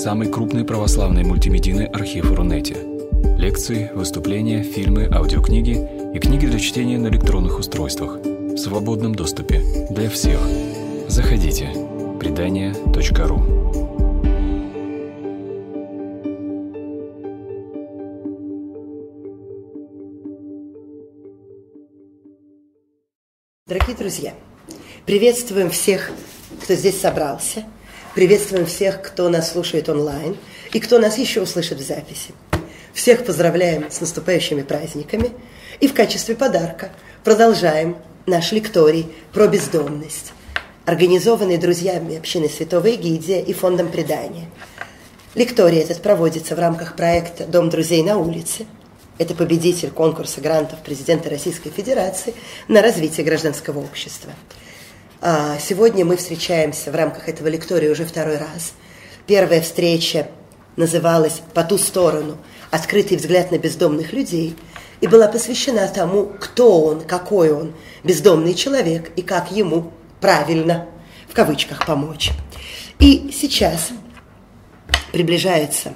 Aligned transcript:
самый 0.00 0.28
крупный 0.28 0.64
православный 0.64 1.24
мультимедийный 1.24 1.84
архив 1.84 2.32
Рунете. 2.32 2.74
Лекции, 3.36 3.90
выступления, 3.94 4.62
фильмы, 4.62 5.06
аудиокниги 5.12 5.76
и 6.14 6.18
книги 6.18 6.46
для 6.46 6.58
чтения 6.58 6.96
на 6.96 7.08
электронных 7.08 7.58
устройствах 7.58 8.16
в 8.16 8.56
свободном 8.56 9.14
доступе 9.14 9.62
для 9.90 10.08
всех. 10.08 10.40
Заходите. 11.06 11.68
Предания.ру 12.18 13.42
Дорогие 23.66 23.96
друзья, 23.96 24.34
приветствуем 25.04 25.68
всех, 25.68 26.10
кто 26.62 26.72
здесь 26.72 26.98
собрался– 26.98 27.64
Приветствуем 28.14 28.66
всех, 28.66 29.02
кто 29.02 29.28
нас 29.28 29.52
слушает 29.52 29.88
онлайн 29.88 30.36
и 30.72 30.80
кто 30.80 30.98
нас 30.98 31.16
еще 31.16 31.42
услышит 31.42 31.78
в 31.78 31.86
записи. 31.86 32.34
Всех 32.92 33.24
поздравляем 33.24 33.88
с 33.88 34.00
наступающими 34.00 34.62
праздниками 34.62 35.30
и 35.78 35.86
в 35.86 35.94
качестве 35.94 36.34
подарка 36.34 36.90
продолжаем 37.22 37.96
наш 38.26 38.50
лекторий 38.50 39.06
про 39.32 39.46
бездомность, 39.46 40.32
организованный 40.86 41.56
друзьями 41.56 42.18
общины 42.18 42.48
Святого 42.48 42.92
Эгидия 42.92 43.40
и 43.40 43.52
Фондом 43.52 43.92
Предания. 43.92 44.50
Лекторий 45.36 45.78
этот 45.78 46.02
проводится 46.02 46.56
в 46.56 46.58
рамках 46.58 46.96
проекта 46.96 47.46
«Дом 47.46 47.70
друзей 47.70 48.02
на 48.02 48.18
улице». 48.18 48.66
Это 49.18 49.36
победитель 49.36 49.90
конкурса 49.90 50.40
грантов 50.40 50.80
президента 50.80 51.30
Российской 51.30 51.70
Федерации 51.70 52.34
на 52.66 52.82
развитие 52.82 53.24
гражданского 53.24 53.78
общества– 53.78 54.32
сегодня 55.22 56.04
мы 56.04 56.16
встречаемся 56.16 56.90
в 56.90 56.94
рамках 56.94 57.28
этого 57.28 57.48
лектория 57.48 57.90
уже 57.90 58.04
второй 58.04 58.38
раз. 58.38 58.72
Первая 59.26 59.60
встреча 59.60 60.28
называлась 60.76 61.42
«По 61.52 61.62
ту 61.62 61.76
сторону. 61.76 62.38
Открытый 62.70 63.16
взгляд 63.16 63.50
на 63.50 63.58
бездомных 63.58 64.12
людей» 64.12 64.56
и 65.00 65.06
была 65.06 65.28
посвящена 65.28 65.88
тому, 65.88 66.26
кто 66.26 66.82
он, 66.82 67.00
какой 67.02 67.52
он, 67.52 67.74
бездомный 68.04 68.54
человек, 68.54 69.10
и 69.16 69.22
как 69.22 69.50
ему 69.50 69.92
правильно, 70.20 70.86
в 71.28 71.34
кавычках, 71.34 71.86
помочь. 71.86 72.30
И 72.98 73.30
сейчас 73.32 73.88
приближается 75.10 75.94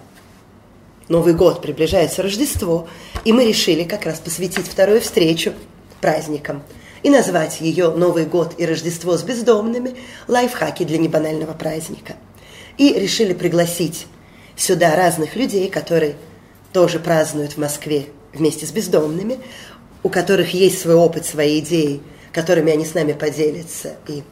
Новый 1.08 1.34
год, 1.34 1.60
приближается 1.60 2.22
Рождество, 2.22 2.88
и 3.26 3.32
мы 3.34 3.46
решили 3.46 3.84
как 3.84 4.06
раз 4.06 4.20
посвятить 4.20 4.66
вторую 4.66 5.00
встречу 5.00 5.52
праздникам– 6.00 6.62
и 7.04 7.10
назвать 7.10 7.60
ее 7.60 7.90
«Новый 7.90 8.24
год 8.24 8.54
и 8.56 8.64
Рождество 8.64 9.16
с 9.16 9.22
бездомными» 9.22 9.94
лайфхаки 10.26 10.84
для 10.84 10.96
небанального 10.98 11.52
праздника. 11.52 12.16
И 12.78 12.94
решили 12.94 13.34
пригласить 13.34 14.06
сюда 14.56 14.96
разных 14.96 15.36
людей, 15.36 15.68
которые 15.70 16.16
тоже 16.72 16.98
празднуют 16.98 17.52
в 17.52 17.58
Москве 17.58 18.06
вместе 18.32 18.66
с 18.66 18.72
бездомными, 18.72 19.38
у 20.02 20.08
которых 20.08 20.54
есть 20.54 20.80
свой 20.80 20.94
опыт, 20.94 21.26
свои 21.26 21.60
идеи, 21.60 22.02
которыми 22.32 22.72
они 22.72 22.86
с 22.86 22.94
нами 22.94 23.12
поделятся, 23.12 23.96
и 24.08 24.24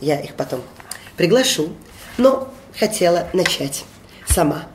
я 0.00 0.18
их 0.20 0.34
потом 0.34 0.62
приглашу. 1.16 1.70
Но 2.16 2.48
хотела 2.78 3.26
начать 3.32 3.84
сама. 4.28 4.66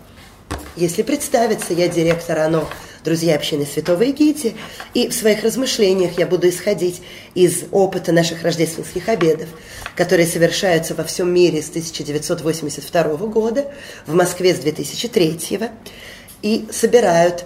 Если 0.76 1.04
представиться, 1.04 1.74
я 1.74 1.88
директор 1.88 2.38
ОНО 2.38 2.68
друзья 3.06 3.36
общины 3.36 3.66
Святого 3.66 4.02
Египте, 4.02 4.56
и 4.96 5.08
в 5.08 5.14
своих 5.14 5.44
размышлениях 5.44 6.18
я 6.18 6.26
буду 6.26 6.50
исходить 6.50 7.02
из 7.36 7.66
опыта 7.72 8.12
наших 8.12 8.44
рождественских 8.44 9.08
обедов, 9.08 9.48
которые 9.96 10.28
совершаются 10.28 10.96
во 10.96 11.04
всем 11.04 11.32
мире 11.32 11.62
с 11.62 11.70
1982 11.70 13.04
года, 13.28 13.72
в 14.08 14.16
Москве 14.16 14.56
с 14.56 14.58
2003 14.58 15.70
и 16.42 16.68
собирают 16.72 17.46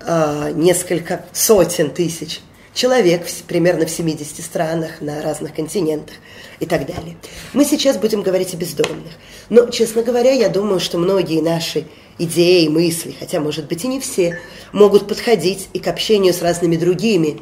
э, 0.00 0.52
несколько 0.54 1.24
сотен 1.32 1.90
тысяч 1.90 2.40
человек 2.74 3.26
примерно 3.46 3.86
в 3.86 3.90
70 3.90 4.44
странах, 4.44 5.00
на 5.00 5.22
разных 5.22 5.54
континентах 5.54 6.16
и 6.60 6.66
так 6.66 6.86
далее. 6.86 7.16
Мы 7.52 7.64
сейчас 7.64 7.96
будем 7.96 8.22
говорить 8.22 8.54
о 8.54 8.56
бездомных. 8.56 9.12
Но, 9.48 9.68
честно 9.70 10.02
говоря, 10.02 10.32
я 10.32 10.48
думаю, 10.48 10.80
что 10.80 10.98
многие 10.98 11.40
наши 11.40 11.86
идеи, 12.18 12.68
мысли, 12.68 13.14
хотя, 13.18 13.40
может 13.40 13.66
быть, 13.66 13.84
и 13.84 13.88
не 13.88 14.00
все, 14.00 14.38
могут 14.72 15.08
подходить 15.08 15.68
и 15.72 15.78
к 15.78 15.88
общению 15.88 16.32
с 16.32 16.42
разными 16.42 16.76
другими 16.76 17.40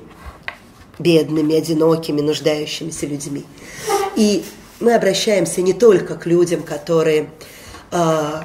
бедными, 0.98 1.54
одинокими, 1.54 2.20
нуждающимися 2.20 3.06
людьми. 3.06 3.44
И 4.16 4.44
мы 4.80 4.94
обращаемся 4.94 5.62
не 5.62 5.72
только 5.72 6.16
к 6.16 6.26
людям, 6.26 6.62
которые 6.62 7.30
э, 7.90 8.42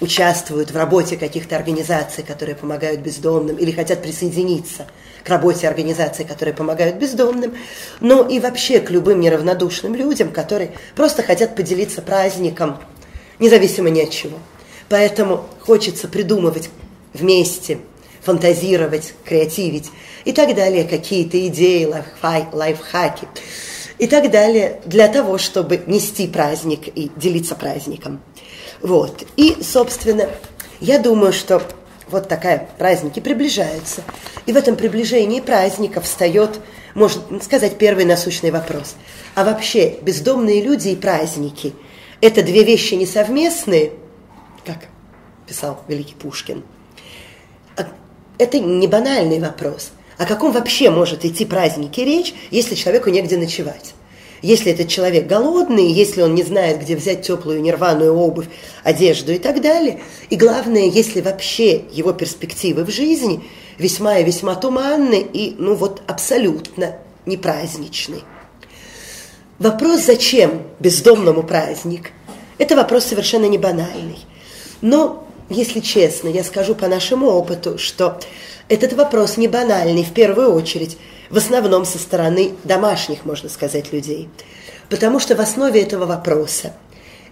участвуют 0.00 0.70
в 0.70 0.76
работе 0.76 1.16
каких-то 1.16 1.56
организаций, 1.56 2.24
которые 2.24 2.56
помогают 2.56 3.00
бездомным, 3.00 3.56
или 3.56 3.70
хотят 3.70 4.02
присоединиться 4.02 4.86
к 5.26 5.28
работе 5.28 5.66
организаций, 5.66 6.24
которые 6.24 6.54
помогают 6.54 6.96
бездомным, 6.96 7.56
но 8.00 8.26
и 8.26 8.38
вообще 8.38 8.78
к 8.78 8.90
любым 8.90 9.20
неравнодушным 9.20 9.96
людям, 9.96 10.30
которые 10.30 10.72
просто 10.94 11.24
хотят 11.24 11.56
поделиться 11.56 12.00
праздником, 12.00 12.78
независимо 13.40 13.90
ни 13.90 14.00
от 14.02 14.10
чего. 14.10 14.38
Поэтому 14.88 15.44
хочется 15.60 16.06
придумывать 16.06 16.70
вместе, 17.12 17.78
фантазировать, 18.22 19.14
креативить 19.24 19.90
и 20.24 20.32
так 20.32 20.54
далее, 20.54 20.84
какие-то 20.84 21.44
идеи, 21.48 21.92
лайфхаки 22.52 23.26
и 23.98 24.06
так 24.06 24.30
далее, 24.30 24.80
для 24.84 25.08
того, 25.08 25.38
чтобы 25.38 25.82
нести 25.86 26.28
праздник 26.28 26.86
и 26.86 27.10
делиться 27.16 27.56
праздником. 27.56 28.20
Вот. 28.80 29.24
И, 29.36 29.56
собственно, 29.60 30.28
я 30.80 31.00
думаю, 31.00 31.32
что 31.32 31.62
вот 32.08 32.28
такая 32.28 32.68
праздники 32.78 33.20
приближаются. 33.20 34.02
И 34.46 34.52
в 34.52 34.56
этом 34.56 34.76
приближении 34.76 35.40
праздника 35.40 36.00
встает, 36.00 36.60
можно 36.94 37.40
сказать, 37.40 37.78
первый 37.78 38.04
насущный 38.04 38.50
вопрос. 38.50 38.94
А 39.34 39.44
вообще, 39.44 39.98
бездомные 40.02 40.62
люди 40.62 40.88
и 40.88 40.96
праздники– 40.96 41.74
это 42.20 42.42
две 42.42 42.64
вещи 42.64 42.94
несовместные– 42.94 43.92
как 44.66 44.88
писал 45.46 45.80
великий 45.88 46.14
Пушкин. 46.14 46.64
А 47.76 47.86
это 48.38 48.58
не 48.58 48.88
банальный 48.88 49.38
вопрос. 49.38 49.92
О 50.18 50.26
каком 50.26 50.52
вообще 50.52 50.90
может 50.90 51.24
идти 51.24 51.44
празднике 51.44 52.04
речь, 52.04 52.34
если 52.50 52.74
человеку 52.74 53.10
негде 53.10 53.36
ночевать? 53.36 53.94
Если 54.42 54.72
этот 54.72 54.88
человек 54.88 55.26
голодный, 55.26 55.90
если 55.90 56.22
он 56.22 56.34
не 56.34 56.42
знает, 56.42 56.80
где 56.80 56.96
взять 56.96 57.22
теплую 57.22 57.62
нерваную 57.62 58.14
обувь, 58.14 58.46
одежду 58.84 59.32
и 59.32 59.38
так 59.38 59.60
далее. 59.60 60.00
И 60.30 60.36
главное, 60.36 60.84
если 60.84 61.20
вообще 61.20 61.84
его 61.92 62.12
перспективы 62.12 62.84
в 62.84 62.90
жизни 62.90 63.42
весьма 63.78 64.18
и 64.18 64.24
весьма 64.24 64.54
туманны 64.54 65.20
и, 65.20 65.54
ну 65.58 65.74
вот, 65.74 66.02
абсолютно 66.06 66.96
не 67.24 67.36
праздничны. 67.36 68.20
Вопрос, 69.58 70.02
зачем 70.02 70.62
бездомному 70.80 71.42
праздник, 71.42 72.10
это 72.58 72.76
вопрос 72.76 73.06
совершенно 73.06 73.46
не 73.46 73.58
банальный. 73.58 74.18
Но, 74.82 75.26
если 75.48 75.80
честно, 75.80 76.28
я 76.28 76.44
скажу 76.44 76.74
по 76.74 76.88
нашему 76.88 77.28
опыту, 77.28 77.78
что 77.78 78.20
этот 78.68 78.92
вопрос 78.92 79.36
не 79.36 79.48
банальный 79.48 80.04
в 80.04 80.12
первую 80.12 80.52
очередь, 80.52 80.98
в 81.30 81.36
основном 81.36 81.84
со 81.84 81.98
стороны 81.98 82.52
домашних, 82.64 83.24
можно 83.24 83.48
сказать, 83.48 83.92
людей. 83.92 84.28
Потому 84.88 85.18
что 85.18 85.34
в 85.34 85.40
основе 85.40 85.82
этого 85.82 86.06
вопроса 86.06 86.72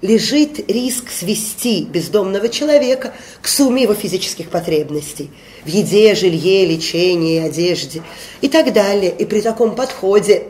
лежит 0.03 0.71
риск 0.71 1.11
свести 1.11 1.85
бездомного 1.85 2.49
человека 2.49 3.15
к 3.41 3.49
сумме 3.49 3.85
его 3.85 3.95
физических 3.95 4.51
потребностей 4.51 5.31
в 5.65 5.69
еде, 5.69 6.15
жилье, 6.15 6.67
лечении, 6.67 7.41
одежде 7.41 8.03
и 8.41 8.49
так 8.49 8.73
далее. 8.73 9.11
И 9.11 9.25
при 9.25 9.41
таком 9.41 9.75
подходе, 9.75 10.49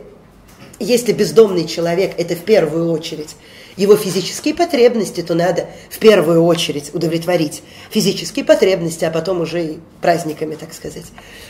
если 0.79 1.13
бездомный 1.13 1.67
человек– 1.67 2.13
это 2.17 2.35
в 2.35 2.43
первую 2.43 2.91
очередь 2.91 3.35
его 3.77 3.95
физические 3.95 4.55
потребности, 4.55 5.21
то 5.21 5.33
надо 5.35 5.67
в 5.89 5.99
первую 5.99 6.43
очередь 6.43 6.93
удовлетворить 6.93 7.61
физические 7.89 8.45
потребности, 8.45 9.05
а 9.05 9.11
потом 9.11 9.41
уже 9.41 9.63
и 9.65 9.79
праздниками, 10.01 10.55
так 10.55 10.73
сказать, 10.73 11.05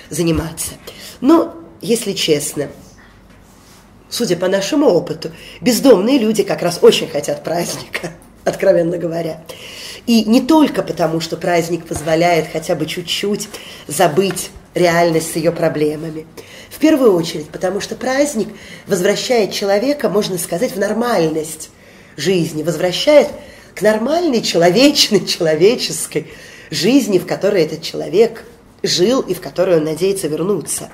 заниматься. 0.10 0.72
Но, 1.22 1.56
если 1.82 2.14
честно, 2.14 2.70
судя 4.10 4.38
по 4.38 4.48
нашему 4.48 4.88
опыту, 4.88 5.32
бездомные 5.62 6.18
люди 6.18 6.44
как 6.44 6.62
раз 6.62 6.80
очень 6.82 7.08
хотят 7.08 7.44
праздника, 7.44 8.12
откровенно 8.44 8.98
говоря. 8.98 9.42
И 10.06 10.24
не 10.26 10.42
только 10.42 10.84
потому, 10.84 11.20
что 11.20 11.36
праздник 11.38 11.86
позволяет 11.86 12.48
хотя 12.52 12.76
бы 12.76 12.86
чуть-чуть 12.86 13.50
забыть 13.88 14.52
реальность 14.76 15.32
с 15.32 15.36
ее 15.36 15.52
проблемами. 15.52 16.28
В 16.70 16.78
первую 16.78 17.14
очередь, 17.16 17.50
потому 17.50 17.80
что 17.80 17.96
праздник 17.96 18.50
возвращает 18.86 19.54
человека, 19.54 20.10
можно 20.10 20.38
сказать, 20.38 20.74
в 20.74 20.80
нормальность 20.80 21.70
жизни, 22.18 22.64
возвращает 22.64 23.30
к 23.74 23.82
нормальной, 23.82 24.42
человечной, 24.42 25.26
человеческой 25.26 26.28
жизни, 26.70 27.18
в 27.18 27.26
которой 27.26 27.64
этот 27.64 27.82
человек 27.82 28.44
жил 28.84 29.22
и 29.22 29.34
в 29.34 29.42
которую 29.42 29.78
он 29.78 29.86
надеется 29.86 30.28
вернуться. 30.28 30.90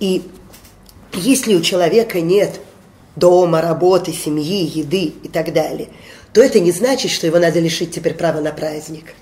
И 0.00 0.22
если 1.12 1.54
у 1.54 1.60
человека 1.60 2.20
нет 2.20 2.60
дома, 3.16 3.60
работы, 3.60 4.12
семьи, 4.12 4.64
еды 4.64 5.14
и 5.22 5.28
так 5.28 5.52
далее, 5.52 5.88
то 6.32 6.42
это 6.42 6.58
не 6.60 6.72
значит, 6.72 7.10
что 7.10 7.26
его 7.26 7.38
надо 7.38 7.60
лишить 7.60 7.92
теперь 7.92 8.14
права 8.14 8.40
на 8.40 8.52
праздник. 8.52 9.14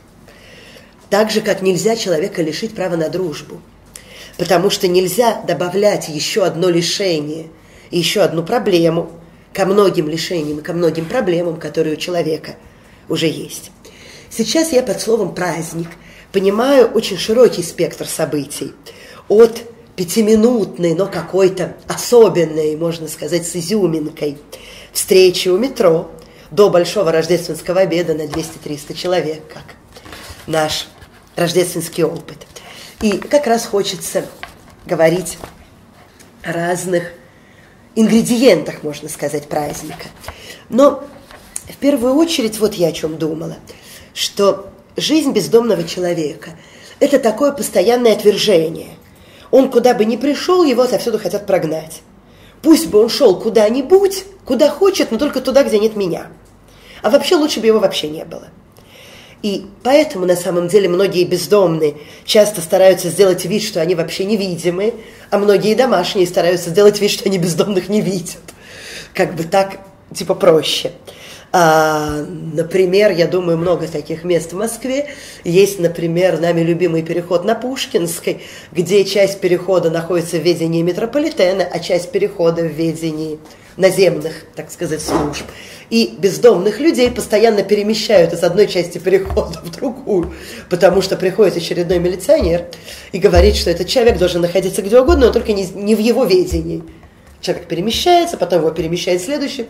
Так 1.10 1.30
же, 1.30 1.42
как 1.42 1.60
нельзя 1.60 1.94
человека 1.94 2.42
лишить 2.42 2.74
права 2.74 2.96
на 2.96 3.10
дружбу. 3.10 3.60
Потому 4.38 4.70
что 4.70 4.88
нельзя 4.88 5.42
добавлять 5.42 6.08
еще 6.08 6.44
одно 6.44 6.70
лишение 6.70 7.48
и 7.90 7.98
еще 7.98 8.22
одну 8.22 8.42
проблему 8.42 9.12
ко 9.52 9.66
многим 9.66 10.08
лишениям 10.08 10.60
и 10.60 10.62
ко 10.62 10.72
многим 10.72 11.04
проблемам, 11.04 11.60
которые 11.60 11.96
у 11.96 11.98
человека 11.98 12.56
уже 13.10 13.26
есть. 13.26 13.70
Сейчас 14.30 14.72
я 14.72 14.82
под 14.82 15.02
словом 15.02 15.34
«праздник» 15.34 15.88
понимаю 16.32 16.86
очень 16.86 17.18
широкий 17.18 17.62
спектр 17.62 18.06
событий. 18.06 18.72
От 19.28 19.60
пятиминутной, 19.96 20.94
но 20.94 21.06
какой-то 21.06 21.76
особенной, 21.86 22.76
можно 22.76 23.08
сказать, 23.08 23.46
с 23.46 23.56
изюминкой 23.56 24.38
встречи 24.92 25.48
у 25.48 25.58
метро 25.58 26.10
до 26.50 26.70
большого 26.70 27.12
рождественского 27.12 27.80
обеда 27.80 28.14
на 28.14 28.22
200-300 28.22 28.94
человек, 28.94 29.42
как 29.52 29.64
наш 30.46 30.88
рождественский 31.36 32.04
опыт. 32.04 32.38
И 33.00 33.18
как 33.18 33.46
раз 33.46 33.66
хочется 33.66 34.26
говорить 34.86 35.38
о 36.42 36.52
разных 36.52 37.12
ингредиентах, 37.94 38.82
можно 38.82 39.08
сказать, 39.08 39.48
праздника. 39.48 40.08
Но 40.68 41.04
в 41.68 41.76
первую 41.76 42.14
очередь 42.14 42.58
вот 42.58 42.74
я 42.74 42.88
о 42.88 42.92
чем 42.92 43.18
думала, 43.18 43.56
что 44.14 44.70
жизнь 44.96 45.32
бездомного 45.32 45.84
человека– 45.84 46.50
это 47.00 47.18
такое 47.18 47.52
постоянное 47.52 48.12
отвержение. 48.12 48.90
Он 49.52 49.70
куда 49.70 49.94
бы 49.94 50.04
ни 50.04 50.16
пришел, 50.16 50.64
его 50.64 50.82
отовсюду 50.82 51.20
хотят 51.20 51.46
прогнать. 51.46 52.00
Пусть 52.60 52.88
бы 52.88 53.00
он 53.00 53.08
шел 53.08 53.38
куда-нибудь, 53.38 54.24
куда 54.44 54.68
хочет, 54.68 55.12
но 55.12 55.18
только 55.18 55.40
туда, 55.40 55.62
где 55.62 55.78
нет 55.78 55.94
меня. 55.94 56.26
А 57.02 57.10
вообще 57.10 57.36
лучше 57.36 57.60
бы 57.60 57.68
его 57.68 57.78
вообще 57.78 58.08
не 58.08 58.24
было– 58.24 58.48
и 59.42 59.66
поэтому 59.82 60.24
на 60.24 60.36
самом 60.36 60.68
деле 60.68 60.88
многие 60.88 61.24
бездомные 61.24 61.96
часто 62.24 62.60
стараются 62.60 63.08
сделать 63.08 63.44
вид, 63.44 63.62
что 63.62 63.80
они 63.80 63.96
вообще 63.96 64.24
невидимы, 64.24 64.94
а 65.30 65.38
многие 65.38 65.74
домашние 65.74 66.28
стараются 66.28 66.70
сделать 66.70 67.00
вид, 67.00 67.10
что 67.10 67.28
они 67.28 67.38
бездомных 67.38 67.88
не 67.88 68.00
видят. 68.00 68.38
Как 69.14 69.34
бы 69.34 69.42
так, 69.42 69.80
типа, 70.14 70.34
проще. 70.34 70.92
А, 71.54 72.24
например, 72.54 73.10
я 73.12 73.26
думаю, 73.26 73.58
много 73.58 73.86
таких 73.86 74.24
мест 74.24 74.52
в 74.52 74.56
Москве. 74.56 75.08
Есть, 75.44 75.78
например, 75.78 76.40
нами 76.40 76.62
любимый 76.62 77.02
переход 77.02 77.44
на 77.44 77.54
Пушкинской, 77.54 78.42
где 78.72 79.04
часть 79.04 79.40
перехода 79.40 79.90
находится 79.90 80.38
в 80.38 80.42
ведении 80.42 80.82
метрополитена, 80.82 81.68
а 81.70 81.78
часть 81.78 82.10
перехода 82.10 82.62
в 82.62 82.72
ведении 82.72 83.38
наземных, 83.76 84.44
так 84.54 84.70
сказать, 84.70 85.02
служб 85.02 85.44
и 85.92 86.14
бездомных 86.18 86.80
людей 86.80 87.10
постоянно 87.10 87.62
перемещают 87.62 88.32
из 88.32 88.42
одной 88.42 88.66
части 88.66 88.96
перехода 88.96 89.60
в 89.62 89.70
другую, 89.70 90.32
потому 90.70 91.02
что 91.02 91.16
приходит 91.16 91.58
очередной 91.58 91.98
милиционер 91.98 92.64
и 93.12 93.18
говорит, 93.18 93.56
что 93.56 93.68
этот 93.68 93.88
человек 93.88 94.16
должен 94.16 94.40
находиться 94.40 94.80
где 94.80 94.98
угодно, 94.98 95.26
но 95.26 95.32
только 95.32 95.52
не, 95.52 95.66
не 95.66 95.94
в 95.94 95.98
его 95.98 96.24
ведении. 96.24 96.82
Человек 97.42 97.66
перемещается, 97.66 98.38
потом 98.38 98.60
его 98.60 98.70
перемещает 98.70 99.20
следующий 99.20 99.66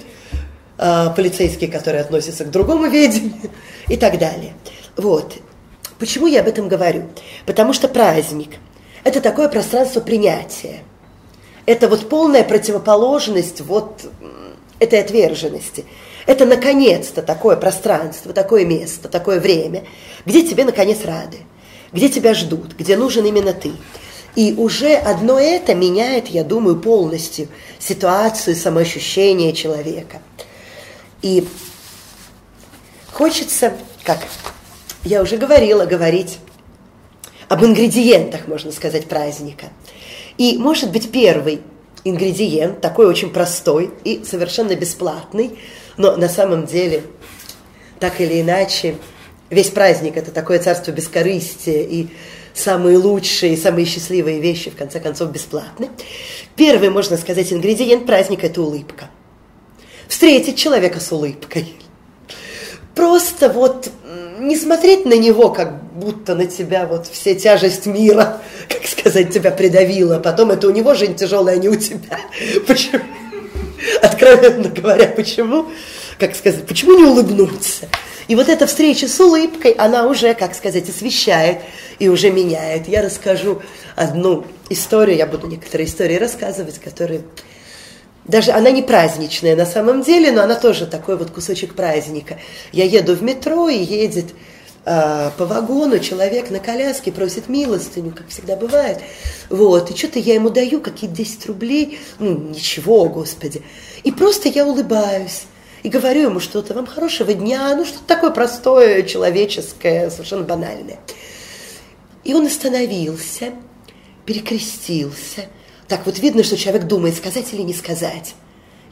э, 0.83 1.15
полицейский, 1.15 1.69
который 1.69 2.01
относится 2.01 2.45
к 2.45 2.51
другому 2.51 2.87
ведению 2.89 3.51
и 3.89 3.97
так 3.97 4.19
далее. 4.19 4.55
Вот. 4.97 5.35
Почему 5.99 6.27
я 6.27 6.41
об 6.41 6.49
этом 6.49 6.69
говорю? 6.69 7.05
Потому 7.47 7.73
что 7.73 7.89
праздник– 7.89 8.57
это 9.05 9.21
такое 9.21 9.49
пространство 9.49 10.01
принятия. 10.01 10.81
Это 11.65 11.89
вот 11.89 12.09
полная 12.09 12.43
противоположность 12.43 13.61
вот 13.61 14.05
этой 14.81 15.01
отверженности. 15.01 15.85
Это 16.27 16.45
наконец-то 16.45 17.23
такое 17.23 17.57
пространство, 17.57 18.33
такое 18.33 18.65
место, 18.65 19.09
такое 19.09 19.41
время, 19.41 19.85
где 20.27 20.43
тебе 20.43 20.65
наконец 20.65 21.05
рады, 21.05 21.39
где 21.93 22.09
тебя 22.09 22.35
ждут, 22.35 22.75
где 22.77 22.97
нужен 22.97 23.25
именно 23.25 23.53
ты. 23.53 23.73
И 24.35 24.55
уже 24.57 24.95
одно 24.95 25.39
это 25.39 25.75
меняет, 25.75 26.29
я 26.29 26.43
думаю, 26.43 26.81
полностью 26.81 27.49
ситуацию, 27.79 28.57
самоощущение 28.57 29.53
человека. 29.53 30.21
И 31.23 31.47
хочется, 33.13 33.73
как 34.05 34.19
я 35.05 35.23
уже 35.23 35.37
говорила, 35.37 35.87
говорить 35.87 36.39
об 37.49 37.65
ингредиентах, 37.65 38.49
можно 38.49 38.73
сказать, 38.73 39.07
праздника. 39.07 39.67
И, 40.39 40.59
может 40.59 40.91
быть, 40.91 41.11
первый 41.11 41.61
ингредиент, 42.05 42.81
такой 42.81 43.07
очень 43.07 43.31
простой 43.31 43.91
и 44.05 44.25
совершенно 44.25 44.75
бесплатный– 44.75 45.59
но 45.97 46.17
на 46.17 46.29
самом 46.29 46.67
деле, 46.67 47.05
так 48.01 48.21
или 48.21 48.41
иначе, 48.41 48.97
весь 49.51 49.71
праздник– 49.71 50.17
это 50.17 50.31
такое 50.31 50.59
царство 50.59 50.91
бескорыстия, 50.91 51.83
и 51.83 52.09
самые 52.55 52.99
лучшие, 52.99 53.57
самые 53.57 53.87
счастливые 53.87 54.41
вещи, 54.41 54.71
в 54.71 54.77
конце 54.77 55.01
концов, 55.01 55.31
бесплатны. 55.31 55.91
Первый, 56.57 56.91
можно 56.91 57.17
сказать, 57.17 57.53
ингредиент 57.53 58.07
праздника– 58.07 58.47
это 58.49 58.63
улыбка. 58.63 59.11
Встретить 60.13 60.59
человека 60.59 61.01
с 61.01 61.11
улыбкой. 61.11 61.73
Просто 62.95 63.49
вот 63.49 63.89
не 64.41 64.59
смотреть 64.59 65.07
на 65.07 65.15
него, 65.15 65.49
как 65.49 65.83
будто 65.95 66.35
на 66.35 66.45
тебя 66.45 66.85
вот 66.85 67.07
все 67.07 67.35
тяжесть 67.35 67.87
мира, 67.87 68.39
как 68.69 68.87
сказать, 68.87 69.33
тебя 69.33 69.51
придавила. 69.51 70.19
Потом 70.19 70.51
это 70.51 70.69
у 70.69 70.71
него 70.71 70.93
жизнь 70.93 71.15
тяжелая, 71.15 71.57
а 71.57 71.59
не 71.59 71.71
у 71.71 71.77
тебя. 71.77 72.21
Почему? 72.67 73.01
откровенно 74.03 74.69
говоря, 74.69 75.07
почему, 75.07 75.71
как 76.19 76.37
сказать, 76.37 76.67
почему 76.67 76.99
не 76.99 77.05
улыбнуться? 77.05 77.89
И 78.29 78.35
вот 78.35 78.51
эта 78.51 78.67
встреча 78.67 79.09
с 79.09 79.19
улыбкой, 79.19 79.73
она 79.73 80.07
уже, 80.07 80.35
как 80.35 80.55
сказать, 80.55 80.91
освещает 80.91 81.61
и 81.99 82.11
уже 82.11 82.31
меняет. 82.31 82.87
Я 82.87 83.01
расскажу 83.01 83.63
одну 83.97 84.45
историю, 84.69 85.17
я 85.17 85.27
буду 85.27 85.47
некоторые 85.47 85.89
истории 85.89 86.17
рассказывать, 86.17 86.79
которые 86.81 87.23
даже 88.25 88.53
она 88.53 88.71
не 88.71 88.83
праздничная 88.83 89.57
на 89.57 89.67
самом 89.67 90.03
деле, 90.03 90.31
но 90.33 90.43
она 90.43 90.55
тоже 90.55 90.87
такой 90.87 91.17
вот 91.17 91.31
кусочек 91.31 91.75
праздника. 91.75 92.39
Я 92.73 92.85
еду 92.85 93.15
в 93.15 93.23
метро 93.23 93.69
и 93.69 93.79
едет 93.79 94.27
э, 94.85 95.31
по 95.37 95.45
вагону 95.47 95.99
человек 95.99 96.51
на 96.51 96.61
коляске 96.61 97.11
просит 97.11 97.49
милостыню, 97.49 98.13
как 98.13 98.29
всегда 98.29 98.57
бывает. 98.57 99.01
Вот, 99.51 99.91
и 99.91 99.97
что-то 99.97 100.19
я 100.19 100.35
ему 100.35 100.51
даю, 100.51 100.81
какие-то 100.81 101.17
10 101.17 101.47
рублей, 101.47 101.99
ну, 102.21 102.39
ничего, 102.39 103.09
господи. 103.09 103.63
И 104.05 104.13
просто 104.13 104.49
я 104.49 104.67
улыбаюсь 104.67 105.43
и 105.83 105.89
говорю 105.89 106.23
ему 106.23 106.41
что-то, 106.41 106.75
вам 106.75 106.87
хорошего 106.87 107.35
дня, 107.35 107.75
ну, 107.75 107.85
что-то 107.85 108.05
такое 108.07 108.31
простое, 108.31 109.03
человеческое, 109.03 110.11
совершенно 110.11 110.45
банальное. 110.45 111.01
И 112.23 112.35
он 112.35 112.47
остановился, 112.47 113.53
перекрестился. 114.25 115.47
Так 115.93 116.07
вот 116.07 116.19
видно, 116.21 116.43
что 116.43 116.57
человек 116.57 116.85
думает, 116.85 117.19
сказать 117.19 117.53
или 117.53 117.61
не 117.61 117.75
сказать. 117.75 118.35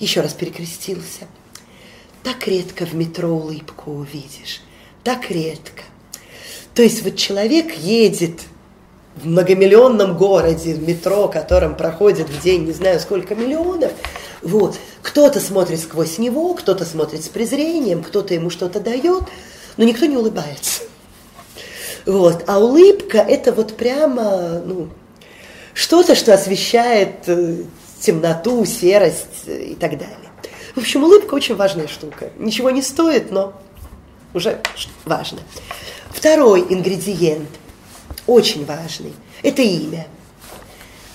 Еще 0.00 0.20
раз 0.20 0.34
перекрестился. 0.34 1.28
Так 2.22 2.46
редко 2.46 2.84
в 2.84 2.92
метро 2.92 3.30
улыбку 3.30 3.92
увидишь 3.92 4.60
так 5.02 5.30
редко. 5.30 5.82
То 6.74 6.82
есть 6.82 7.02
вот 7.02 7.16
человек 7.16 7.72
едет 7.78 8.42
в 9.16 9.26
многомиллионном 9.26 10.14
городе, 10.14 10.74
в 10.74 10.86
метро, 10.86 11.28
которым 11.28 11.74
проходит 11.74 12.28
в 12.28 12.42
день 12.42 12.66
не 12.66 12.72
знаю 12.72 13.00
сколько 13.00 13.34
миллионов, 13.34 13.92
вот, 14.42 14.76
кто-то 15.00 15.40
смотрит 15.40 15.80
сквозь 15.80 16.18
него, 16.18 16.52
кто-то 16.52 16.84
смотрит 16.84 17.24
с 17.24 17.30
презрением, 17.30 18.04
кто-то 18.04 18.34
ему 18.34 18.50
что-то 18.50 18.78
дает, 18.78 19.22
но 19.78 19.84
никто 19.84 20.04
не 20.04 20.18
улыбается. 20.18 20.82
Вот. 22.04 22.44
А 22.46 22.58
улыбка– 22.58 23.16
это 23.26 23.52
вот 23.52 23.74
прямо 23.74 24.60
ну, 24.62 24.90
что-то, 25.80 26.14
что 26.14 26.34
освещает 26.34 27.26
э, 27.26 27.56
темноту, 28.00 28.66
серость 28.66 29.46
и 29.46 29.74
так 29.80 29.92
далее. 29.92 30.30
В 30.74 30.78
общем, 30.78 31.04
улыбка 31.04 31.32
очень 31.34 31.56
важная 31.56 31.88
штука. 31.88 32.30
Ничего 32.38 32.68
не 32.68 32.82
стоит, 32.82 33.30
но 33.30 33.54
уже 34.34 34.60
важно. 35.06 35.40
Второй 36.10 36.60
ингредиент, 36.68 37.48
очень 38.26 38.66
важный, 38.66 39.14
это 39.42 39.62
имя. 39.62 40.06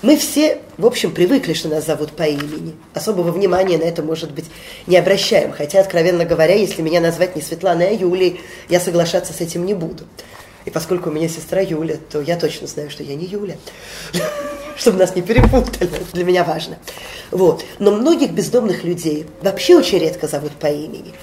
Мы 0.01 0.17
все, 0.17 0.61
в 0.77 0.85
общем, 0.87 1.11
привыкли, 1.11 1.53
что 1.53 1.69
нас 1.69 1.85
зовут 1.85 2.11
по 2.13 2.23
имени. 2.23 2.75
Особого 2.95 3.31
внимания 3.31 3.77
на 3.77 3.83
это, 3.83 4.01
может 4.01 4.31
быть, 4.31 4.45
не 4.87 4.97
обращаем. 4.97 5.51
Хотя, 5.51 5.79
откровенно 5.79 6.25
говоря, 6.25 6.55
если 6.55 6.81
меня 6.81 7.01
назвать 7.01 7.35
не 7.35 7.41
Светланой, 7.43 7.89
а 7.89 7.91
Юлей, 7.91 8.41
я 8.69 8.79
соглашаться 8.79 9.31
с 9.31 9.41
этим 9.41 9.65
не 9.65 9.75
буду. 9.75 10.05
И 10.65 10.71
поскольку 10.71 11.09
у 11.09 11.13
меня 11.13 11.29
сестра 11.29 11.61
Юля, 11.61 11.97
то 12.11 12.21
я 12.21 12.37
точно 12.37 12.67
знаю, 12.67 12.89
что 12.89 13.03
я 13.03 13.15
не 13.15 13.25
Юля. 13.25 13.55
Чтобы 14.77 14.97
нас 14.97 15.15
не 15.15 15.21
перепутали, 15.21 15.89
для 16.11 16.25
меня 16.25 16.43
важно. 16.43 16.77
Вот. 17.31 17.63
Но 17.79 17.91
многих 17.91 18.31
бездомных 18.31 18.83
людей 18.83 19.25
вообще 19.41 19.75
очень 19.75 19.99
редко 19.99 20.27
зовут 20.27 20.53
по 20.53 20.67
имени 20.67 21.13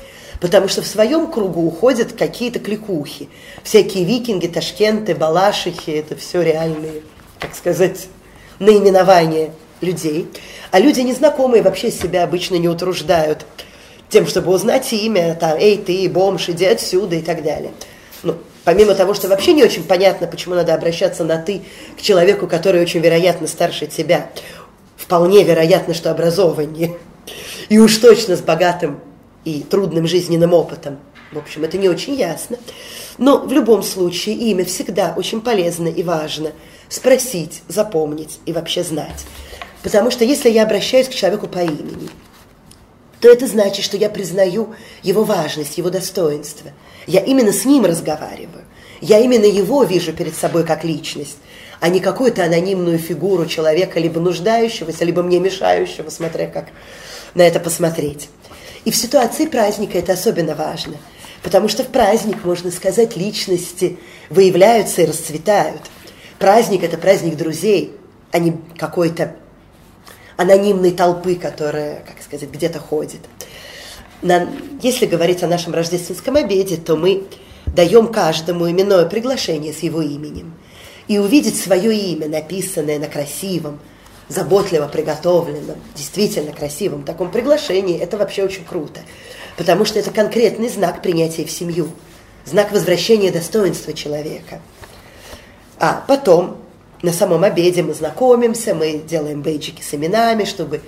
потому 0.41 0.67
что 0.67 0.83
в 0.83 0.87
своем 0.89 1.31
кругу 1.31 1.65
уходят 1.65 2.15
какие-то 2.15 2.59
кликухи. 2.59 3.29
Всякие 3.63 4.05
викинги, 4.05 4.49
ташкенты, 4.49 5.15
балашихи, 5.15 5.93
это 5.93 6.17
все 6.17 6.43
реальные, 6.43 7.03
как 7.39 7.55
сказать, 7.55 8.09
наименования 8.59 9.53
людей, 9.81 10.29
а 10.73 10.81
люди 10.81 11.01
незнакомые 11.01 11.63
вообще 11.63 11.93
себя 11.93 12.25
обычно 12.25 12.57
не 12.57 12.69
утруждают 12.69 13.47
тем, 14.09 14.27
чтобы 14.27 14.53
узнать 14.53 14.93
имя, 14.93 15.35
там, 15.35 15.57
эй, 15.59 15.79
ты, 15.79 16.09
бомж, 16.09 16.49
иди 16.49 16.65
отсюда 16.65 17.17
и 17.17 17.23
так 17.23 17.45
далее. 17.45 17.71
Ну, 18.25 18.37
помимо 18.64 18.95
того, 18.95 19.14
что 19.14 19.28
вообще 19.28 19.52
не 19.52 19.64
очень 19.64 19.85
понятно, 19.85 20.26
почему 20.26 20.54
надо 20.54 20.75
обращаться 20.75 21.25
на 21.25 21.38
«ты» 21.38 21.62
к 21.99 22.02
человеку, 22.02 22.47
который 22.47 22.83
очень 22.83 23.00
вероятно 23.00 23.47
старше 23.47 23.87
тебя, 23.87 24.31
вполне 24.97 25.42
вероятно, 25.45 25.95
что 25.95 26.11
образованнее, 26.11 26.97
и 27.69 27.78
уж 27.78 27.97
точно 27.99 28.37
с 28.37 28.40
богатым 28.40 29.00
и 29.45 29.62
трудным 29.62 30.07
жизненным 30.07 30.52
опытом. 30.52 30.99
В 31.33 31.38
общем, 31.38 31.64
это 31.64 31.78
не 31.78 31.88
очень 31.88 32.14
ясно. 32.14 32.59
Но 33.19 33.38
в 33.38 33.52
любом 33.52 33.83
случае 33.83 34.37
имя 34.37 34.64
всегда 34.64 35.14
очень 35.16 35.40
полезно 35.40 35.88
и 35.88 36.02
важно 36.02 36.52
спросить, 36.88 37.62
запомнить 37.69 38.38
и 38.47 38.52
вообще 38.52 38.85
знать. 38.85 39.25
Потому 39.83 40.11
что 40.11 40.25
если 40.25 40.50
я 40.50 40.62
обращаюсь 40.62 41.09
к 41.09 41.14
человеку 41.14 41.49
по 41.49 41.59
имени, 41.59 42.09
то 43.23 43.29
это 43.29 43.47
значит, 43.47 43.85
что 43.85 43.97
я 43.97 44.11
признаю 44.11 44.75
его 45.05 45.23
важность, 45.23 45.79
его 45.79 45.91
достоинство. 45.91 46.73
Я 47.07 47.21
именно 47.21 47.52
с 47.52 47.64
ним 47.64 47.85
разговариваю. 47.85 48.64
Я 49.00 49.21
именно 49.21 49.45
его 49.45 49.85
вижу 49.85 50.12
перед 50.12 50.35
собой 50.35 50.64
как 50.64 50.83
личность, 50.83 51.37
а 51.79 51.88
не 51.88 52.00
какую-то 52.00 52.45
анонимную 52.45 52.99
фигуру 52.99 53.47
человека, 53.47 54.00
либо 54.00 54.19
нуждающегося, 54.19 55.05
либо 55.05 55.23
мне 55.23 55.38
мешающего, 55.38 56.11
смотря 56.11 56.49
как 56.49 56.71
на 57.35 57.43
это 57.43 57.61
посмотреть. 57.61 58.29
И 58.85 58.91
в 58.91 58.97
ситуации 58.97 59.47
праздника 59.47 59.99
это 59.99 60.14
особенно 60.14 60.57
важно, 60.57 60.97
потому 61.45 61.69
что 61.69 61.85
в 61.85 61.88
праздник, 61.88 62.45
можно 62.45 62.73
сказать, 62.73 63.17
личности 63.17 63.99
выявляются 64.31 65.02
и 65.02 65.07
расцветают. 65.07 65.83
Праздник– 66.41 66.83
это 66.83 66.99
праздник 66.99 67.37
друзей, 67.37 67.95
а 68.33 68.41
не 68.41 68.57
какой-то 68.76 69.37
анонимной 70.37 70.93
толпы, 70.93 71.35
которая, 71.35 72.05
как 72.07 72.23
сказать, 72.23 72.51
где-то 72.51 72.79
ходит. 72.79 73.21
На, 74.23 74.49
если 74.83 75.07
говорить 75.07 75.43
о 75.43 75.49
нашем 75.49 75.75
рождественском 75.75 76.37
обеде, 76.37 76.77
то 76.77 76.97
мы 76.97 77.25
даем 77.67 78.09
каждому 78.09 78.71
именное 78.71 79.07
приглашение 79.07 79.73
с 79.73 79.81
его 79.81 80.03
именем. 80.03 80.55
И 81.09 81.19
увидеть 81.19 81.61
свое 81.61 81.95
имя, 81.95 82.29
написанное 82.29 82.99
на 82.99 83.09
красивом, 83.09 83.81
заботливо 84.29 84.87
приготовленном, 84.87 85.77
действительно 85.95 86.53
красивом 86.53 87.03
таком 87.03 87.31
приглашении, 87.31 87.99
это 87.99 88.17
вообще 88.17 88.45
очень 88.45 88.65
круто. 88.65 89.01
Потому 89.57 89.85
что 89.85 89.99
это 89.99 90.11
конкретный 90.11 90.69
знак 90.69 91.03
принятия 91.03 91.45
в 91.45 91.51
семью, 91.51 91.91
знак 92.45 92.73
возвращения 92.73 93.31
достоинства 93.31 93.93
человека. 93.93 94.61
А 95.79 96.05
потом 96.07 96.62
на 97.02 97.12
самом 97.12 97.44
обеде 97.44 97.82
мы 97.82 97.94
знакомимся, 97.94 98.75
мы 98.75 98.99
делаем 98.99 99.42
бейджики 99.42 99.82
с 99.82 99.92
именами, 99.94 100.44
чтобы 100.44 100.80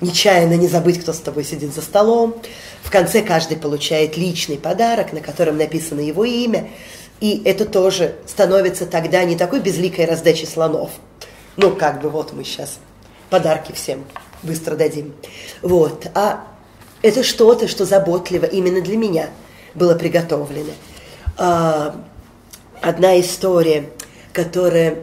нечаянно 0.00 0.54
не 0.54 0.66
забыть, 0.66 1.00
кто 1.00 1.12
с 1.12 1.18
тобой 1.18 1.44
сидит 1.44 1.74
за 1.74 1.82
столом. 1.82 2.34
В 2.82 2.90
конце 2.90 3.22
каждый 3.22 3.56
получает 3.56 4.16
личный 4.16 4.56
подарок, 4.56 5.12
на 5.12 5.20
котором 5.20 5.58
написано 5.58 6.00
его 6.00 6.24
имя. 6.24 6.68
И 7.20 7.42
это 7.44 7.64
тоже 7.64 8.14
становится 8.26 8.86
тогда 8.86 9.24
не 9.24 9.36
такой 9.36 9.60
безликой 9.60 10.06
раздачей 10.06 10.46
слонов. 10.46 10.90
Ну, 11.56 11.74
как 11.74 12.00
бы 12.00 12.10
вот 12.10 12.32
мы 12.32 12.44
сейчас 12.44 12.78
подарки 13.28 13.72
всем 13.72 14.04
быстро 14.42 14.76
дадим. 14.76 15.12
Вот. 15.62 16.06
А 16.14 16.46
это 17.02 17.22
что-то, 17.22 17.68
что 17.68 17.84
заботливо 17.84 18.44
именно 18.46 18.80
для 18.80 18.96
меня 18.96 19.28
было 19.74 19.94
приготовлено. 19.94 20.72
А, 21.36 21.96
одна 22.80 23.20
история, 23.20 23.90
которая 24.32 24.98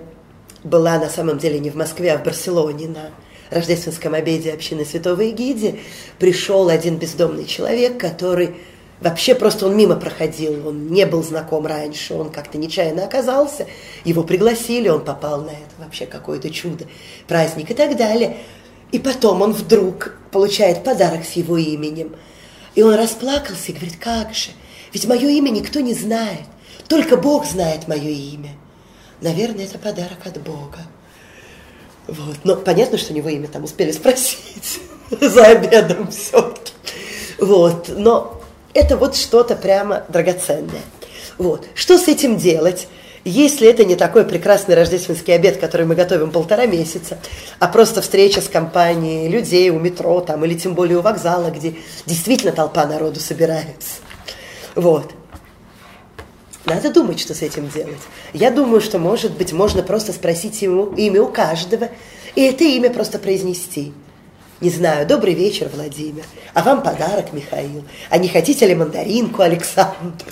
была 0.66 1.00
на 1.00 1.10
самом 1.10 1.38
деле 1.38 1.60
не 1.60 1.70
в 1.70 1.76
Москве, 1.76 2.12
а 2.12 2.18
в 2.18 2.24
Барселоне 2.24 2.88
на 2.88 3.12
рождественском 3.52 4.16
обеде 4.16 4.52
общины 4.52 4.84
Святого 4.84 5.30
Эгиди, 5.30 5.80
пришел 6.20 6.68
один 6.68 6.98
бездомный 6.98 7.46
человек, 7.46 8.00
который 8.00 8.56
вообще 9.00 9.36
просто 9.36 9.68
он 9.68 9.78
мимо 9.78 9.96
проходил, 9.96 10.68
он 10.68 10.88
не 10.88 11.06
был 11.06 11.24
знаком 11.24 11.68
раньше, 11.68 12.16
он 12.16 12.32
как-то 12.32 12.58
нечаянно 12.58 13.06
оказался, 13.06 13.68
его 14.04 14.24
пригласили, 14.24 14.90
он 14.90 15.06
попал 15.06 15.44
на 15.44 15.52
это 15.52 15.76
вообще 15.78 16.08
какое-то 16.08 16.50
чудо, 16.50 16.86
праздник 17.28 17.72
и 17.72 17.76
так 17.76 17.96
далее. 17.96 18.38
И 18.92 19.00
потом 19.00 19.42
он 19.42 19.52
вдруг 19.52 20.18
получает 20.32 20.84
подарок 20.84 21.26
с 21.26 21.34
его 21.34 21.58
именем. 21.58 22.16
И 22.74 22.82
он 22.82 22.96
расплакался 22.96 23.72
и 23.72 23.76
говорит, 23.76 23.98
как 24.00 24.34
же, 24.34 24.50
ведь 24.94 25.06
мое 25.06 25.30
имя 25.30 25.50
никто 25.50 25.80
не 25.80 25.94
знает, 25.94 26.44
только 26.88 27.18
Бог 27.18 27.46
знает 27.46 27.88
мое 27.88 28.10
имя. 28.10 28.52
Наверное, 29.26 29.66
это 29.66 29.80
подарок 29.80 30.20
от 30.26 30.40
Бога. 30.40 30.78
Вот. 32.06 32.38
Но 32.44 32.56
понятно, 32.56 33.00
что 33.00 33.12
у 33.12 33.16
него 33.16 33.28
имя 33.30 33.48
там 33.48 33.64
успели 33.64 33.92
спросить 33.92 34.80
за 35.20 35.46
обедом 35.46 36.12
все-таки. 36.12 36.74
Вот. 37.40 37.90
Но 37.90 38.40
это 38.76 38.98
вот 38.98 39.16
что-то 39.16 39.56
прямо 39.56 40.04
драгоценное. 40.10 40.84
Вот. 41.40 41.66
Что 41.74 41.98
с 41.98 42.08
этим 42.08 42.38
делать? 42.38 42.88
Если 43.24 43.68
это 43.68 43.84
не 43.84 43.96
такой 43.96 44.26
прекрасный 44.26 44.76
рождественский 44.76 45.34
обед, 45.34 45.58
который 45.58 45.88
мы 45.88 45.96
готовим 45.96 46.30
полтора 46.30 46.68
месяца, 46.68 47.18
а 47.58 47.68
просто 47.68 48.04
встреча 48.04 48.42
с 48.42 48.48
компанией 48.48 49.28
людей 49.28 49.72
у 49.72 49.80
метро 49.80 50.22
там, 50.22 50.46
или 50.46 50.54
тем 50.54 50.76
более 50.76 51.00
у 51.00 51.02
вокзала, 51.02 51.50
где 51.50 51.78
действительно 52.06 52.52
толпа 52.52 52.86
народу 52.86 53.20
собирается. 53.20 53.96
Вот. 54.76 55.16
Надо 56.66 56.92
думать, 56.92 57.20
что 57.20 57.36
с 57.36 57.42
этим 57.42 57.70
делать. 57.70 58.00
Я 58.34 58.50
думаю, 58.50 58.82
что, 58.82 58.98
может 58.98 59.34
быть, 59.34 59.54
можно 59.54 59.84
просто 59.84 60.14
спросить 60.14 60.62
ему 60.62 60.88
имя 60.96 61.22
у 61.22 61.28
каждого, 61.28 61.90
и 62.34 62.42
это 62.42 62.64
имя 62.64 62.90
просто 62.90 63.20
произнести. 63.20 63.94
Не 64.62 64.70
знаю, 64.70 65.06
добрый 65.06 65.34
вечер, 65.34 65.70
Владимир, 65.74 66.24
а 66.54 66.64
вам 66.64 66.82
подарок, 66.82 67.34
Михаил. 67.34 67.84
А 68.10 68.18
не 68.18 68.30
хотите 68.30 68.66
ли 68.66 68.74
мандаринку, 68.74 69.42
Александр? 69.42 70.26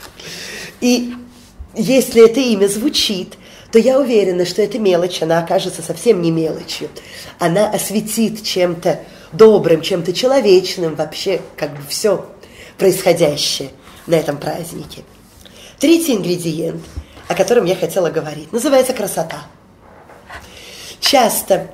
И 0.82 1.14
если 1.76 2.26
это 2.26 2.40
имя 2.40 2.68
звучит, 2.68 3.34
то 3.72 3.80
я 3.80 4.00
уверена, 4.00 4.46
что 4.46 4.62
эта 4.62 4.80
мелочь, 4.80 5.22
она 5.22 5.40
окажется 5.40 5.82
совсем 5.82 6.22
не 6.22 6.32
мелочью. 6.32 6.90
Она 7.38 7.70
осветит 7.70 8.44
чем-то 8.44 9.02
добрым, 9.34 9.82
чем-то 9.82 10.14
человечным 10.14 10.96
вообще 10.96 11.42
как 11.58 11.72
бы 11.72 11.82
все 11.88 12.26
происходящее 12.78 13.70
на 14.08 14.16
этом 14.16 14.38
празднике. 14.38 15.04
Третий 15.80 16.16
ингредиент, 16.16 16.84
о 17.28 17.36
котором 17.36 17.66
я 17.66 17.76
хотела 17.76 18.10
говорить, 18.10 18.52
называется 18.52 18.94
красота. 18.94 19.44
Часто 21.00 21.70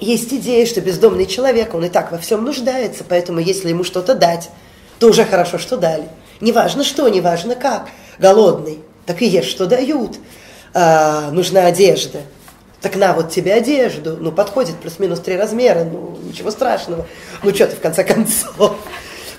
есть 0.00 0.32
идея, 0.32 0.66
что 0.66 0.80
бездомный 0.80 1.26
человек, 1.26 1.74
он 1.74 1.84
и 1.84 1.88
так 1.88 2.12
во 2.12 2.18
всем 2.18 2.44
нуждается, 2.44 3.04
поэтому 3.08 3.40
если 3.40 3.70
ему 3.70 3.84
что-то 3.84 4.14
дать, 4.14 4.50
то 4.98 5.08
уже 5.08 5.24
хорошо, 5.24 5.58
что 5.58 5.76
дали. 5.76 6.08
Неважно 6.40 6.84
что, 6.84 7.08
неважно 7.08 7.56
как. 7.56 7.88
Голодный, 8.18 8.78
так 9.06 9.22
и 9.22 9.26
ешь, 9.26 9.46
что 9.46 9.66
дают. 9.66 10.18
А, 10.74 11.30
нужна 11.30 11.66
одежда. 11.66 12.20
Так 12.80 12.94
на 12.94 13.12
вот 13.12 13.30
тебе 13.30 13.54
одежду. 13.54 14.16
Ну, 14.20 14.30
подходит 14.30 14.76
плюс-минус 14.76 15.20
три 15.20 15.36
размера, 15.36 15.84
ну, 15.84 16.16
ничего 16.22 16.50
страшного. 16.50 17.06
Ну, 17.42 17.54
что 17.54 17.66
ты 17.66 17.76
в 17.76 17.80
конце 17.80 18.04
концов. 18.04 18.76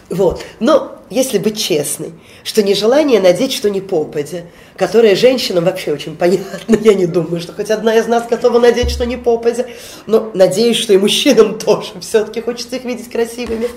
Вот. 0.09 0.43
Но 0.59 0.99
если 1.09 1.37
быть 1.37 1.59
честной, 1.59 2.13
что 2.43 2.61
нежелание 2.63 3.19
надеть 3.19 3.53
что 3.53 3.69
ни 3.69 3.79
попадя, 3.79 4.43
которое 4.75 5.15
женщинам 5.15 5.65
вообще 5.65 5.91
очень 5.91 6.15
понятно, 6.15 6.77
я 6.81 6.93
не 6.93 7.05
думаю, 7.05 7.41
что 7.41 7.53
хоть 7.53 7.71
одна 7.71 7.95
из 7.95 8.07
нас 8.07 8.27
готова 8.27 8.59
надеть 8.59 8.91
что 8.91 9.05
ни 9.05 9.15
попадя, 9.15 9.65
но 10.05 10.31
надеюсь, 10.33 10.77
что 10.77 10.93
и 10.93 10.97
мужчинам 10.97 11.57
тоже 11.59 11.93
все-таки 12.01 12.41
хочется 12.41 12.75
их 12.75 12.85
видеть 12.85 13.09
красивыми. 13.09 13.69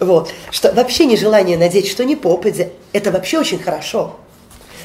Вот. 0.00 0.30
Что 0.50 0.72
вообще 0.72 1.06
нежелание 1.06 1.56
надеть 1.56 1.88
что 1.88 2.04
ни 2.04 2.14
попадя, 2.14 2.68
это 2.92 3.10
вообще 3.10 3.38
очень 3.38 3.58
хорошо, 3.58 4.16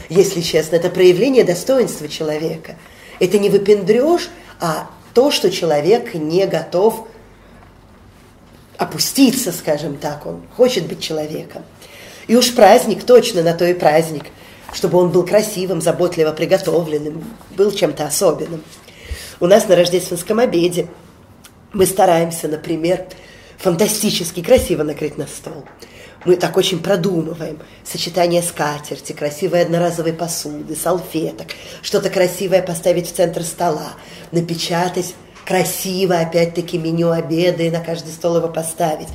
если 0.10 0.42
честно. 0.42 0.78
Это 0.78 0.90
проявление 0.90 1.44
достоинства 1.44 2.08
человека. 2.08 2.78
Это 3.20 3.38
не 3.38 3.50
выпендрешь, 3.50 4.30
а 4.60 4.90
то, 5.14 5.30
что 5.30 5.52
человек 5.52 6.14
не 6.14 6.48
готов 6.48 7.08
опуститься, 8.82 9.52
скажем 9.52 9.96
так, 9.96 10.26
он 10.26 10.42
хочет 10.58 10.88
быть 10.88 11.02
человеком. 11.02 11.64
И 12.26 12.36
уж 12.36 12.56
праздник 12.56 13.04
точно 13.04 13.44
на 13.44 13.54
то 13.54 13.64
и 13.64 13.76
праздник, 13.76 14.24
чтобы 14.74 14.98
он 14.98 15.12
был 15.12 15.24
красивым, 15.24 15.82
заботливо 15.82 16.32
приготовленным, 16.32 17.24
был 17.56 17.72
чем-то 17.72 18.08
особенным. 18.08 18.64
У 19.40 19.46
нас 19.46 19.68
на 19.68 19.76
рождественском 19.76 20.40
обеде 20.40 20.88
мы 21.74 21.86
стараемся, 21.86 22.48
например, 22.48 23.06
фантастически 23.60 24.42
красиво 24.42 24.82
накрыть 24.82 25.16
на 25.16 25.28
стол. 25.28 25.64
Мы 26.26 26.36
так 26.36 26.58
очень 26.58 26.82
продумываем 26.82 27.60
сочетание 27.84 28.42
скатерти, 28.42 29.14
красивой 29.14 29.62
одноразовой 29.62 30.14
посуды, 30.14 30.76
салфеток, 30.76 31.50
что-то 31.84 32.10
красивое 32.10 32.64
поставить 32.64 33.12
в 33.12 33.16
центр 33.16 33.44
стола, 33.44 33.94
напечатать 34.32 35.14
красиво, 35.46 36.20
опять-таки, 36.20 36.78
меню 36.78 37.12
обеда 37.12 37.64
и 37.64 37.70
на 37.70 37.80
каждый 37.80 38.12
стол 38.12 38.38
его 38.38 38.48
поставить. 38.48 39.08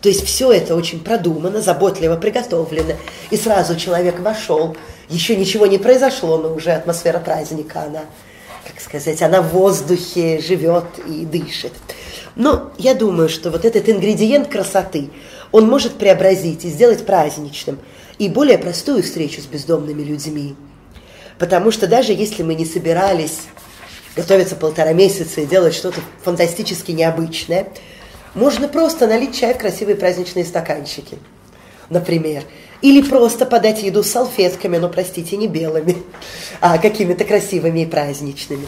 То 0.00 0.08
есть 0.08 0.24
все 0.24 0.52
это 0.52 0.76
очень 0.76 1.00
продумано, 1.00 1.62
заботливо 1.62 2.16
приготовлено. 2.16 2.94
И 3.30 3.36
сразу 3.36 3.76
человек 3.76 4.20
вошел, 4.20 4.76
еще 5.08 5.36
ничего 5.36 5.66
не 5.66 5.78
произошло, 5.78 6.38
но 6.38 6.52
уже 6.54 6.72
атмосфера 6.72 7.18
праздника, 7.18 7.82
она, 7.82 8.02
как 8.66 8.80
сказать, 8.80 9.22
она 9.22 9.40
в 9.40 9.48
воздухе 9.48 10.40
живет 10.40 10.84
и 11.08 11.24
дышит. 11.24 11.72
Но 12.36 12.72
я 12.78 12.94
думаю, 12.94 13.28
что 13.28 13.50
вот 13.50 13.64
этот 13.64 13.88
ингредиент 13.88 14.48
красоты, 14.48 15.08
он 15.52 15.68
может 15.68 15.94
преобразить 15.94 16.64
и 16.64 16.68
сделать 16.68 17.06
праздничным 17.06 17.78
и 18.18 18.28
более 18.28 18.58
простую 18.58 19.02
встречу 19.02 19.40
с 19.40 19.46
бездомными 19.46 20.02
людьми. 20.02 20.54
Потому 21.38 21.70
что 21.70 21.86
даже 21.86 22.12
если 22.12 22.42
мы 22.42 22.54
не 22.54 22.64
собирались 22.64 23.42
готовиться 24.16 24.56
полтора 24.56 24.92
месяца 24.92 25.40
и 25.40 25.46
делать 25.46 25.74
что-то 25.74 26.00
фантастически 26.22 26.92
необычное, 26.92 27.68
можно 28.34 28.68
просто 28.68 29.06
налить 29.06 29.36
чай 29.36 29.54
в 29.54 29.58
красивые 29.58 29.96
праздничные 29.96 30.44
стаканчики, 30.44 31.18
например. 31.90 32.42
Или 32.80 33.08
просто 33.08 33.46
подать 33.46 33.82
еду 33.82 34.02
с 34.02 34.10
салфетками, 34.10 34.76
но, 34.76 34.88
простите, 34.88 35.36
не 35.36 35.48
белыми, 35.48 35.96
а 36.60 36.78
какими-то 36.78 37.24
красивыми 37.24 37.80
и 37.80 37.86
праздничными. 37.86 38.66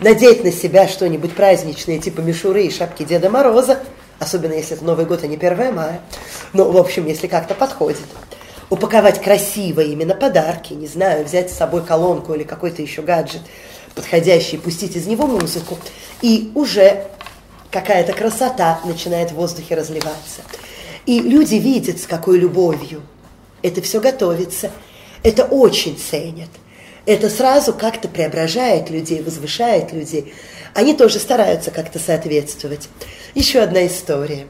Надеть 0.00 0.44
на 0.44 0.52
себя 0.52 0.88
что-нибудь 0.88 1.34
праздничное, 1.34 1.98
типа 1.98 2.20
мишуры 2.20 2.64
и 2.64 2.70
шапки 2.70 3.04
Деда 3.04 3.30
Мороза, 3.30 3.80
особенно 4.18 4.54
если 4.54 4.76
это 4.76 4.84
Новый 4.84 5.06
год, 5.06 5.22
а 5.22 5.26
не 5.26 5.36
1 5.36 5.74
мая. 5.74 6.00
Ну, 6.52 6.70
в 6.70 6.76
общем, 6.76 7.06
если 7.06 7.26
как-то 7.26 7.54
подходит. 7.54 8.02
Упаковать 8.70 9.20
красиво 9.22 9.80
именно 9.80 10.14
подарки, 10.14 10.74
не 10.74 10.86
знаю, 10.86 11.24
взять 11.24 11.50
с 11.50 11.56
собой 11.56 11.82
колонку 11.84 12.34
или 12.34 12.42
какой-то 12.42 12.82
еще 12.82 13.02
гаджет 13.02 13.42
подходящий, 13.94 14.58
пустить 14.58 14.96
из 14.96 15.06
него 15.06 15.26
музыку, 15.26 15.78
и 16.22 16.50
уже 16.54 17.06
какая-то 17.70 18.12
красота 18.12 18.80
начинает 18.84 19.30
в 19.30 19.34
воздухе 19.34 19.74
разливаться. 19.74 20.42
И 21.06 21.20
люди 21.20 21.56
видят, 21.56 22.00
с 22.00 22.06
какой 22.06 22.38
любовью 22.38 23.02
это 23.62 23.82
все 23.82 24.00
готовится. 24.00 24.70
Это 25.22 25.44
очень 25.44 25.98
ценят. 25.98 26.50
Это 27.06 27.30
сразу 27.30 27.72
как-то 27.72 28.08
преображает 28.08 28.90
людей, 28.90 29.22
возвышает 29.22 29.92
людей. 29.92 30.34
Они 30.74 30.94
тоже 30.94 31.18
стараются 31.18 31.70
как-то 31.70 31.98
соответствовать. 31.98 32.88
Еще 33.34 33.60
одна 33.60 33.86
история. 33.86 34.46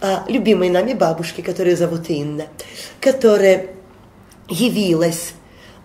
О 0.00 0.24
любимой 0.28 0.68
нами 0.68 0.92
бабушке, 0.92 1.42
которую 1.42 1.76
зовут 1.76 2.10
Инна, 2.10 2.46
которая 3.00 3.68
явилась 4.48 5.32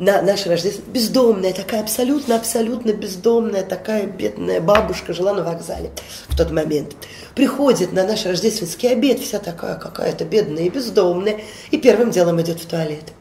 на 0.01 0.19
наше 0.23 0.49
Рождество. 0.49 0.83
Бездомная, 0.87 1.53
такая 1.53 1.81
абсолютно-абсолютно 1.81 2.91
бездомная, 2.91 3.61
такая 3.61 4.07
бедная 4.07 4.59
бабушка 4.59 5.13
жила 5.13 5.31
на 5.31 5.43
вокзале 5.43 5.91
в 6.27 6.35
тот 6.35 6.49
момент. 6.51 6.95
Приходит 7.35 7.93
на 7.93 8.03
наш 8.03 8.25
рождественский 8.25 8.91
обед, 8.91 9.19
вся 9.19 9.37
такая 9.37 9.75
какая-то 9.75 10.25
бедная 10.25 10.63
и 10.63 10.69
бездомная, 10.69 11.41
и 11.69 11.77
первым 11.77 12.09
делом 12.09 12.41
идет 12.41 12.59
в 12.59 12.65
туалет. 12.65 13.13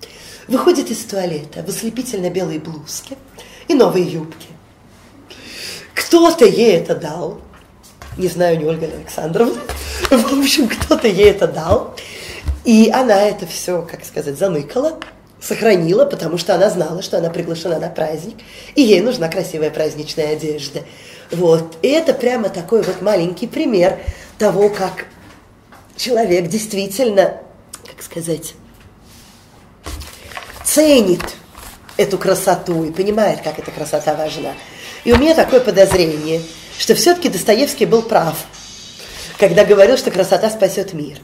Выходит 0.48 0.90
из 0.90 1.04
туалета 1.04 1.62
в 1.62 1.68
ослепительно-белой 1.68 2.58
блузке 2.58 3.16
и 3.68 3.74
новой 3.74 4.02
юбке. 4.02 4.48
Кто-то 5.94 6.46
ей 6.46 6.76
это 6.76 6.96
дал. 6.96 7.40
Не 8.16 8.28
знаю, 8.28 8.58
не 8.58 8.64
Ольга 8.64 8.86
Александровна. 8.86 9.60
В 10.08 10.40
общем, 10.40 10.66
кто-то 10.66 11.06
ей 11.06 11.30
это 11.30 11.46
дал. 11.46 11.94
И 12.64 12.90
она 12.90 13.20
это 13.20 13.46
все, 13.46 13.82
как 13.82 14.02
сказать, 14.04 14.38
заныкала 14.38 14.98
сохранила, 15.40 16.04
потому 16.04 16.38
что 16.38 16.54
она 16.54 16.70
знала, 16.70 17.02
что 17.02 17.18
она 17.18 17.30
приглашена 17.30 17.78
на 17.78 17.88
праздник, 17.88 18.36
и 18.74 18.82
ей 18.82 19.00
нужна 19.00 19.28
красивая 19.28 19.70
праздничная 19.70 20.34
одежда. 20.34 20.82
Вот. 21.30 21.76
И 21.82 21.88
это 21.88 22.12
прямо 22.12 22.48
такой 22.48 22.82
вот 22.82 23.02
маленький 23.02 23.46
пример 23.46 23.98
того, 24.38 24.68
как 24.68 25.06
человек 25.96 26.48
действительно, 26.48 27.38
как 27.86 28.02
сказать, 28.02 28.54
ценит 30.64 31.22
эту 31.96 32.18
красоту 32.18 32.84
и 32.84 32.92
понимает, 32.92 33.40
как 33.42 33.58
эта 33.58 33.70
красота 33.70 34.14
важна. 34.14 34.54
И 35.04 35.12
у 35.12 35.18
меня 35.18 35.34
такое 35.34 35.60
подозрение, 35.60 36.42
что 36.78 36.94
все-таки 36.94 37.28
Достоевский 37.28 37.86
был 37.86 38.02
прав, 38.02 38.36
когда 39.38 39.64
говорил, 39.64 39.96
что 39.96 40.10
красота 40.10 40.50
спасет 40.50 40.92
мир. 40.92 41.18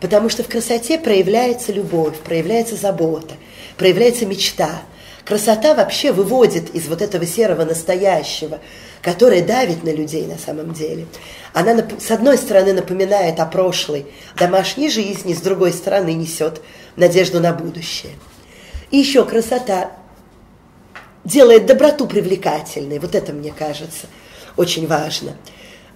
Потому 0.00 0.28
что 0.28 0.42
в 0.42 0.48
красоте 0.48 0.98
проявляется 0.98 1.72
любовь, 1.72 2.18
проявляется 2.18 2.76
забота, 2.76 3.34
проявляется 3.76 4.26
мечта. 4.26 4.82
Красота 5.24 5.74
вообще 5.74 6.12
выводит 6.12 6.74
из 6.74 6.86
вот 6.86 7.02
этого 7.02 7.26
серого 7.26 7.64
настоящего, 7.64 8.60
которое 9.02 9.42
давит 9.42 9.82
на 9.82 9.90
людей 9.90 10.26
на 10.26 10.38
самом 10.38 10.72
деле. 10.72 11.06
Она, 11.52 11.84
с 11.98 12.10
одной 12.10 12.38
стороны, 12.38 12.72
напоминает 12.72 13.40
о 13.40 13.46
прошлой 13.46 14.06
домашней 14.38 14.90
жизни, 14.90 15.34
с 15.34 15.40
другой 15.40 15.72
стороны, 15.72 16.12
несет 16.12 16.60
надежду 16.96 17.40
на 17.40 17.52
будущее. 17.52 18.12
И 18.90 18.98
еще 18.98 19.24
красота 19.24 19.92
делает 21.24 21.66
доброту 21.66 22.06
привлекательной. 22.06 22.98
Вот 22.98 23.14
это, 23.14 23.32
мне 23.32 23.52
кажется, 23.52 24.06
очень 24.56 24.86
важно. 24.86 25.36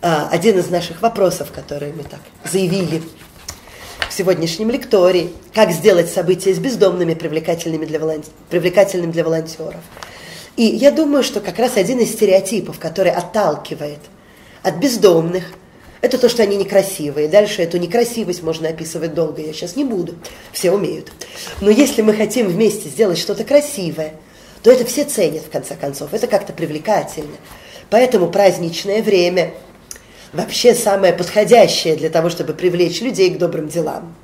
А, 0.03 0.29
один 0.31 0.59
из 0.59 0.69
наших 0.71 1.03
вопросов, 1.03 1.53
которые 1.53 1.93
мы 1.93 2.03
так 2.03 2.21
заявили 2.45 3.03
сегодняшнем 4.21 4.71
лектории 4.71 5.31
«Как 5.55 5.71
сделать 5.71 6.11
события 6.11 6.53
с 6.53 6.59
бездомными 6.59 7.15
привлекательными 7.15 7.87
для 7.87 7.99
волон... 7.99 8.23
привлекательным 8.51 9.13
для 9.13 9.25
волонтеров». 9.25 9.81
И 10.57 10.65
я 10.65 10.91
думаю, 10.91 11.23
что 11.23 11.41
как 11.41 11.59
раз 11.59 11.79
один 11.79 12.01
из 12.01 12.13
стереотипов, 12.13 12.79
который 12.79 13.13
отталкивает 13.13 14.01
от 14.63 14.77
бездомных, 14.77 15.45
это 16.03 16.19
то, 16.19 16.29
что 16.29 16.43
они 16.43 16.57
некрасивые. 16.57 17.29
Дальше 17.29 17.63
эту 17.63 17.79
некрасивость 17.79 18.43
можно 18.43 18.69
описывать 18.69 19.15
долго, 19.15 19.41
я 19.41 19.55
сейчас 19.55 19.75
не 19.75 19.85
буду, 19.85 20.17
все 20.53 20.71
умеют. 20.71 21.11
Но 21.63 21.71
если 21.71 22.03
мы 22.03 22.13
хотим 22.13 22.47
вместе 22.47 22.91
сделать 22.91 23.17
что-то 23.17 23.45
красивое, 23.45 24.13
то 24.63 24.71
это 24.71 24.85
все 24.85 25.05
ценят 25.05 25.45
в 25.45 25.51
конце 25.51 25.77
концов, 25.77 26.13
это 26.13 26.27
как-то 26.27 26.53
привлекательно. 26.53 27.37
Поэтому 27.89 28.31
праздничное 28.31 29.03
время– 29.03 29.55
вообще 30.33 30.75
самое 30.75 31.13
подходящее 31.13 31.97
для 31.97 32.11
того, 32.11 32.31
чтобы 32.31 32.55
привлечь 32.55 33.01
людей 33.01 33.31
к 33.31 33.39
добрым 33.39 33.69
делам. 33.69 34.15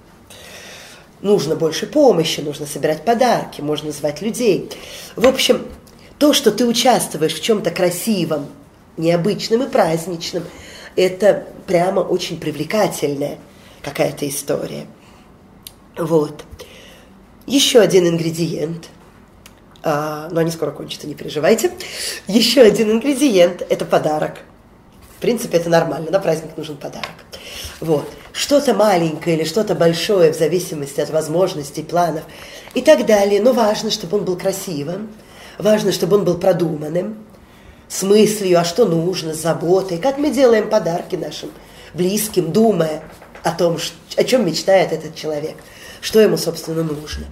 Нужно 1.22 1.56
больше 1.56 1.86
помощи, 1.86 2.40
нужно 2.40 2.66
собирать 2.66 3.04
подарки, 3.04 3.60
можно 3.60 3.90
звать 3.90 4.20
людей. 4.20 4.70
В 5.16 5.26
общем, 5.26 5.66
то, 6.18 6.32
что 6.32 6.50
ты 6.52 6.66
участвуешь 6.66 7.34
в 7.34 7.42
чем-то 7.42 7.70
красивом, 7.70 8.46
необычном 8.96 9.62
и 9.64 9.68
праздничном, 9.68 10.44
это 10.94 11.46
прямо 11.66 12.00
очень 12.00 12.38
привлекательная 12.38 13.38
какая-то 13.82 14.28
история. 14.28 14.86
Вот. 15.96 16.44
Еще 17.46 17.80
один 17.80 18.08
ингредиент, 18.08 18.88
а, 19.82 20.28
но 20.30 20.40
они 20.40 20.50
скоро 20.50 20.70
кончатся, 20.70 21.06
не 21.06 21.14
переживайте. 21.14 21.72
Еще 22.26 22.60
один 22.60 22.90
ингредиент– 22.90 23.62
это 23.68 23.84
подарок– 23.84 24.40
в 25.16 25.20
принципе, 25.20 25.56
это 25.56 25.70
нормально, 25.70 26.10
на 26.10 26.20
праздник 26.20 26.56
нужен 26.56 26.76
подарок. 26.76 27.10
Вот. 27.80 28.08
Что-то 28.32 28.74
маленькое 28.74 29.36
или 29.36 29.44
что-то 29.44 29.74
большое, 29.74 30.32
в 30.32 30.36
зависимости 30.36 31.00
от 31.00 31.10
возможностей, 31.10 31.82
планов 31.82 32.24
и 32.74 32.82
так 32.82 33.06
далее. 33.06 33.40
Но 33.40 33.52
важно, 33.52 33.90
чтобы 33.90 34.18
он 34.18 34.24
был 34.24 34.36
красивым, 34.36 35.10
важно, 35.58 35.92
чтобы 35.92 36.16
он 36.16 36.24
был 36.24 36.38
продуманным, 36.38 37.24
с 37.88 38.02
мыслью, 38.02 38.58
а 38.58 38.64
что 38.64 38.84
нужно, 38.84 39.32
с 39.32 39.38
заботой. 39.38 39.98
Как 39.98 40.18
мы 40.18 40.30
делаем 40.30 40.68
подарки 40.68 41.16
нашим 41.16 41.50
близким, 41.94 42.52
думая 42.52 43.02
о 43.42 43.52
том, 43.52 43.78
о 44.16 44.24
чем 44.24 44.44
мечтает 44.44 44.92
этот 44.92 45.14
человек, 45.14 45.56
что 46.00 46.20
ему, 46.20 46.36
собственно, 46.36 46.82
нужно. 46.82 47.26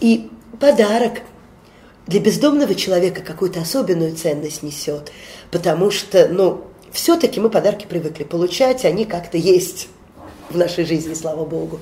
И 0.00 0.30
подарок 0.60 1.20
для 2.06 2.20
бездомного 2.20 2.74
человека 2.74 3.22
какую-то 3.22 3.60
особенную 3.60 4.14
ценность 4.14 4.62
несет, 4.62 5.10
потому 5.50 5.90
что, 5.90 6.28
ну, 6.28 6.64
все-таки 6.94 7.40
мы 7.40 7.50
подарки 7.50 7.86
привыкли 7.86 8.22
получать, 8.22 8.84
они 8.84 9.04
как-то 9.04 9.36
есть 9.36 9.88
в 10.48 10.56
нашей 10.56 10.84
жизни, 10.86 11.12
слава 11.14 11.44
Богу. 11.44 11.80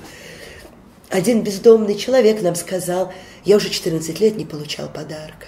Один 1.09 1.43
бездомный 1.43 1.95
человек 1.95 2.41
нам 2.41 2.55
сказал, 2.55 3.13
я 3.45 3.57
уже 3.57 3.69
14 3.69 4.19
лет 4.19 4.35
не 4.35 4.45
получал 4.45 4.89
подарка. 4.89 5.47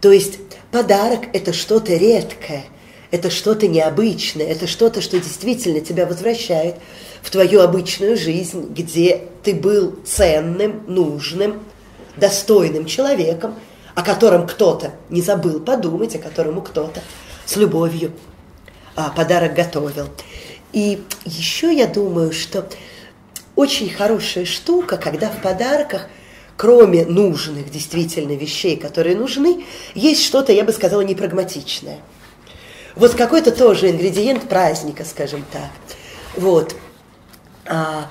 То 0.00 0.10
есть 0.10 0.40
подарок– 0.72 1.20
это 1.32 1.52
что-то 1.52 1.94
редкое, 1.94 2.64
это 3.12 3.30
что-то 3.30 3.68
необычное, 3.68 4.46
это 4.46 4.66
что-то, 4.66 5.00
что 5.00 5.16
действительно 5.20 5.80
тебя 5.80 6.04
возвращает 6.04 6.74
в 7.22 7.30
твою 7.30 7.60
обычную 7.60 8.16
жизнь, 8.16 8.66
где 8.74 9.28
ты 9.44 9.54
был 9.54 9.94
ценным, 10.04 10.82
нужным, 10.88 11.62
достойным 12.16 12.86
человеком, 12.86 13.54
о 13.94 14.02
котором 14.02 14.48
кто-то 14.48 14.90
не 15.08 15.22
забыл 15.22 15.60
подумать, 15.60 16.16
о 16.16 16.18
которому 16.18 16.62
кто-то 16.62 17.00
с 17.46 17.54
любовью 17.54 18.12
а, 18.96 19.10
подарок 19.10 19.54
готовил. 19.54 20.08
И 20.72 21.02
еще 21.24 21.74
я 21.74 21.86
думаю, 21.86 22.32
что 22.32 22.66
очень 23.56 23.90
хорошая 23.90 24.44
штука, 24.44 24.96
когда 24.96 25.28
в 25.28 25.42
подарках, 25.42 26.08
кроме 26.56 27.04
нужных 27.04 27.70
действительно 27.70 28.32
вещей, 28.32 28.76
которые 28.76 29.16
нужны, 29.16 29.64
есть 29.94 30.24
что-то, 30.24 30.52
я 30.52 30.64
бы 30.64 30.72
сказала, 30.72 31.02
непрагматичное. 31.02 31.98
Вот 32.94 33.14
какой-то 33.14 33.52
тоже 33.52 33.90
ингредиент 33.90 34.48
праздника, 34.48 35.04
скажем 35.04 35.44
так. 35.50 35.70
Вот. 36.36 36.74
А, 37.66 38.10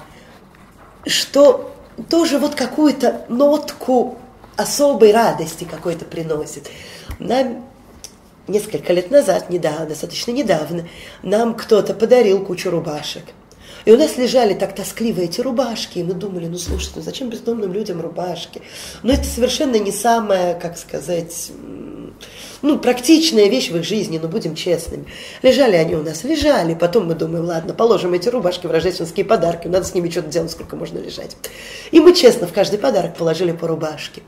что 1.05 1.75
тоже 2.09 2.37
вот 2.37 2.55
какую-то 2.55 3.25
нотку 3.29 4.17
особой 4.57 5.11
радости 5.11 5.63
какой-то 5.63 6.05
приносит. 6.05 6.69
Нам 7.19 7.65
несколько 8.51 8.93
лет 8.93 9.09
назад, 9.11 9.49
недавно, 9.49 9.87
достаточно 9.87 10.31
недавно, 10.31 10.87
нам 11.23 11.55
кто-то 11.55 11.93
подарил 11.93 12.45
кучу 12.45 12.69
рубашек. 12.69 13.23
И 13.85 13.91
у 13.91 13.97
нас 13.97 14.17
лежали 14.17 14.53
так 14.53 14.75
тоскливо 14.75 15.21
эти 15.21 15.41
рубашки, 15.41 15.99
и 15.99 16.03
мы 16.03 16.13
думали, 16.13 16.45
ну 16.45 16.57
слушайте, 16.57 16.93
ну 16.97 17.01
зачем 17.01 17.29
бездомным 17.29 17.73
людям 17.73 17.99
рубашки? 17.99 18.61
Но 19.01 19.13
это 19.13 19.23
совершенно 19.23 19.77
не 19.77 19.91
самая, 19.91 20.59
как 20.59 20.77
сказать, 20.77 21.51
ну, 22.61 22.77
практичная 22.77 23.47
вещь 23.47 23.71
в 23.71 23.77
их 23.77 23.83
жизни, 23.83 24.19
но 24.21 24.27
будем 24.27 24.55
честными. 24.55 25.05
Лежали 25.41 25.75
они 25.75 25.95
у 25.95 26.03
нас, 26.03 26.23
лежали, 26.23 26.75
потом 26.75 27.07
мы 27.07 27.15
думаем, 27.15 27.45
ладно, 27.45 27.73
положим 27.73 28.13
эти 28.13 28.29
рубашки 28.29 28.67
в 28.67 28.71
рождественские 28.71 29.25
подарки, 29.25 29.67
надо 29.67 29.85
с 29.85 29.95
ними 29.95 30.09
что-то 30.09 30.29
делать, 30.29 30.51
сколько 30.51 30.75
можно 30.75 30.99
лежать. 30.99 31.35
И 31.89 31.99
мы 31.99 32.13
честно 32.13 32.47
в 32.47 32.53
каждый 32.53 32.77
подарок 32.77 33.15
положили 33.15 33.51
по 33.51 33.67
рубашке. 33.67 34.21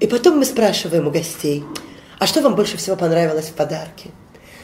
И 0.00 0.06
потом 0.06 0.38
мы 0.38 0.44
спрашиваем 0.44 1.06
у 1.06 1.10
гостей, 1.10 1.62
а 2.22 2.26
что 2.28 2.40
вам 2.40 2.54
больше 2.54 2.76
всего 2.76 2.94
понравилось 2.94 3.46
в 3.46 3.54
подарке? 3.54 4.10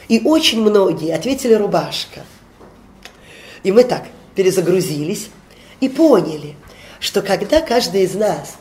И 0.06 0.20
очень 0.24 0.62
многие 0.62 1.12
ответили 1.12 1.54
рубашка. 1.54 2.20
И 3.64 3.72
мы 3.72 3.82
так 3.82 4.04
перезагрузились 4.36 5.28
и 5.80 5.88
поняли, 5.88 6.54
что 7.00 7.20
когда 7.20 7.60
каждый 7.60 8.02
из 8.02 8.14
нас 8.14 8.58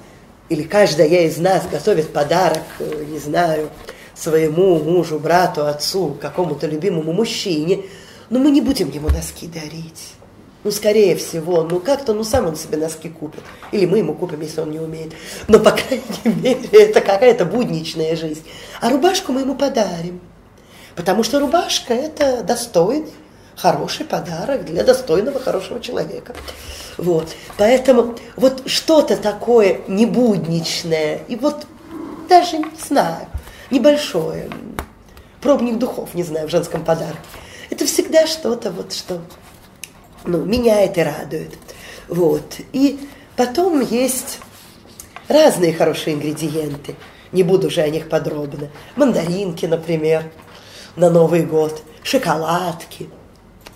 или 0.49 0.63
каждая 0.63 1.27
из 1.27 1.37
нас 1.37 1.67
готовит 1.71 2.11
подарок, 2.11 2.63
э, 2.79 3.05
не 3.07 3.19
знаю, 3.19 3.69
своему 4.15 4.79
мужу, 4.79 5.19
брату, 5.19 5.67
отцу, 5.67 6.17
какому-то 6.19 6.65
любимому 6.65 7.13
мужчине, 7.13 7.83
но 8.31 8.39
мы 8.39 8.49
не 8.49 8.61
будем 8.61 8.89
ему 8.89 9.09
носки 9.09 9.45
дарить. 9.45 10.16
Ну, 10.63 10.71
скорее 10.71 11.15
всего, 11.15 11.63
ну 11.63 11.79
как-то, 11.79 12.13
ну 12.13 12.23
сам 12.23 12.47
он 12.47 12.55
себе 12.55 12.77
носки 12.77 13.09
купит. 13.09 13.43
Или 13.71 13.85
мы 13.85 13.99
ему 13.99 14.13
купим, 14.13 14.41
если 14.41 14.61
он 14.61 14.71
не 14.71 14.79
умеет. 14.79 15.13
Но, 15.47 15.59
по 15.59 15.71
крайней 15.71 16.03
мере, 16.41 16.69
это 16.71 17.01
какая-то 17.01 17.45
будничная 17.45 18.15
жизнь. 18.15 18.43
А 18.81 18.89
рубашку 18.89 19.31
мы 19.31 19.41
ему 19.41 19.55
подарим. 19.55 20.19
Потому 20.95 21.23
что 21.23 21.39
рубашка– 21.39 21.93
это 21.95 22.43
достойный, 22.43 23.13
хороший 23.55 24.05
подарок 24.05 24.65
для 24.65 24.83
достойного, 24.83 25.39
хорошего 25.39 25.79
человека. 25.79 26.35
Вот. 26.97 27.29
Поэтому 27.57 28.15
вот 28.35 28.63
что-то 28.65 29.15
такое 29.15 29.81
небудничное, 29.87 31.21
и 31.27 31.35
вот 31.35 31.67
даже 32.27 32.57
не 32.57 32.65
знаю, 32.83 33.27
небольшое, 33.69 34.49
пробник 35.39 35.77
духов, 35.77 36.13
не 36.13 36.23
знаю, 36.23 36.47
в 36.47 36.51
женском 36.51 36.83
подарке. 36.83 37.19
Это 37.69 37.85
всегда 37.85 38.25
что-то 38.25 38.71
вот, 38.71 38.93
что 38.93 39.21
ну, 40.25 40.43
меняет 40.43 40.97
и 40.97 41.03
радует. 41.03 41.53
Вот. 42.07 42.57
И 42.73 42.99
потом 43.35 43.81
есть 43.81 44.39
разные 45.27 45.73
хорошие 45.73 46.15
ингредиенты. 46.15 46.95
Не 47.31 47.43
буду 47.43 47.69
же 47.69 47.81
о 47.81 47.89
них 47.89 48.09
подробно. 48.09 48.69
Мандаринки, 48.95 49.65
например, 49.65 50.31
на 50.95 51.09
Новый 51.09 51.43
год, 51.43 51.81
шоколадки. 52.03 53.09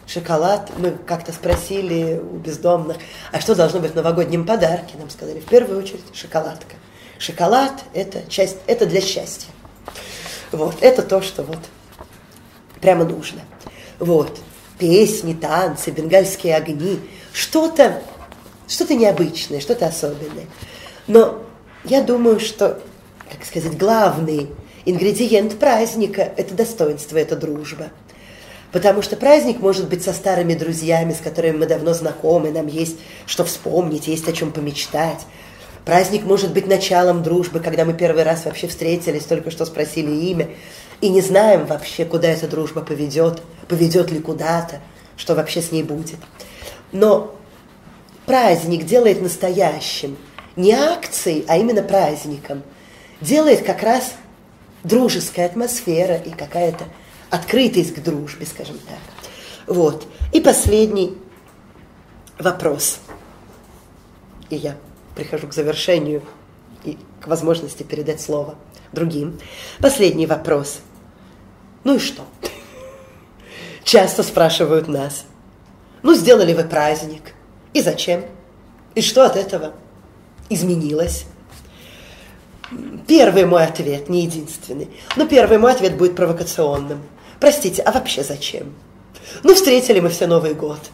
Шоколад, 0.07 0.71
мы 0.77 0.91
как-то 0.91 1.31
спросили 1.31 2.19
у 2.19 2.37
бездомных, 2.37 2.97
а 3.31 3.39
что 3.39 3.55
должно 3.55 3.79
быть 3.79 3.91
в 3.91 3.95
новогоднем 3.95 4.45
подарке? 4.45 4.95
Нам 4.97 5.09
сказали, 5.09 5.39
в 5.39 5.45
первую 5.45 5.79
очередь, 5.79 6.03
шоколадка. 6.13 6.75
Шоколад– 7.17 7.71
это 7.93 8.23
часть, 8.29 8.57
это 8.67 8.85
для 8.85 8.99
счастья. 8.99 9.49
Вот, 10.51 10.75
это 10.81 11.01
то, 11.01 11.21
что 11.21 11.43
вот 11.43 11.59
прямо 12.81 13.05
нужно. 13.05 13.41
Вот, 13.99 14.37
песни, 14.81 15.33
танцы, 15.33 15.91
бенгальские 15.91 16.55
огни, 16.55 16.99
что-то, 17.31 18.01
что-то 18.67 18.95
необычное, 18.95 19.61
что-то 19.61 19.85
особенное. 19.85 20.47
Но 21.05 21.43
я 21.85 22.01
думаю, 22.01 22.39
что, 22.39 22.81
как 23.31 23.45
сказать, 23.45 23.77
главный 23.77 24.49
ингредиент 24.85 25.59
праздника– 25.59 26.33
это 26.35 26.55
достоинство, 26.55 27.17
это 27.17 27.35
дружба. 27.35 27.91
Потому 28.71 29.03
что 29.03 29.17
праздник 29.17 29.59
может 29.59 29.87
быть 29.87 30.03
со 30.03 30.13
старыми 30.13 30.55
друзьями, 30.55 31.13
с 31.13 31.17
которыми 31.17 31.57
мы 31.57 31.67
давно 31.67 31.93
знакомы, 31.93 32.49
нам 32.49 32.65
есть 32.65 32.97
что 33.27 33.45
вспомнить, 33.45 34.07
есть 34.07 34.27
о 34.27 34.33
чем 34.33 34.51
помечтать. 34.51 35.19
Праздник 35.85 36.23
может 36.23 36.53
быть 36.53 36.65
началом 36.65 37.21
дружбы, 37.21 37.59
когда 37.59 37.85
мы 37.85 37.93
первый 37.93 38.23
раз 38.23 38.45
вообще 38.45 38.67
встретились, 38.67 39.25
только 39.25 39.51
что 39.51 39.65
спросили 39.65 40.11
имя, 40.11 40.49
и 41.01 41.09
не 41.09 41.21
знаем 41.21 41.65
вообще, 41.65 42.05
куда 42.05 42.29
эта 42.29 42.47
дружба 42.47 42.81
поведет, 42.81 43.41
поведет 43.67 44.11
ли 44.11 44.19
куда-то, 44.19 44.79
что 45.17 45.35
вообще 45.35 45.61
с 45.61 45.71
ней 45.71 45.83
будет. 45.83 46.19
Но 46.91 47.35
праздник 48.25 48.85
делает 48.85 49.21
настоящим 49.21 50.17
не 50.55 50.73
акцией, 50.73 51.45
а 51.47 51.57
именно 51.57 51.81
праздником. 51.81 52.63
Делает 53.19 53.63
как 53.63 53.83
раз 53.83 54.13
дружеская 54.83 55.45
атмосфера 55.45 56.15
и 56.15 56.31
какая-то 56.31 56.85
открытость 57.29 57.95
к 57.95 57.99
дружбе, 58.01 58.45
скажем 58.45 58.77
так. 58.87 58.99
Вот. 59.67 60.07
И 60.31 60.41
последний 60.41 61.17
вопрос. 62.37 62.99
И 64.49 64.55
я 64.55 64.75
прихожу 65.15 65.47
к 65.47 65.53
завершению 65.53 66.23
и 66.83 66.97
к 67.21 67.27
возможности 67.27 67.83
передать 67.83 68.21
слово 68.21 68.55
другим. 68.91 69.39
Последний 69.79 70.25
вопрос. 70.25 70.81
Ну 71.83 71.95
и 71.95 71.99
что? 71.99 72.23
Часто 73.83 74.23
спрашивают 74.23 74.87
нас. 74.87 75.25
Ну, 76.03 76.13
сделали 76.13 76.53
вы 76.53 76.63
праздник. 76.63 77.33
И 77.73 77.81
зачем? 77.81 78.25
И 78.95 79.01
что 79.01 79.25
от 79.25 79.35
этого 79.35 79.73
изменилось? 80.49 81.25
Первый 83.07 83.45
мой 83.45 83.65
ответ, 83.65 84.07
не 84.07 84.23
единственный, 84.23 84.89
но 85.17 85.27
первый 85.27 85.57
мой 85.57 85.73
ответ 85.73 85.97
будет 85.97 86.15
провокационным. 86.15 87.01
Простите, 87.39 87.81
а 87.81 87.91
вообще 87.91 88.23
зачем? 88.23 88.73
Ну, 89.43 89.53
встретили 89.55 89.99
мы 89.99 90.09
все 90.09 90.27
Новый 90.27 90.53
год– 90.53 90.79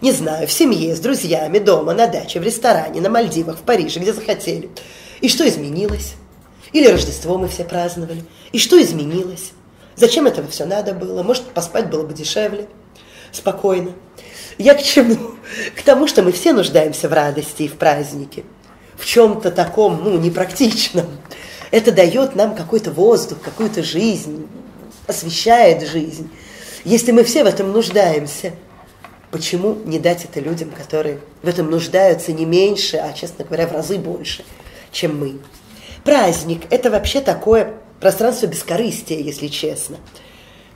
не 0.00 0.12
знаю, 0.12 0.46
в 0.46 0.52
семье, 0.52 0.96
с 0.96 1.00
друзьями, 1.00 1.58
дома, 1.58 1.92
на 1.92 2.06
даче, 2.06 2.40
в 2.40 2.42
ресторане, 2.42 3.00
на 3.00 3.10
Мальдивах, 3.10 3.58
в 3.58 3.62
Париже, 3.62 4.00
где 4.00 4.14
захотели. 4.14 4.70
И 5.20 5.28
что 5.28 5.46
изменилось? 5.46 6.14
Или 6.72 6.86
Рождество 6.86 7.36
мы 7.36 7.48
все 7.48 7.64
праздновали. 7.64 8.24
И 8.52 8.58
что 8.58 8.80
изменилось? 8.80 9.52
Зачем 10.00 10.26
этого 10.26 10.48
все 10.48 10.64
надо 10.64 10.94
было? 10.94 11.22
Может, 11.22 11.44
поспать 11.50 11.90
было 11.90 12.06
бы 12.06 12.14
дешевле, 12.14 12.66
спокойно. 13.32 13.92
Я 14.56 14.74
к 14.74 14.82
чему? 14.82 15.16
К 15.76 15.82
тому, 15.82 16.08
что 16.08 16.22
мы 16.22 16.32
все 16.32 16.54
нуждаемся 16.54 17.06
в 17.08 17.12
радости 17.12 17.64
и 17.64 17.68
в 17.68 17.74
празднике. 17.74 18.44
В 18.96 19.04
чем-то 19.04 19.50
таком, 19.50 20.02
ну, 20.02 20.18
непрактичном. 20.18 21.06
Это 21.70 21.92
дает 21.92 22.34
нам 22.34 22.56
какой-то 22.56 22.90
воздух, 22.90 23.42
какую-то 23.42 23.82
жизнь, 23.82 24.48
освещает 25.06 25.86
жизнь. 25.86 26.30
Если 26.84 27.12
мы 27.12 27.22
все 27.22 27.44
в 27.44 27.46
этом 27.46 27.70
нуждаемся– 27.70 28.52
Почему 29.30 29.76
не 29.84 30.00
дать 30.00 30.24
это 30.24 30.40
людям, 30.40 30.70
которые 30.70 31.20
в 31.42 31.48
этом 31.48 31.70
нуждаются 31.70 32.32
не 32.32 32.44
меньше, 32.44 32.96
а, 32.96 33.12
честно 33.12 33.44
говоря, 33.44 33.68
в 33.68 33.72
разы 33.72 33.96
больше, 33.96 34.44
чем 34.90 35.20
мы? 35.20 35.38
Праздник– 36.02 36.62
это 36.70 36.90
вообще 36.90 37.20
такое 37.20 37.74
пространство 38.00 38.46
бескорыстия, 38.46 39.18
если 39.18 39.48
честно. 39.48 39.96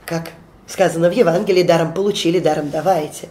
Как 0.05 0.31
сказано 0.67 1.09
в 1.09 1.13
Евангелии, 1.13 1.63
даром 1.63 1.93
получили, 1.93 2.39
даром 2.39 2.69
давайте. 2.69 3.29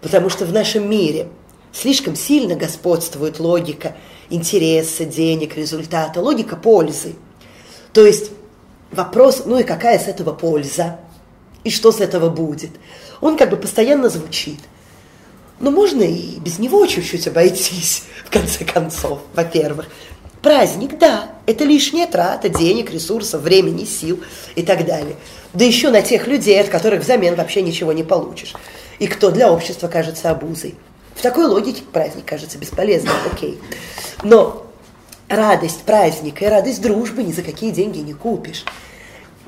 Потому 0.00 0.30
что 0.30 0.44
в 0.44 0.52
нашем 0.52 0.88
мире 0.88 1.28
слишком 1.72 2.16
сильно 2.16 2.54
господствует 2.54 3.40
логика 3.40 3.96
интереса, 4.30 5.04
денег, 5.04 5.56
результата, 5.56 6.20
логика 6.20 6.56
пользы. 6.56 7.14
То 7.92 8.06
есть 8.06 8.30
вопрос, 8.90 9.42
ну 9.44 9.58
и 9.58 9.64
какая 9.64 9.98
с 9.98 10.08
этого 10.08 10.32
польза? 10.32 10.98
И 11.64 11.70
что 11.70 11.92
с 11.92 12.00
этого 12.00 12.28
будет? 12.28 12.70
он 13.24 13.38
как 13.38 13.50
бы 13.50 13.56
постоянно 13.56 14.10
звучит. 14.10 14.58
Но 15.60 15.70
можно 15.70 16.02
и 16.02 16.38
без 16.40 16.58
него 16.58 16.84
чуть-чуть 16.86 17.26
обойтись, 17.26 18.04
в 18.26 18.30
конце 18.30 18.64
концов, 18.64 19.20
во-первых. 19.34 19.88
Праздник, 20.44 20.98
да, 20.98 21.32
это 21.46 21.64
лишняя 21.64 22.06
трата 22.06 22.48
денег, 22.48 22.92
ресурсов, 22.92 23.42
времени, 23.42 23.84
сил 23.84 24.22
и 24.54 24.62
так 24.62 24.86
далее. 24.86 25.16
Да 25.54 25.64
еще 25.64 25.90
на 25.90 26.02
тех 26.02 26.28
людей, 26.28 26.60
от 26.60 26.68
которых 26.68 27.02
взамен 27.02 27.34
вообще 27.34 27.62
ничего 27.62 27.92
не 27.92 28.04
получишь. 28.04 28.54
И 29.00 29.08
кто 29.08 29.32
для 29.32 29.50
общества 29.50 29.88
кажется 29.88 30.30
обузой. 30.30 30.76
В 31.16 31.22
такой 31.22 31.46
логике 31.46 31.82
праздник 31.82 32.26
кажется 32.26 32.58
бесполезным, 32.58 33.14
окей. 33.32 33.58
Но 34.22 34.66
радость 35.28 35.82
праздника 35.82 36.44
и 36.44 36.48
радость 36.48 36.80
дружбы 36.80 37.24
ни 37.24 37.32
за 37.32 37.42
какие 37.42 37.72
деньги 37.72 37.98
не 37.98 38.12
купишь. 38.12 38.64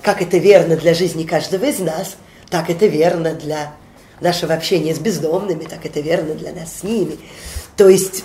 Как 0.02 0.20
это 0.22 0.38
верно 0.38 0.76
для 0.76 0.94
жизни 0.94 1.22
каждого 1.22 1.66
из 1.66 1.78
нас– 1.78 2.16
так 2.50 2.70
это 2.70 2.86
верно 2.86 3.34
для 3.34 3.74
нашего 4.20 4.54
общения 4.54 4.94
с 4.94 4.98
бездомными, 4.98 5.64
так 5.64 5.84
это 5.84 6.00
верно 6.00 6.34
для 6.34 6.52
нас 6.52 6.80
с 6.80 6.82
ними. 6.82 7.18
То 7.76 7.88
есть, 7.88 8.24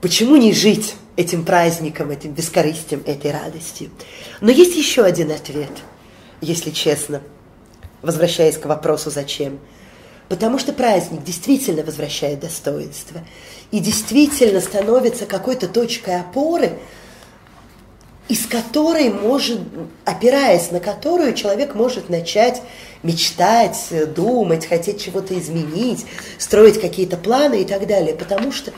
почему 0.00 0.36
не 0.36 0.52
жить 0.52 0.94
этим 1.16 1.44
праздником, 1.44 2.10
этим 2.10 2.32
бескорыстием, 2.32 3.02
этой 3.06 3.30
радостью? 3.30 3.90
Но 4.40 4.50
есть 4.50 4.76
еще 4.76 5.04
один 5.04 5.30
ответ, 5.30 5.72
если 6.40 6.70
честно, 6.70 7.22
возвращаясь 8.02 8.56
к 8.56 8.66
вопросу 8.66 9.10
«зачем?». 9.10 9.58
Потому 10.28 10.58
что 10.58 10.74
праздник 10.74 11.24
действительно 11.24 11.82
возвращает 11.82 12.40
достоинство 12.40 13.22
и 13.70 13.78
действительно 13.78 14.60
становится 14.60 15.24
какой-то 15.24 15.68
точкой 15.68 16.20
опоры 16.20 16.78
из 18.28 18.46
которой 18.46 19.08
может, 19.08 19.60
опираясь 20.04 20.70
на 20.70 20.80
которую 20.80 21.34
человек 21.34 21.74
может 21.74 22.10
начать 22.10 22.62
мечтать, 23.02 23.78
думать, 24.14 24.66
хотеть 24.66 25.02
чего-то 25.02 25.38
изменить, 25.38 26.04
строить 26.36 26.80
какие-то 26.80 27.16
планы 27.16 27.62
и 27.62 27.64
так 27.64 27.86
далее, 27.86 28.14
потому 28.14 28.52
что 28.52 28.72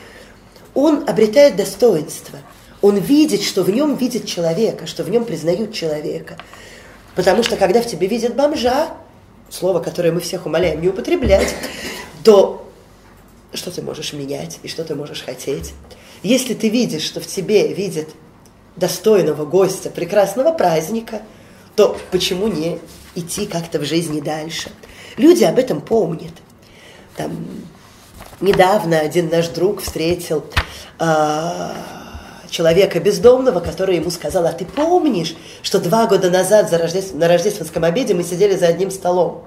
он 0.73 1.07
обретает 1.07 1.55
достоинство. 1.55 2.39
Он 2.81 2.97
видит, 2.97 3.43
что 3.43 3.63
в 3.63 3.69
нем 3.69 3.95
видит 3.95 4.25
человека, 4.25 4.87
что 4.87 5.03
в 5.03 5.09
нем 5.09 5.25
признают 5.25 5.73
человека. 5.73 6.37
Потому 7.15 7.43
что 7.43 7.57
когда 7.57 7.81
в 7.81 7.87
тебе 7.87 8.07
видят 8.07 8.35
бомжа, 8.35 8.95
слово, 9.49 9.79
которое 9.79 10.11
мы 10.11 10.21
всех 10.21 10.45
умоляем 10.45 10.81
не 10.81 10.87
употреблять, 10.87 11.53
то 12.23 12.67
что 13.53 13.69
ты 13.69 13.81
можешь 13.81 14.13
менять 14.13 14.59
и 14.63 14.67
что 14.67 14.83
ты 14.83 14.95
можешь 14.95 15.23
хотеть. 15.23 15.73
Если 16.23 16.53
ты 16.53 16.69
видишь, 16.69 17.03
что 17.03 17.19
в 17.19 17.27
тебе 17.27 17.73
видят 17.73 18.07
достойного 18.75 19.45
гостя, 19.45 19.89
прекрасного 19.89 20.53
праздника, 20.53 21.21
то 21.75 21.97
почему 22.11 22.47
не 22.47 22.79
идти 23.15 23.45
как-то 23.45 23.79
в 23.79 23.83
жизни 23.83 24.21
дальше? 24.21 24.71
Люди 25.17 25.43
об 25.43 25.59
этом 25.59 25.81
помнят. 25.81 26.33
Там, 27.17 27.45
недавно 28.41 28.99
один 28.99 29.29
наш 29.29 29.47
друг 29.47 29.81
встретил 29.81 30.43
э, 30.99 31.69
человека 32.49 32.99
бездомного, 32.99 33.59
который 33.59 33.95
ему 33.95 34.11
сказал, 34.11 34.45
а 34.45 34.51
ты 34.51 34.65
помнишь, 34.65 35.35
что 35.63 35.79
два 35.79 36.07
года 36.07 36.29
назад 36.29 36.69
за 36.69 36.77
рождеств... 36.77 37.13
на 37.15 37.27
рождественском 37.27 37.83
обеде 37.83 38.13
мы 38.13 38.23
сидели 38.23 38.55
за 38.55 38.67
одним 38.67 38.91
столом? 38.91 39.45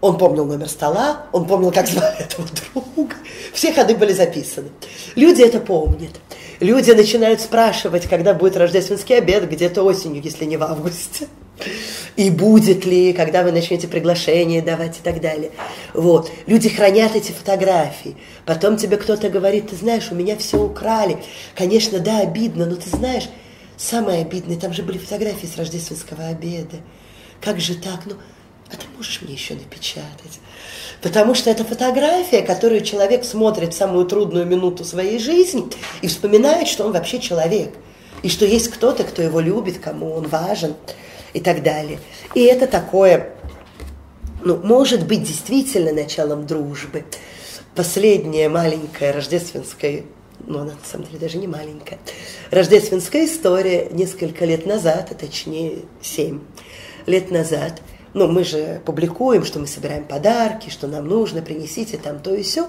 Он 0.00 0.18
помнил 0.18 0.44
номер 0.44 0.68
стола, 0.68 1.26
он 1.30 1.46
помнил, 1.46 1.70
как 1.70 1.86
звали 1.86 2.18
этого 2.18 2.46
друга. 2.48 3.14
Все 3.52 3.72
ходы 3.72 3.94
были 3.94 4.12
записаны. 4.12 4.70
Люди 5.14 5.42
это 5.42 5.60
помнят. 5.60 6.10
Люди 6.58 6.90
начинают 6.90 7.40
спрашивать, 7.40 8.08
когда 8.08 8.34
будет 8.34 8.56
рождественский 8.56 9.18
обед, 9.18 9.48
где-то 9.48 9.82
осенью, 9.82 10.20
если 10.22 10.44
не 10.44 10.56
в 10.56 10.64
августе. 10.64 11.28
И 12.16 12.30
будет 12.30 12.84
ли, 12.84 13.12
когда 13.12 13.42
вы 13.42 13.52
начнете 13.52 13.88
приглашение 13.88 14.60
давать 14.60 14.98
и 14.98 15.02
так 15.02 15.20
далее. 15.20 15.50
Вот. 15.94 16.30
Люди 16.46 16.68
хранят 16.68 17.16
эти 17.16 17.32
фотографии. 17.32 18.16
Потом 18.44 18.76
тебе 18.76 18.96
кто-то 18.96 19.28
говорит, 19.30 19.70
ты 19.70 19.76
знаешь, 19.76 20.08
у 20.10 20.14
меня 20.14 20.36
все 20.36 20.62
украли. 20.62 21.18
Конечно, 21.54 22.00
да, 22.00 22.20
обидно, 22.20 22.66
но 22.66 22.76
ты 22.76 22.90
знаешь, 22.90 23.28
самое 23.76 24.22
обидное, 24.22 24.58
там 24.58 24.72
же 24.72 24.82
были 24.82 24.98
фотографии 24.98 25.46
с 25.46 25.56
рождественского 25.56 26.26
обеда. 26.26 26.76
Как 27.40 27.60
же 27.60 27.74
так? 27.74 28.00
Ну, 28.04 28.14
а 28.70 28.76
ты 28.76 28.84
можешь 28.96 29.20
мне 29.22 29.34
еще 29.34 29.54
напечатать? 29.54 30.40
Потому 31.00 31.34
что 31.34 31.50
это 31.50 31.64
фотография, 31.64 32.42
которую 32.42 32.82
человек 32.82 33.24
смотрит 33.24 33.74
в 33.74 33.76
самую 33.76 34.06
трудную 34.06 34.46
минуту 34.46 34.84
своей 34.84 35.18
жизни 35.18 35.64
и 36.00 36.06
вспоминает, 36.06 36.68
что 36.68 36.84
он 36.84 36.92
вообще 36.92 37.18
человек. 37.18 37.74
И 38.22 38.28
что 38.28 38.44
есть 38.46 38.68
кто-то, 38.68 39.02
кто 39.02 39.20
его 39.20 39.40
любит, 39.40 39.78
кому 39.78 40.14
он 40.14 40.28
важен 40.28 40.76
и 41.32 41.40
так 41.40 41.62
далее. 41.62 41.98
И 42.34 42.42
это 42.42 42.66
такое, 42.66 43.30
ну, 44.42 44.56
может 44.58 45.06
быть 45.06 45.22
действительно 45.22 45.92
началом 45.92 46.46
дружбы. 46.46 47.04
Последняя 47.74 48.48
маленькая 48.48 49.12
рождественская, 49.12 50.02
ну, 50.46 50.60
она 50.60 50.72
на 50.72 50.84
самом 50.84 51.06
деле 51.06 51.18
даже 51.18 51.38
не 51.38 51.48
маленькая, 51.48 51.98
рождественская 52.50 53.26
история 53.26 53.88
несколько 53.90 54.44
лет 54.44 54.66
назад, 54.66 55.08
а 55.10 55.14
точнее 55.14 55.78
семь 56.00 56.40
лет 57.06 57.30
назад– 57.30 57.80
ну, 58.14 58.28
мы 58.28 58.44
же 58.44 58.82
публикуем, 58.84 59.44
что 59.44 59.58
мы 59.58 59.66
собираем 59.66 60.04
подарки, 60.04 60.68
что 60.68 60.86
нам 60.86 61.06
нужно, 61.08 61.40
принесите 61.40 61.96
там 61.96 62.18
то 62.18 62.34
и 62.34 62.42
все. 62.42 62.68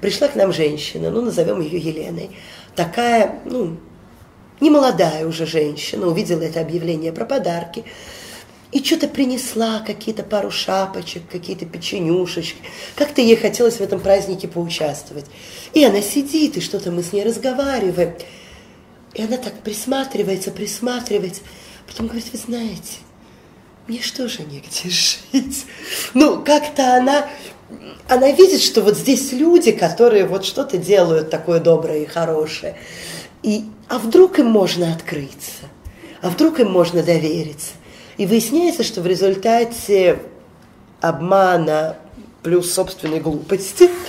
Пришла 0.00 0.28
к 0.28 0.34
нам 0.34 0.52
женщина, 0.52 1.10
ну, 1.10 1.22
назовем 1.22 1.60
ее 1.60 1.78
Еленой. 1.78 2.30
Такая, 2.74 3.40
ну, 3.44 3.78
не 4.62 4.70
молодая 4.70 5.26
уже 5.26 5.44
женщина, 5.44 6.06
увидела 6.06 6.42
это 6.42 6.60
объявление 6.60 7.12
про 7.12 7.24
подарки, 7.24 7.84
и 8.70 8.82
что-то 8.82 9.08
принесла, 9.08 9.80
какие-то 9.80 10.22
пару 10.22 10.50
шапочек, 10.50 11.24
какие-то 11.30 11.66
печенюшечки. 11.66 12.56
Как-то 12.96 13.20
ей 13.20 13.36
хотелось 13.36 13.74
в 13.76 13.80
этом 13.82 14.00
празднике 14.00 14.48
поучаствовать. 14.48 15.26
И 15.74 15.84
она 15.84 16.00
сидит, 16.00 16.56
и 16.56 16.60
что-то 16.62 16.90
мы 16.90 17.02
с 17.02 17.12
ней 17.12 17.22
разговариваем. 17.22 18.14
И 19.12 19.22
она 19.22 19.36
так 19.36 19.52
присматривается, 19.60 20.50
присматривается. 20.50 21.42
Потом 21.86 22.06
говорит, 22.06 22.28
вы 22.32 22.38
знаете, 22.38 23.00
мне 23.88 24.00
что 24.00 24.26
же 24.26 24.42
негде 24.44 24.88
жить? 24.88 25.66
Ну, 26.14 26.42
как-то 26.42 26.96
она, 26.96 27.28
она 28.08 28.30
видит, 28.30 28.62
что 28.62 28.80
вот 28.80 28.96
здесь 28.96 29.32
люди, 29.32 29.72
которые 29.72 30.24
вот 30.24 30.46
что-то 30.46 30.78
делают 30.78 31.28
такое 31.28 31.60
доброе 31.60 32.04
и 32.04 32.06
хорошее. 32.06 32.78
И, 33.42 33.64
а 33.88 33.98
вдруг 33.98 34.38
им 34.38 34.46
можно 34.46 34.92
открыться? 34.92 35.64
А 36.20 36.30
вдруг 36.30 36.60
им 36.60 36.70
можно 36.70 37.02
довериться? 37.02 37.72
И 38.16 38.26
выясняется, 38.26 38.84
что 38.84 39.00
в 39.00 39.06
результате 39.06 40.20
обмана 41.00 41.96
плюс 42.42 42.72
собственной 42.72 43.20
глупости– 43.20 43.90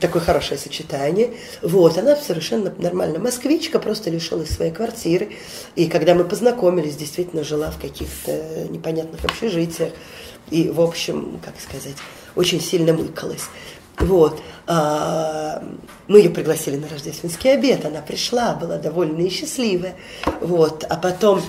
такое 0.00 0.22
хорошее 0.22 0.58
сочетание. 0.58 1.34
Вот, 1.62 1.96
она 1.98 2.16
совершенно 2.16 2.72
нормальная 2.78 3.18
москвичка, 3.18 3.78
просто 3.78 4.10
лишилась 4.10 4.50
своей 4.50 4.72
квартиры. 4.72 5.32
И 5.76 5.86
когда 5.86 6.14
мы 6.14 6.24
познакомились, 6.24 6.96
действительно 6.96 7.44
жила 7.44 7.70
в 7.70 7.80
каких-то 7.80 8.66
непонятных 8.70 9.24
общежитиях. 9.24 9.92
И, 10.50 10.68
в 10.68 10.80
общем, 10.80 11.40
как 11.44 11.54
сказать, 11.60 11.96
очень 12.34 12.60
сильно 12.60 12.92
мыкалась. 12.92 13.44
Вот. 13.98 14.42
А, 14.66 15.62
мы 16.08 16.18
ее 16.18 16.30
пригласили 16.30 16.76
на 16.76 16.88
рождественский 16.88 17.52
обед, 17.52 17.84
она 17.84 18.00
пришла, 18.00 18.54
была 18.54 18.78
довольна 18.78 19.20
и 19.20 19.30
счастливая. 19.30 19.96
Вот. 20.40 20.84
А 20.88 20.96
потом 20.96 21.40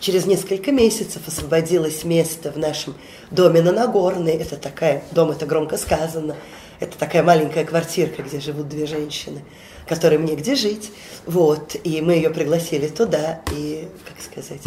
через 0.00 0.26
несколько 0.26 0.72
месяцев 0.72 1.22
освободилось 1.26 2.04
место 2.04 2.52
в 2.52 2.58
нашем 2.58 2.94
доме 3.30 3.62
на 3.62 3.72
Нагорной. 3.72 4.32
Это 4.32 4.56
такая, 4.56 5.02
дом 5.12 5.30
это 5.30 5.46
громко 5.46 5.76
сказано, 5.76 6.36
это 6.80 6.96
такая 6.96 7.22
маленькая 7.22 7.64
квартирка, 7.64 8.22
где 8.22 8.40
живут 8.40 8.68
две 8.68 8.86
женщины, 8.86 9.42
которым 9.86 10.24
негде 10.24 10.54
жить. 10.54 10.92
Вот, 11.26 11.76
и 11.82 12.00
мы 12.00 12.14
ее 12.14 12.30
пригласили 12.30 12.88
туда, 12.88 13.40
и, 13.52 13.88
как 14.06 14.22
сказать, 14.22 14.62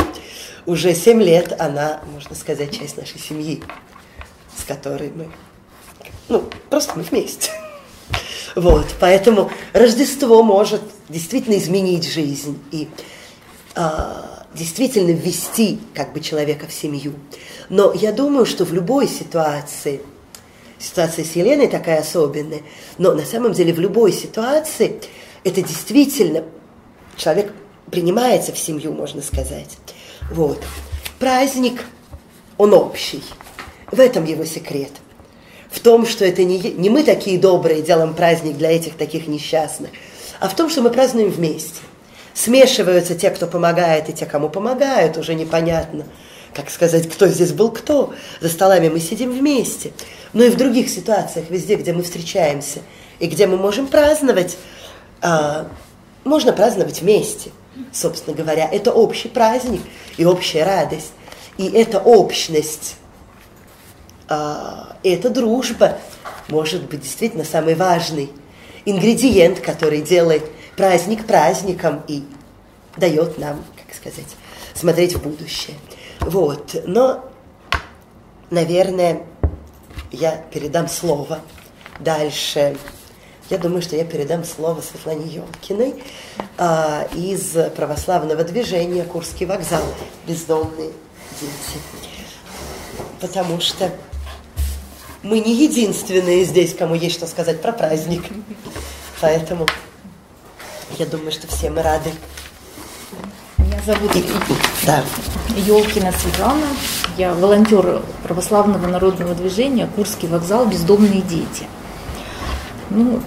уже 0.65 0.93
семь 0.93 1.21
лет 1.21 1.55
она, 1.59 2.01
можно 2.13 2.35
сказать, 2.35 2.77
часть 2.77 2.97
нашей 2.97 3.19
семьи, 3.19 3.63
с 4.57 4.63
которой 4.63 5.09
мы, 5.09 5.27
ну, 6.29 6.43
просто 6.69 6.93
мы 6.95 7.03
вместе. 7.03 7.51
Вот, 8.55 8.87
поэтому 8.99 9.49
Рождество 9.73 10.43
может 10.43 10.81
действительно 11.07 11.57
изменить 11.57 12.05
жизнь 12.05 12.59
и 12.71 12.89
а, 13.75 14.45
действительно 14.53 15.11
ввести 15.11 15.79
как 15.93 16.11
бы 16.11 16.19
человека 16.19 16.67
в 16.67 16.73
семью. 16.73 17.13
Но 17.69 17.93
я 17.93 18.11
думаю, 18.11 18.45
что 18.45 18.65
в 18.65 18.73
любой 18.73 19.07
ситуации– 19.07 20.01
ситуация 20.81 21.23
с 21.23 21.35
Еленой 21.35 21.67
такая 21.67 22.01
особенная, 22.01 22.61
но 22.97 23.13
на 23.13 23.25
самом 23.25 23.53
деле 23.53 23.73
в 23.73 23.79
любой 23.79 24.11
ситуации 24.11 24.99
это 25.43 25.61
действительно 25.61 26.43
человек 27.15 27.53
принимается 27.89 28.51
в 28.51 28.57
семью, 28.57 28.93
можно 28.93 29.21
сказать. 29.21 29.77
Вот. 30.31 30.61
Праздник, 31.19 31.83
он 32.57 32.73
общий. 32.73 33.23
В 33.91 33.99
этом 33.99 34.25
его 34.25 34.45
секрет. 34.45 34.91
В 35.71 35.79
том, 35.79 36.05
что 36.05 36.25
это 36.25 36.43
не, 36.43 36.59
не 36.59 36.89
мы 36.89 37.03
такие 37.03 37.39
добрые 37.39 37.81
делаем 37.81 38.13
праздник 38.13 38.57
для 38.57 38.71
этих 38.71 38.95
таких 38.97 39.27
несчастных, 39.27 39.89
а 40.39 40.47
в 40.47 40.55
том, 40.55 40.69
что 40.69 40.81
мы 40.81 40.89
празднуем 40.89 41.29
вместе. 41.29 41.81
Смешиваются 42.33 43.15
те, 43.15 43.29
кто 43.29 43.47
помогает, 43.47 44.09
и 44.09 44.13
те, 44.13 44.25
кому 44.25 44.49
помогают, 44.49 45.17
уже 45.17 45.33
непонятно– 45.33 46.05
как 46.53 46.69
сказать, 46.69 47.09
кто 47.09 47.27
здесь 47.27 47.51
был 47.51 47.71
кто. 47.71 48.13
За 48.39 48.49
столами 48.49 48.89
мы 48.89 48.99
сидим 48.99 49.31
вместе. 49.31 49.93
Но 50.33 50.43
и 50.43 50.49
в 50.49 50.57
других 50.57 50.89
ситуациях, 50.89 51.45
везде, 51.49 51.75
где 51.75 51.93
мы 51.93 52.03
встречаемся 52.03 52.79
и 53.19 53.27
где 53.27 53.47
мы 53.47 53.57
можем 53.57 53.87
праздновать, 53.87 54.57
а, 55.21 55.67
можно 56.23 56.53
праздновать 56.53 57.01
вместе, 57.01 57.51
собственно 57.91 58.35
говоря. 58.35 58.67
Это 58.71 58.91
общий 58.91 59.27
праздник 59.27 59.81
и 60.17 60.25
общая 60.25 60.63
радость. 60.63 61.11
И 61.57 61.67
эта 61.67 61.99
общность, 61.99 62.95
эта 65.03 65.29
дружба 65.29 65.97
может 66.47 66.83
быть 66.89 67.01
действительно 67.01 67.43
самый 67.43 67.75
важный 67.75 68.31
ингредиент, 68.85 69.59
который 69.59 70.01
делает 70.01 70.43
праздник 70.75 71.25
праздником 71.25 72.01
и 72.07 72.23
дает 72.97 73.37
нам, 73.37 73.63
как 73.75 73.95
сказать, 73.95 74.35
смотреть 74.73 75.15
в 75.15 75.21
будущее. 75.21 75.75
Вот, 76.19 76.75
но, 76.85 77.29
наверное, 78.49 79.23
я 80.11 80.37
передам 80.51 80.87
слово 80.87 81.39
дальше. 81.99 82.77
Я 83.49 83.57
думаю, 83.57 83.81
что 83.81 83.95
я 83.95 84.05
передам 84.05 84.45
слово 84.45 84.81
Светлане 84.81 85.25
Ёлкиной 85.25 86.01
а, 86.57 87.07
из 87.13 87.55
православного 87.75 88.43
движения 88.43 89.03
«Курский 89.03 89.45
вокзал. 89.45 89.83
Бездомные 90.25 90.91
дети». 91.39 91.79
Потому 93.19 93.59
что 93.59 93.91
мы 95.23 95.39
не 95.39 95.53
единственные 95.53 96.45
здесь, 96.45 96.75
кому 96.75 96.95
есть 96.95 97.15
что 97.15 97.27
сказать 97.27 97.61
про 97.61 97.71
праздник. 97.71 98.23
Поэтому 99.19 99.67
я 100.97 101.05
думаю, 101.05 101.31
что 101.31 101.47
все 101.47 101.69
мы 101.69 101.81
рады. 101.83 102.11
Я 103.57 103.81
зовут 103.85 104.11
да. 104.85 105.03
Елкина 105.55 106.11
Светлана. 106.11 106.65
Я 107.17 107.33
волонтер 107.33 108.01
православного 108.23 108.87
народного 108.87 109.35
движения 109.35 109.87
«Курский 109.95 110.27
вокзал. 110.27 110.65
Бездомные 110.65 111.21
дети». 111.21 111.67
Ну, 112.89 113.21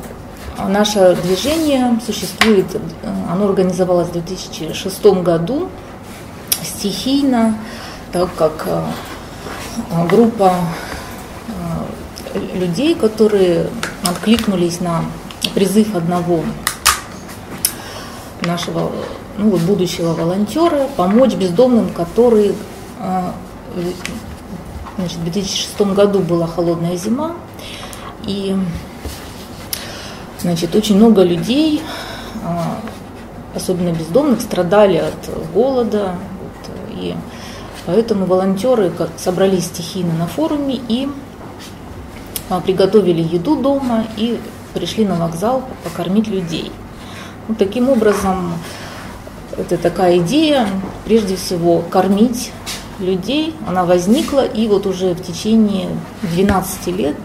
наше 0.68 1.16
движение 1.22 1.98
существует, 2.04 2.66
оно 3.30 3.48
организовалось 3.48 4.08
в 4.08 4.12
2006 4.12 5.04
году 5.22 5.70
стихийно, 6.62 7.58
так 8.12 8.34
как 8.36 8.64
э, 8.66 8.82
группа 10.08 10.54
э, 10.54 10.93
людей, 12.54 12.94
которые 12.94 13.66
откликнулись 14.06 14.80
на 14.80 15.04
призыв 15.54 15.94
одного 15.94 16.42
нашего 18.42 18.90
ну, 19.38 19.50
вот 19.50 19.60
будущего 19.62 20.12
волонтера 20.14 20.88
помочь 20.96 21.34
бездомным, 21.34 21.90
которые 21.90 22.54
э, 23.00 23.30
значит, 24.96 25.18
в 25.18 25.24
2006 25.24 25.80
году 25.94 26.20
была 26.20 26.46
холодная 26.46 26.96
зима, 26.96 27.32
и 28.26 28.56
значит, 30.40 30.74
очень 30.74 30.96
много 30.96 31.22
людей, 31.22 31.82
особенно 33.54 33.90
бездомных, 33.90 34.40
страдали 34.40 34.96
от 34.98 35.52
голода, 35.52 36.16
вот, 36.40 36.76
и 36.92 37.14
поэтому 37.86 38.26
волонтеры 38.26 38.92
собрались 39.16 39.66
стихийно 39.66 40.14
на 40.14 40.26
форуме 40.26 40.80
и 40.88 41.08
приготовили 42.60 43.22
еду 43.22 43.56
дома 43.56 44.04
и 44.16 44.38
пришли 44.74 45.04
на 45.04 45.16
вокзал 45.16 45.64
покормить 45.82 46.28
людей. 46.28 46.70
Вот 47.48 47.58
таким 47.58 47.88
образом, 47.88 48.54
это 49.56 49.76
такая 49.76 50.18
идея, 50.18 50.66
прежде 51.04 51.36
всего, 51.36 51.82
кормить 51.90 52.52
людей. 52.98 53.54
Она 53.66 53.84
возникла, 53.84 54.44
и 54.44 54.66
вот 54.66 54.86
уже 54.86 55.14
в 55.14 55.22
течение 55.22 55.88
12 56.22 56.86
лет 56.88 57.16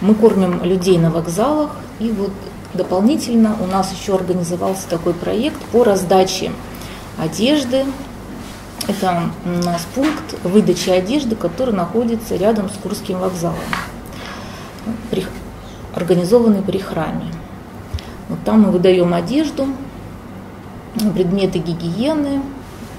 мы 0.00 0.14
кормим 0.14 0.62
людей 0.62 0.98
на 0.98 1.10
вокзалах. 1.10 1.70
И 2.00 2.10
вот 2.10 2.30
дополнительно 2.74 3.56
у 3.60 3.66
нас 3.66 3.92
еще 3.92 4.14
организовался 4.14 4.88
такой 4.88 5.14
проект 5.14 5.60
по 5.72 5.84
раздаче 5.84 6.50
одежды. 7.18 7.84
Это 8.86 9.30
у 9.44 9.64
нас 9.64 9.86
пункт 9.94 10.34
выдачи 10.44 10.90
одежды, 10.90 11.36
который 11.36 11.74
находится 11.74 12.36
рядом 12.36 12.68
с 12.68 12.74
Курским 12.74 13.18
вокзалом 13.18 13.56
организованный 15.94 16.62
при 16.62 16.78
храме. 16.78 17.26
Вот 18.28 18.38
там 18.44 18.62
мы 18.62 18.70
выдаем 18.70 19.14
одежду, 19.14 19.68
предметы 21.14 21.58
гигиены, 21.58 22.42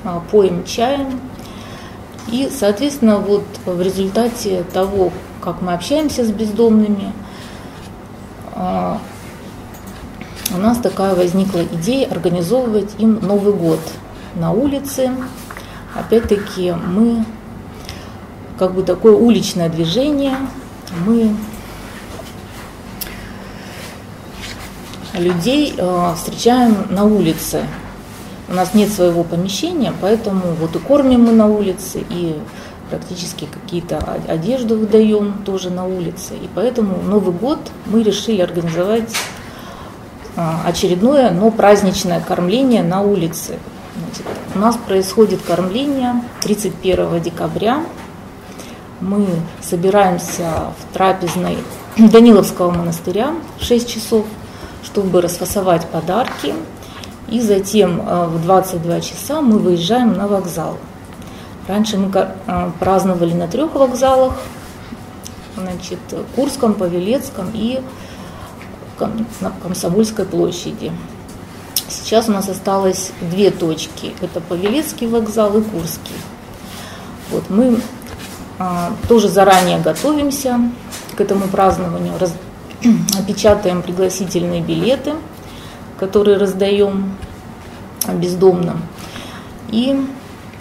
а, 0.03 0.21
поем 0.31 0.63
чаем. 0.63 1.19
И, 2.27 2.49
соответственно, 2.51 3.17
вот 3.17 3.43
в 3.65 3.81
результате 3.81 4.63
того, 4.73 5.11
как 5.41 5.61
мы 5.61 5.73
общаемся 5.73 6.25
с 6.25 6.31
бездомными, 6.31 7.13
а, 8.53 8.99
у 10.53 10.57
нас 10.57 10.77
такая 10.77 11.15
возникла 11.15 11.63
идея 11.63 12.09
организовывать 12.09 12.91
им 12.97 13.19
Новый 13.21 13.53
год 13.53 13.79
на 14.35 14.51
улице. 14.51 15.11
Опять-таки 15.95 16.73
мы 16.73 17.25
как 18.59 18.73
бы 18.73 18.83
такое 18.83 19.13
уличное 19.13 19.69
движение, 19.69 20.35
мы 21.05 21.35
людей 25.13 25.73
э, 25.77 26.13
встречаем 26.15 26.87
на 26.89 27.05
улице. 27.05 27.65
У 28.47 28.53
нас 28.53 28.73
нет 28.73 28.91
своего 28.91 29.23
помещения, 29.23 29.93
поэтому 30.01 30.53
вот 30.59 30.75
и 30.75 30.79
кормим 30.79 31.23
мы 31.25 31.31
на 31.31 31.47
улице, 31.47 32.03
и 32.09 32.35
практически 32.89 33.45
какие-то 33.45 33.97
одежду 34.27 34.77
выдаем 34.77 35.41
тоже 35.45 35.69
на 35.69 35.85
улице. 35.85 36.35
И 36.35 36.49
поэтому 36.53 37.01
Новый 37.01 37.33
год 37.33 37.59
мы 37.85 38.03
решили 38.03 38.41
организовать 38.41 39.13
э, 40.35 40.41
очередное, 40.65 41.31
но 41.31 41.51
праздничное 41.51 42.19
кормление 42.19 42.83
на 42.83 43.01
улице. 43.01 43.57
Значит, 43.97 44.25
у 44.53 44.59
нас 44.59 44.77
происходит 44.77 45.41
кормление 45.41 46.21
31 46.41 47.21
декабря. 47.21 47.83
Мы 49.01 49.27
собираемся 49.61 50.73
в 50.79 50.93
трапезной 50.93 51.57
Даниловского 51.97 52.71
монастыря 52.71 53.33
в 53.59 53.63
6 53.63 53.89
часов 53.89 54.25
чтобы 54.85 55.21
расфасовать 55.21 55.85
подарки. 55.87 56.53
И 57.27 57.41
затем 57.41 58.01
э, 58.07 58.27
в 58.27 58.41
22 58.43 59.01
часа 59.01 59.41
мы 59.41 59.57
выезжаем 59.57 60.13
на 60.13 60.27
вокзал. 60.27 60.77
Раньше 61.67 61.97
мы 61.97 62.11
э, 62.13 62.71
праздновали 62.79 63.33
на 63.33 63.47
трех 63.47 63.73
вокзалах, 63.73 64.35
значит, 65.57 65.99
Курском, 66.35 66.75
Павелецком 66.75 67.49
и 67.53 67.81
на 69.41 69.51
Комсомольской 69.63 70.25
площади. 70.25 70.91
Сейчас 71.87 72.29
у 72.29 72.31
нас 72.31 72.49
осталось 72.49 73.11
две 73.21 73.51
точки. 73.51 74.13
Это 74.21 74.41
Павелецкий 74.41 75.07
вокзал 75.07 75.57
и 75.57 75.61
Курский. 75.61 76.15
Вот 77.31 77.49
мы 77.49 77.79
а, 78.57 78.93
тоже 79.07 79.29
заранее 79.29 79.79
готовимся 79.79 80.59
к 81.15 81.21
этому 81.21 81.47
празднованию, 81.47 82.13
печатаем 83.27 83.81
пригласительные 83.81 84.61
билеты, 84.61 85.13
которые 85.99 86.37
раздаем 86.37 87.15
бездомным. 88.13 88.81
И 89.69 90.07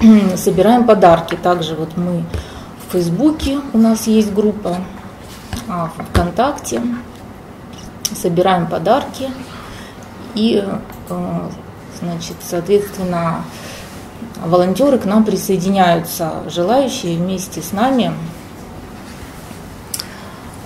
собираем 0.36 0.84
подарки. 0.84 1.36
Также 1.36 1.74
вот 1.74 1.96
мы 1.96 2.24
в 2.86 2.92
Фейсбуке, 2.92 3.60
у 3.72 3.78
нас 3.78 4.06
есть 4.06 4.32
группа, 4.32 4.76
а 5.68 5.90
ВКонтакте. 6.10 6.82
Собираем 8.14 8.66
подарки. 8.66 9.30
И, 10.34 10.62
значит, 12.00 12.36
соответственно, 12.42 13.44
волонтеры 14.44 14.98
к 14.98 15.04
нам 15.04 15.24
присоединяются, 15.24 16.42
желающие 16.48 17.16
вместе 17.16 17.62
с 17.62 17.72
нами 17.72 18.12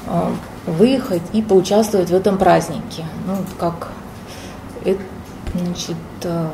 э, 0.07 0.31
выехать 0.67 1.23
и 1.33 1.43
поучаствовать 1.43 2.11
в 2.11 2.15
этом 2.15 2.39
празднике. 2.39 3.05
Ну, 3.27 3.37
как 3.59 3.89
значит, 5.55 5.97
э, 6.23 6.51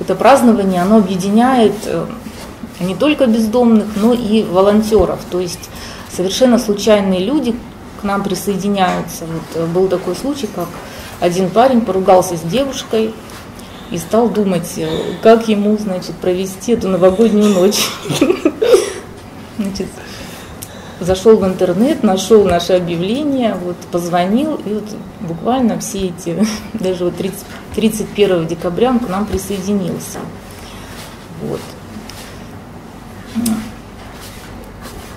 это 0.00 0.14
празднование, 0.14 0.82
оно 0.82 0.96
объединяет 0.96 1.74
э, 1.86 2.06
не 2.80 2.94
только 2.94 3.26
бездомных, 3.26 3.86
но 3.96 4.12
и 4.12 4.42
волонтеров. 4.42 5.20
То 5.30 5.40
есть 5.40 5.70
совершенно 6.10 6.58
случайные 6.58 7.20
люди 7.20 7.54
к 8.00 8.04
нам 8.04 8.22
присоединяются. 8.22 9.24
Вот 9.26 9.68
был 9.68 9.88
такой 9.88 10.16
случай, 10.16 10.48
как 10.52 10.68
один 11.22 11.50
парень 11.50 11.82
поругался 11.82 12.36
с 12.36 12.40
девушкой 12.40 13.14
и 13.92 13.98
стал 13.98 14.28
думать, 14.28 14.68
как 15.22 15.46
ему, 15.46 15.78
значит, 15.78 16.16
провести 16.16 16.72
эту 16.72 16.88
новогоднюю 16.88 17.48
ночь. 17.50 17.88
Значит, 19.56 19.86
зашел 20.98 21.36
в 21.36 21.46
интернет, 21.46 22.02
нашел 22.02 22.42
наше 22.44 22.72
объявление, 22.72 23.54
вот, 23.54 23.76
позвонил, 23.92 24.56
и 24.64 24.74
вот 24.74 24.84
буквально 25.20 25.78
все 25.78 26.08
эти, 26.08 26.44
даже 26.72 27.04
вот 27.04 27.16
30, 27.16 27.44
31 27.76 28.48
декабря 28.48 28.90
он 28.90 28.98
к 28.98 29.08
нам 29.08 29.26
присоединился. 29.26 30.18
Вот. 31.42 31.60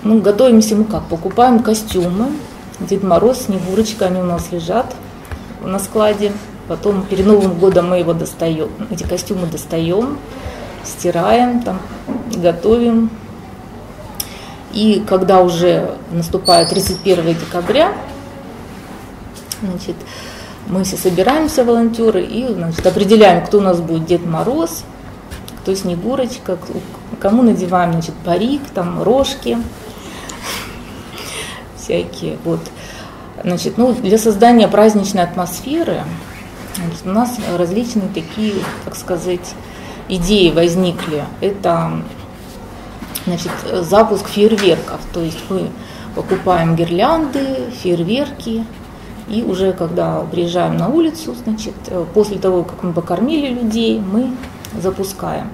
Ну, 0.04 0.22
готовимся 0.22 0.76
мы 0.76 0.84
как? 0.84 1.08
Покупаем 1.08 1.63
костюмы. 1.63 2.28
Дед 2.80 3.02
Мороз, 3.02 3.46
Снегурочка, 3.46 4.06
они 4.06 4.20
у 4.20 4.26
нас 4.26 4.52
лежат 4.52 4.94
на 5.65 5.80
складе. 5.80 6.32
Потом 6.67 7.04
перед 7.04 7.25
Новым 7.25 7.60
годом 7.60 7.89
мы 7.89 7.99
его 7.99 8.13
достаем, 8.13 8.69
эти 8.89 9.04
костюмы 9.04 9.47
достаем, 9.47 10.18
стираем, 10.84 11.61
там, 11.61 11.80
готовим, 12.36 13.11
и 14.76 15.03
когда 15.07 15.41
уже 15.41 15.95
наступает 16.11 16.70
31 16.70 17.36
декабря, 17.36 17.93
значит, 19.61 19.95
мы 20.68 20.84
все 20.84 20.97
собираемся, 20.97 21.63
волонтеры, 21.63 22.24
и 22.24 22.45
значит, 22.51 22.86
определяем, 22.86 23.45
кто 23.45 23.59
у 23.59 23.61
нас 23.61 23.80
будет 23.80 24.05
Дед 24.05 24.26
Мороз, 24.26 24.84
кто 25.61 25.74
Снегурочка, 25.74 26.57
кому 27.22 27.41
надеваем 27.43 27.93
значит, 27.93 28.16
парик, 28.26 28.61
там, 28.74 29.01
рожки 29.01 29.57
всякие. 31.78 32.38
Вот. 32.43 32.59
Значит, 33.43 33.77
ну, 33.77 33.93
для 33.93 34.17
создания 34.17 34.67
праздничной 34.67 35.23
атмосферы 35.23 36.03
у 37.03 37.09
нас 37.09 37.38
различные 37.57 38.09
такие, 38.13 38.55
как 38.83 38.95
сказать, 38.95 39.53
идеи 40.09 40.51
возникли. 40.51 41.23
Это 41.41 42.03
значит, 43.25 43.51
запуск 43.81 44.27
фейерверков. 44.27 44.99
То 45.13 45.21
есть 45.21 45.39
мы 45.49 45.69
покупаем 46.15 46.75
гирлянды, 46.75 47.71
фейерверки 47.81 48.65
И 49.27 49.43
уже 49.43 49.73
когда 49.73 50.21
приезжаем 50.21 50.77
на 50.77 50.88
улицу, 50.88 51.36
значит, 51.43 51.73
после 52.13 52.38
того, 52.38 52.63
как 52.63 52.83
мы 52.83 52.93
покормили 52.93 53.53
людей, 53.53 53.99
мы 53.99 54.31
запускаем. 54.79 55.49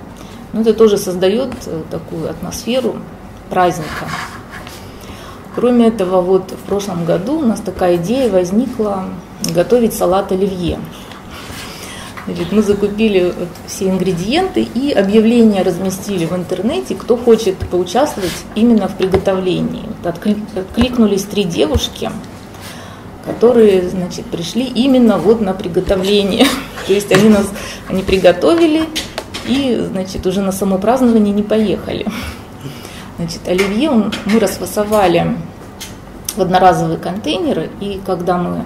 Но 0.54 0.62
это 0.62 0.74
тоже 0.74 0.98
создает 0.98 1.54
э, 1.66 1.82
такую 1.90 2.30
атмосферу 2.30 2.98
праздника. 3.50 4.10
Кроме 5.56 5.88
этого, 5.88 6.22
вот 6.22 6.52
в 6.52 6.68
прошлом 6.68 7.06
году 7.06 7.40
у 7.40 7.46
нас 7.46 7.60
такая 7.60 7.98
идея 7.98 8.30
возникла 8.30 9.06
готовить 9.54 9.94
салат 9.94 10.32
оливье. 10.32 10.80
Значит, 12.26 12.52
мы 12.52 12.62
закупили 12.62 13.34
все 13.68 13.90
ингредиенты 13.90 14.62
и 14.62 14.92
объявление 14.92 15.64
разместили 15.64 16.26
в 16.26 16.34
интернете, 16.34 16.96
кто 16.96 17.18
хочет 17.18 17.58
поучаствовать 17.58 18.32
именно 18.56 18.88
в 18.88 18.96
приготовлении. 18.96 19.84
Откликнулись 20.04 21.24
три 21.24 21.44
девушки, 21.44 22.12
которые 23.26 23.90
значит, 23.90 24.26
пришли 24.28 24.64
именно 24.64 25.18
вот 25.18 25.42
на 25.42 25.54
приготовление. 25.54 26.46
То 26.88 26.94
есть 26.94 27.12
они 27.12 27.28
нас 27.28 27.48
они 27.90 28.04
приготовили 28.04 28.84
и 29.48 29.84
значит, 29.92 30.26
уже 30.26 30.42
на 30.42 30.52
само 30.52 30.78
празднование 30.78 31.34
не 31.34 31.44
поехали. 31.44 32.06
Значит, 33.22 33.48
оливье 33.48 33.92
он, 33.92 34.12
мы 34.26 34.40
расфасовали 34.40 35.38
в 36.36 36.42
одноразовые 36.42 36.98
контейнеры, 36.98 37.70
и 37.80 38.02
когда 38.04 38.40
мы 38.40 38.66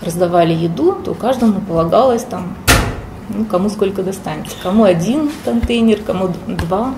раздавали 0.00 0.52
еду, 0.52 0.94
то 1.04 1.14
каждому 1.14 1.60
полагалось 1.60 2.24
там, 2.24 2.56
ну, 3.28 3.44
кому 3.44 3.70
сколько 3.70 4.02
достанется. 4.02 4.56
Кому 4.60 4.82
один 4.82 5.30
контейнер, 5.44 6.00
кому 6.04 6.34
два. 6.48 6.94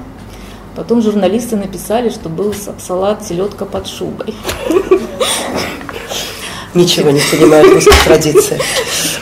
Потом 0.74 1.02
журналисты 1.02 1.56
написали, 1.56 2.08
что 2.08 2.30
был 2.30 2.54
салат 2.78 3.22
селедка 3.22 3.66
под 3.66 3.86
шубой. 3.86 4.34
Ничего 6.72 7.10
не 7.10 7.20
понимают 7.20 7.70
русских 7.70 8.02
традиций 8.04 8.58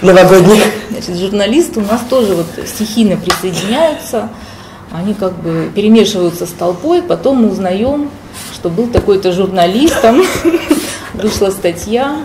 новогодних. 0.02 0.62
Значит, 0.88 1.16
журналисты 1.16 1.80
у 1.80 1.82
нас 1.82 2.00
тоже 2.08 2.36
вот 2.36 2.46
стихийно 2.64 3.16
присоединяются, 3.16 4.28
они 4.92 5.14
как 5.14 5.32
бы 5.40 5.70
перемешиваются 5.74 6.46
с 6.46 6.50
толпой, 6.50 7.02
потом 7.02 7.42
мы 7.42 7.50
узнаем, 7.50 8.10
что 8.52 8.68
был 8.68 8.88
такой-то 8.88 9.32
журналист, 9.32 10.00
там 10.02 10.22
вышла 11.14 11.50
статья 11.50 12.18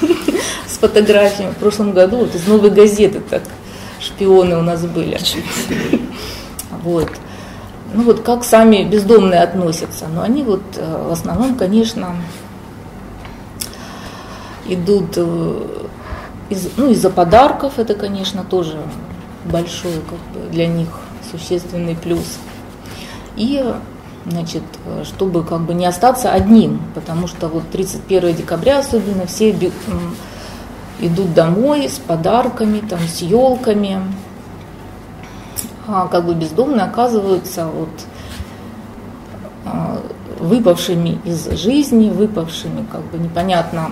с 0.66 0.78
фотографиями. 0.78 1.52
В 1.52 1.56
прошлом 1.56 1.92
году 1.92 2.18
вот 2.18 2.34
из 2.34 2.46
новой 2.46 2.70
газеты 2.70 3.20
так 3.20 3.42
шпионы 4.00 4.56
у 4.56 4.62
нас 4.62 4.82
были. 4.82 5.18
Вот. 6.82 7.08
Ну 7.94 8.02
вот 8.02 8.20
как 8.20 8.44
сами 8.44 8.84
бездомные 8.84 9.40
относятся. 9.40 10.06
Но 10.06 10.20
они 10.20 10.42
вот 10.42 10.60
э, 10.76 11.06
в 11.08 11.12
основном, 11.12 11.54
конечно, 11.54 12.14
идут 14.68 15.14
э, 15.16 15.62
из, 16.50 16.68
ну, 16.76 16.90
из-за 16.90 17.08
подарков, 17.08 17.78
это, 17.78 17.94
конечно, 17.94 18.44
тоже 18.44 18.76
большой 19.46 19.94
как 20.10 20.18
бы, 20.34 20.50
для 20.50 20.66
них 20.66 20.88
существенный 21.38 21.96
плюс. 21.96 22.38
И, 23.36 23.64
значит, 24.26 24.62
чтобы 25.04 25.44
как 25.44 25.62
бы 25.62 25.74
не 25.74 25.86
остаться 25.86 26.30
одним, 26.30 26.80
потому 26.94 27.26
что 27.26 27.48
вот 27.48 27.70
31 27.70 28.34
декабря 28.34 28.78
особенно 28.78 29.26
все 29.26 29.50
идут 31.00 31.34
домой 31.34 31.88
с 31.88 31.98
подарками, 31.98 32.80
там, 32.80 33.00
с 33.00 33.20
елками, 33.20 34.00
а 35.86 36.06
как 36.06 36.24
бы 36.24 36.34
бездомные 36.34 36.86
оказываются 36.86 37.66
вот 37.66 37.90
а, 39.66 40.00
выпавшими 40.38 41.18
из 41.24 41.46
жизни, 41.60 42.08
выпавшими 42.08 42.86
как 42.90 43.02
бы 43.10 43.18
непонятно 43.18 43.90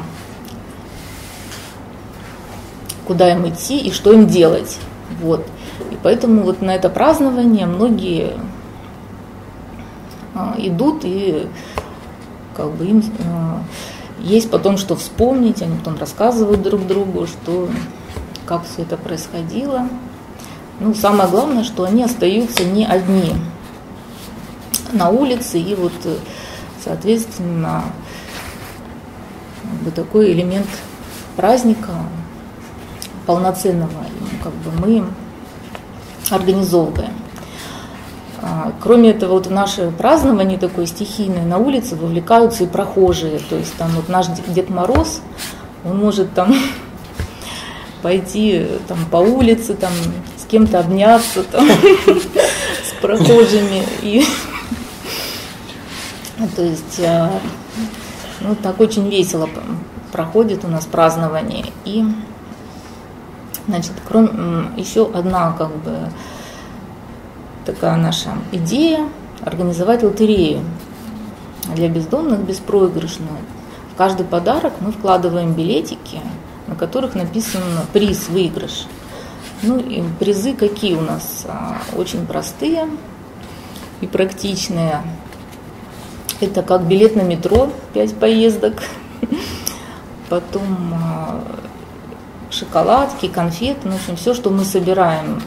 куда 3.07 3.33
им 3.33 3.49
идти 3.49 3.79
и 3.79 3.91
что 3.91 4.13
им 4.13 4.27
делать. 4.27 4.79
Вот. 5.21 5.47
Поэтому 6.03 6.43
вот 6.43 6.63
на 6.63 6.75
это 6.75 6.89
празднование 6.89 7.67
многие 7.67 8.33
а, 10.35 10.55
идут 10.59 11.03
и 11.05 11.47
как 12.57 12.73
бы 12.73 12.87
им 12.87 13.03
а, 13.25 13.63
есть 14.19 14.51
потом 14.51 14.77
что 14.79 14.97
вспомнить, 14.97 15.63
они 15.63 15.77
потом 15.77 15.99
рассказывают 15.99 16.63
друг 16.63 16.87
другу, 16.87 17.27
что 17.27 17.69
как 18.47 18.65
все 18.65 18.83
это 18.83 18.97
происходило. 18.97 19.89
Ну, 20.81 20.95
самое 20.95 21.29
главное, 21.29 21.65
что 21.65 21.85
они 21.85 22.03
остаются 22.03 22.65
не 22.65 22.85
одни 22.85 23.33
на 24.93 25.11
улице, 25.11 25.59
и 25.59 25.75
вот, 25.75 25.93
соответственно, 26.83 27.85
вот 29.83 29.95
такой 29.95 30.33
элемент 30.33 30.67
праздника 31.37 31.93
полноценного 33.27 33.91
как 34.43 34.53
бы 34.53 34.73
мы 34.81 35.05
организовываем. 36.33 37.13
А, 38.45 38.73
кроме 38.81 39.11
этого, 39.11 39.35
вот 39.35 39.47
в 39.47 39.53
наше 39.53 39.93
празднование 39.97 40.59
такое 40.59 40.87
стихийное 40.87 41.45
на 41.45 41.59
улице 41.59 41.95
вовлекаются 41.95 42.65
и 42.65 42.67
прохожие. 42.67 43.39
То 43.39 43.57
есть 43.57 43.75
там 43.77 43.91
вот 43.93 44.09
наш 44.09 44.27
Дед 44.49 44.69
Мороз, 44.69 45.21
он 45.85 45.99
может 45.99 46.35
там 46.35 46.55
пойти 48.03 48.67
там, 48.89 48.99
по 49.11 49.19
улице, 49.19 49.75
там, 49.75 49.93
с 50.37 50.45
кем-то 50.51 50.81
обняться 50.81 51.45
там, 51.53 51.67
с 51.67 53.01
прохожими. 53.01 53.85
И, 54.03 54.25
то 56.57 56.63
есть 56.63 57.01
а, 57.07 57.31
ну, 58.41 58.57
так 58.57 58.81
очень 58.81 59.09
весело 59.09 59.49
проходит 60.11 60.65
у 60.65 60.69
нас 60.69 60.85
празднование. 60.87 61.67
И 61.85 62.05
Значит, 63.69 63.93
кроме, 64.07 64.71
еще 64.77 65.09
одна 65.13 65.53
как 65.53 65.75
бы 65.77 65.97
такая 67.65 67.97
наша 67.97 68.31
идея 68.51 69.09
организовать 69.43 70.03
лотерею 70.03 70.63
для 71.75 71.89
бездомных 71.89 72.41
беспроигрышную. 72.41 73.39
В 73.93 73.97
каждый 73.97 74.27
подарок 74.27 74.73
мы 74.81 74.91
вкладываем 74.91 75.53
билетики, 75.53 76.21
на 76.67 76.75
которых 76.75 77.15
написан 77.15 77.63
приз, 77.93 78.29
выигрыш. 78.29 78.87
Ну 79.63 79.79
и 79.79 80.03
призы 80.19 80.55
какие 80.55 80.95
у 80.95 81.03
нас? 81.03 81.47
А, 81.49 81.79
очень 81.97 82.27
простые 82.27 82.89
и 84.01 84.07
практичные. 84.07 85.03
Это 86.41 86.63
как 86.63 86.83
билет 86.89 87.15
на 87.15 87.23
метро, 87.23 87.71
5 87.93 88.17
поездок. 88.17 88.83
Потом 90.29 90.95
а, 90.95 91.45
шоколадки, 92.53 93.29
конфеты, 93.29 93.81
ну, 93.85 93.93
в 93.93 93.97
общем, 93.97 94.17
все, 94.17 94.35
что 94.35 94.51
мы 94.51 94.65
собираем 94.65 95.43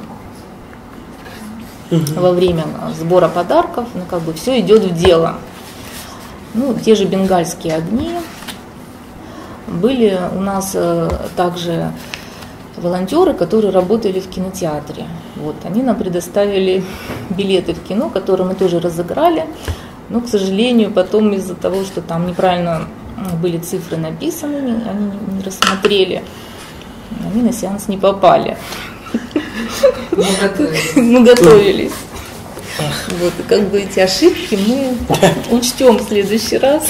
во 1.89 2.31
время 2.31 2.65
сбора 2.97 3.27
подарков, 3.27 3.87
ну, 3.93 4.01
как 4.09 4.21
бы 4.21 4.33
все 4.33 4.59
идет 4.59 4.83
в 4.83 4.97
дело. 4.97 5.35
Ну, 6.53 6.73
те 6.73 6.95
же 6.95 7.05
бенгальские 7.05 7.75
огни. 7.75 8.11
Были 9.67 10.17
у 10.35 10.41
нас 10.41 10.71
э, 10.73 11.09
также 11.35 11.91
волонтеры, 12.77 13.33
которые 13.33 13.71
работали 13.71 14.19
в 14.19 14.29
кинотеатре. 14.29 15.05
Вот, 15.35 15.55
они 15.63 15.83
нам 15.83 15.95
предоставили 15.95 16.83
билеты 17.29 17.73
в 17.73 17.83
кино, 17.83 18.09
которые 18.09 18.47
мы 18.47 18.55
тоже 18.55 18.79
разыграли. 18.79 19.45
Но, 20.09 20.21
к 20.21 20.27
сожалению, 20.27 20.91
потом 20.91 21.33
из-за 21.33 21.55
того, 21.55 21.83
что 21.83 22.01
там 22.01 22.27
неправильно 22.27 22.87
были 23.41 23.57
цифры 23.57 23.97
написаны, 23.97 24.83
они 24.87 25.11
не 25.37 25.43
рассмотрели 25.43 26.23
они 27.23 27.41
на 27.41 27.53
сеанс 27.53 27.87
не 27.87 27.97
попали. 27.97 28.57
Мы 30.95 31.23
готовились. 31.23 31.93
Вот, 33.19 33.33
и 33.39 33.43
как 33.43 33.69
бы 33.69 33.81
эти 33.81 33.99
ошибки 33.99 34.59
мы 34.67 34.97
учтем 35.55 35.97
в 35.97 36.07
следующий 36.07 36.57
раз. 36.57 36.87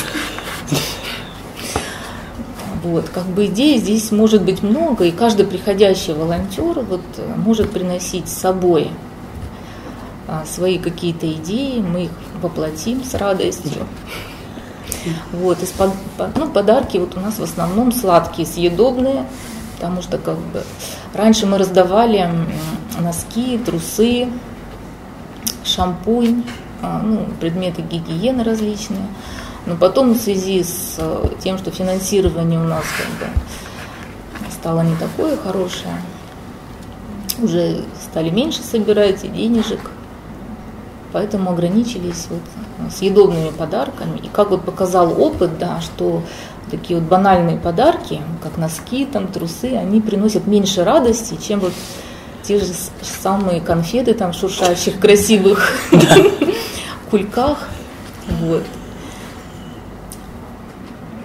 Вот, 2.83 3.09
как 3.09 3.25
бы 3.25 3.47
идей 3.47 3.79
здесь 3.79 4.11
может 4.11 4.43
быть 4.43 4.61
много, 4.61 5.05
и 5.05 5.11
каждый 5.11 5.45
приходящий 5.45 6.13
волонтер 6.13 6.81
вот, 6.81 7.01
может 7.35 7.71
приносить 7.71 8.29
с 8.29 8.33
собой 8.33 8.91
а, 10.27 10.45
свои 10.45 10.77
какие-то 10.77 11.31
идеи, 11.31 11.79
мы 11.79 12.05
их 12.05 12.11
воплотим 12.41 13.03
с 13.03 13.15
радостью. 13.15 13.87
Вот, 15.31 15.61
из 15.63 15.69
под, 15.69 15.91
ну, 16.35 16.47
подарки 16.49 16.97
вот 16.97 17.15
у 17.17 17.19
нас 17.19 17.39
в 17.39 17.43
основном 17.43 17.91
сладкие, 17.91 18.45
съедобные, 18.47 19.25
потому 19.75 20.01
что 20.01 20.17
как 20.17 20.37
бы 20.37 20.63
раньше 21.13 21.45
мы 21.45 21.57
раздавали 21.57 22.29
носки, 22.99 23.57
трусы, 23.57 24.27
шампунь, 25.63 26.43
а, 26.81 27.01
ну, 27.03 27.25
предметы 27.39 27.81
гигиены 27.81 28.43
различные. 28.43 29.07
Но 29.65 29.75
потом 29.75 30.13
в 30.13 30.17
связи 30.17 30.63
с 30.63 30.95
э, 30.97 31.27
тем, 31.39 31.57
что 31.57 31.71
финансирование 31.71 32.59
у 32.59 32.65
нас 32.65 32.83
как 32.97 33.29
бы 33.29 33.33
стало 34.51 34.81
не 34.81 34.95
такое 34.95 35.37
хорошее, 35.37 35.95
уже 37.41 37.81
стали 38.01 38.29
меньше 38.29 38.61
собирать 38.61 39.23
и 39.23 39.27
денежек, 39.27 39.91
поэтому 41.11 41.49
ограничились 41.49 42.27
вот 42.29 42.91
съедобными 42.91 43.49
подарками. 43.49 44.19
И 44.19 44.27
как 44.27 44.51
вот 44.51 44.63
показал 44.63 45.19
опыт, 45.19 45.57
да, 45.57 45.81
что 45.81 46.21
такие 46.71 46.99
вот 46.99 47.07
банальные 47.07 47.57
подарки, 47.57 48.21
как 48.41 48.57
носки, 48.57 49.05
там, 49.05 49.27
трусы, 49.27 49.75
они 49.75 50.01
приносят 50.01 50.47
меньше 50.47 50.83
радости, 50.83 51.37
чем 51.41 51.59
вот 51.59 51.73
те 52.43 52.59
же 52.59 52.65
самые 53.01 53.61
конфеты 53.61 54.13
там 54.13 54.33
шуршащих 54.33 54.99
красивых 54.99 55.71
кульках. 57.09 57.69
Вот. 58.41 58.63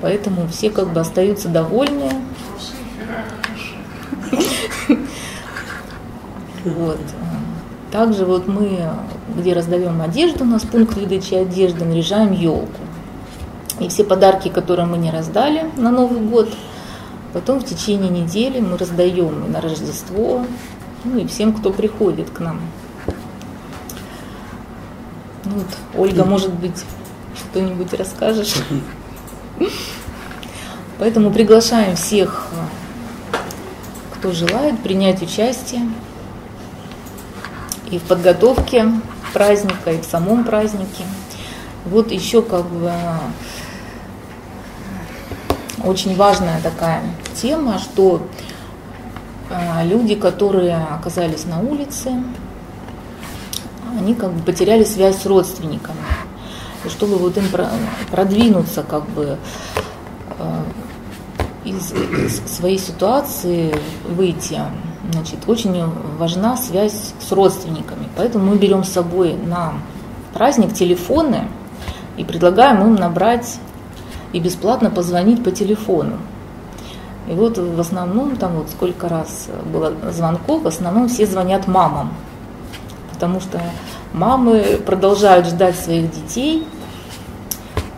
Поэтому 0.00 0.48
все 0.48 0.70
как 0.70 0.92
бы 0.92 1.00
остаются 1.00 1.48
довольны. 1.48 2.10
Вот. 6.64 7.00
Также 7.90 8.24
вот 8.24 8.46
мы, 8.46 8.88
где 9.36 9.52
раздаем 9.52 10.00
одежду, 10.00 10.44
у 10.44 10.46
нас 10.46 10.62
пункт 10.62 10.94
выдачи 10.94 11.34
одежды, 11.34 11.84
наряжаем 11.84 12.32
елку. 12.32 12.80
И 13.80 13.88
все 13.88 14.04
подарки, 14.04 14.48
которые 14.48 14.86
мы 14.86 14.98
не 14.98 15.10
раздали 15.10 15.70
на 15.76 15.90
Новый 15.90 16.20
год, 16.20 16.48
потом 17.32 17.60
в 17.60 17.64
течение 17.64 18.10
недели 18.10 18.60
мы 18.60 18.76
раздаем 18.76 19.50
на 19.50 19.60
Рождество, 19.60 20.44
ну 21.04 21.18
и 21.18 21.26
всем, 21.26 21.54
кто 21.54 21.72
приходит 21.72 22.30
к 22.30 22.40
нам. 22.40 22.60
Ну, 25.46 25.52
вот, 25.56 25.66
Ольга, 25.96 26.24
может 26.24 26.52
быть, 26.52 26.84
что-нибудь 27.34 27.94
расскажешь? 27.94 28.54
Поэтому 30.98 31.30
приглашаем 31.30 31.96
всех, 31.96 32.48
кто 34.14 34.32
желает 34.32 34.78
принять 34.80 35.22
участие 35.22 35.88
и 37.90 37.98
в 37.98 38.02
подготовке 38.02 38.92
праздника, 39.32 39.92
и 39.92 40.02
в 40.02 40.04
самом 40.04 40.44
празднике. 40.44 41.04
Вот 41.86 42.12
еще 42.12 42.42
как 42.42 42.66
бы 42.66 42.92
очень 45.84 46.16
важная 46.16 46.60
такая 46.62 47.02
тема, 47.34 47.78
что 47.78 48.22
а, 49.50 49.84
люди, 49.84 50.14
которые 50.14 50.76
оказались 50.76 51.44
на 51.44 51.60
улице, 51.60 52.12
они 53.98 54.14
как 54.14 54.32
бы 54.32 54.42
потеряли 54.42 54.84
связь 54.84 55.20
с 55.20 55.26
родственниками. 55.26 55.98
И 56.84 56.88
чтобы 56.88 57.16
вот 57.16 57.36
им 57.36 57.44
продвинуться 58.10 58.82
как 58.82 59.08
бы 59.10 59.38
а, 60.38 60.64
из, 61.64 61.92
из 61.92 62.40
своей 62.56 62.78
ситуации 62.78 63.74
выйти, 64.08 64.60
значит, 65.12 65.40
очень 65.46 65.84
важна 66.18 66.56
связь 66.56 67.12
с 67.20 67.32
родственниками. 67.32 68.08
Поэтому 68.16 68.50
мы 68.50 68.56
берем 68.56 68.84
с 68.84 68.90
собой 68.90 69.34
на 69.34 69.74
праздник 70.32 70.74
телефоны 70.74 71.48
и 72.16 72.24
предлагаем 72.24 72.82
им 72.82 72.94
набрать 72.94 73.58
и 74.32 74.40
бесплатно 74.40 74.90
позвонить 74.90 75.42
по 75.42 75.50
телефону. 75.50 76.18
И 77.28 77.32
вот 77.32 77.58
в 77.58 77.78
основном, 77.78 78.36
там 78.36 78.54
вот 78.54 78.70
сколько 78.70 79.08
раз 79.08 79.48
было 79.72 79.92
звонков, 80.10 80.62
в 80.62 80.66
основном 80.66 81.08
все 81.08 81.26
звонят 81.26 81.68
мамам, 81.68 82.12
потому 83.12 83.40
что 83.40 83.60
мамы 84.12 84.80
продолжают 84.84 85.46
ждать 85.46 85.76
своих 85.76 86.10
детей, 86.10 86.66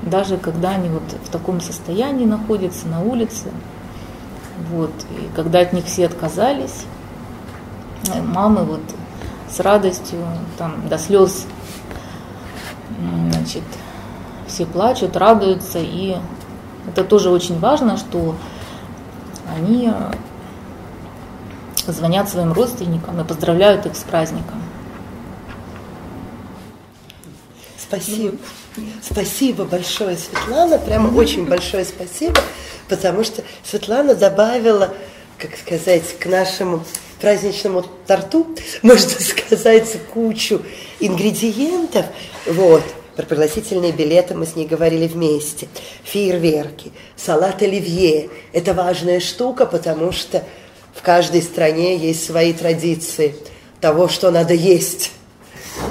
даже 0.03 0.37
когда 0.37 0.70
они 0.70 0.89
вот 0.89 1.05
в 1.24 1.30
таком 1.30 1.61
состоянии 1.61 2.26
находятся 2.26 2.89
на 2.89 3.01
улице. 3.03 3.47
Вот. 4.70 4.93
И 5.11 5.35
когда 5.35 5.61
от 5.61 5.72
них 5.72 5.87
все 5.87 6.07
отказались, 6.07 6.85
мамы 8.22 8.64
вот 8.64 8.83
с 9.51 9.61
радостью, 9.61 10.18
там, 10.59 10.89
до 10.89 10.99
слез, 10.99 11.47
значит, 13.30 13.62
все 14.53 14.66
плачут, 14.66 15.16
радуются, 15.16 15.78
и 15.78 16.16
это 16.86 17.05
тоже 17.05 17.30
очень 17.30 17.59
важно, 17.59 17.96
что 17.96 18.36
они 19.48 19.90
звонят 21.86 22.28
своим 22.28 22.53
родственникам 22.53 23.20
и 23.20 23.24
поздравляют 23.24 23.86
их 23.86 23.96
с 23.96 24.03
праздником. 24.03 24.62
Спасибо. 27.78 28.36
Спасибо 29.03 29.64
большое, 29.64 30.16
Светлана. 30.16 30.78
Прямо 30.78 31.14
очень 31.14 31.46
большое 31.46 31.84
спасибо, 31.84 32.40
потому 32.88 33.22
что 33.22 33.42
Светлана 33.64 34.14
добавила, 34.14 34.94
как 35.38 35.50
сказать, 35.57 36.18
к 36.18 36.26
нашему 36.26 36.84
праздничному 37.20 37.84
торту, 38.07 38.46
можно 38.80 39.11
сказать, 39.20 39.96
кучу 40.12 40.62
ингредиентов. 41.00 42.07
Вот. 42.46 42.82
Про 43.16 43.26
пригласительные 43.26 43.92
билеты 43.92 44.34
мы 44.34 44.46
с 44.46 44.56
ней 44.56 44.66
говорили 44.66 45.06
вместе. 45.06 45.68
Фейерверки, 46.04 46.92
салат 47.14 47.60
оливье. 47.62 48.30
Это 48.52 48.72
важная 48.72 49.20
штука, 49.20 49.66
потому 49.66 50.12
что 50.12 50.42
в 50.94 51.02
каждой 51.02 51.42
стране 51.42 51.96
есть 51.96 52.24
свои 52.24 52.52
традиции 52.52 53.34
того, 53.80 54.08
что 54.08 54.30
надо 54.30 54.54
есть 54.54 55.12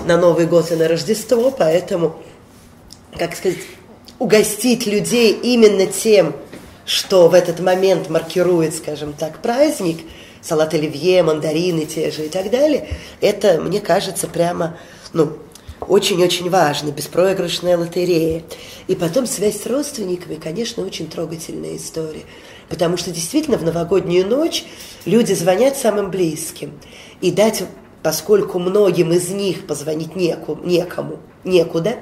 на 0.05 0.17
Новый 0.17 0.45
год 0.45 0.71
и 0.71 0.75
на 0.75 0.87
Рождество, 0.87 1.51
поэтому, 1.51 2.15
как 3.17 3.35
сказать, 3.35 3.59
угостить 4.17 4.85
людей 4.85 5.31
именно 5.33 5.85
тем, 5.85 6.35
что 6.85 7.27
в 7.27 7.33
этот 7.33 7.59
момент 7.59 8.09
маркирует, 8.09 8.75
скажем 8.75 9.13
так, 9.13 9.41
праздник, 9.41 9.99
салат 10.41 10.73
оливье, 10.73 11.21
мандарины 11.23 11.85
те 11.85 12.09
же 12.11 12.25
и 12.25 12.29
так 12.29 12.49
далее, 12.49 12.87
это, 13.19 13.59
мне 13.59 13.79
кажется, 13.79 14.27
прямо, 14.27 14.77
ну, 15.13 15.37
очень-очень 15.87 16.49
важно, 16.49 16.91
беспроигрышная 16.91 17.77
лотерея. 17.77 18.43
И 18.87 18.95
потом 18.95 19.25
связь 19.25 19.61
с 19.61 19.65
родственниками, 19.65 20.35
конечно, 20.35 20.85
очень 20.85 21.07
трогательная 21.07 21.77
история. 21.77 22.23
Потому 22.69 22.97
что 22.97 23.11
действительно 23.11 23.57
в 23.57 23.63
новогоднюю 23.63 24.27
ночь 24.27 24.63
люди 25.05 25.33
звонят 25.33 25.77
самым 25.77 26.09
близким. 26.09 26.79
И 27.19 27.31
дать, 27.31 27.63
поскольку 28.03 28.59
многим 28.59 29.11
из 29.11 29.29
них 29.29 29.67
позвонить 29.67 30.15
неку, 30.15 30.57
некому, 30.63 31.19
некуда, 31.43 31.97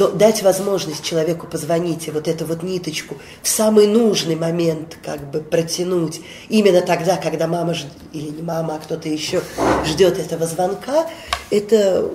то 0.00 0.08
дать 0.08 0.42
возможность 0.42 1.04
человеку 1.04 1.46
позвонить 1.46 2.08
и 2.08 2.10
вот 2.10 2.26
эту 2.26 2.46
вот 2.46 2.62
ниточку 2.62 3.16
в 3.42 3.48
самый 3.48 3.86
нужный 3.86 4.34
момент 4.34 4.96
как 5.04 5.30
бы 5.30 5.40
протянуть, 5.40 6.22
именно 6.48 6.80
тогда, 6.80 7.16
когда 7.16 7.46
мама 7.46 7.74
жд... 7.74 7.86
или 8.14 8.30
не 8.30 8.40
мама, 8.40 8.76
а 8.76 8.78
кто-то 8.78 9.10
еще 9.10 9.42
ждет 9.84 10.18
этого 10.18 10.46
звонка, 10.46 11.06
это 11.50 12.10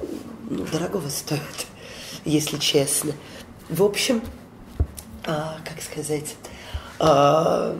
ну, 0.49 0.65
дорогого 0.71 1.09
стоит, 1.09 1.41
если 2.23 2.57
честно. 2.57 3.13
В 3.69 3.83
общем, 3.83 4.21
а, 5.25 5.57
как 5.65 5.81
сказать, 5.81 6.35
а, 6.99 7.75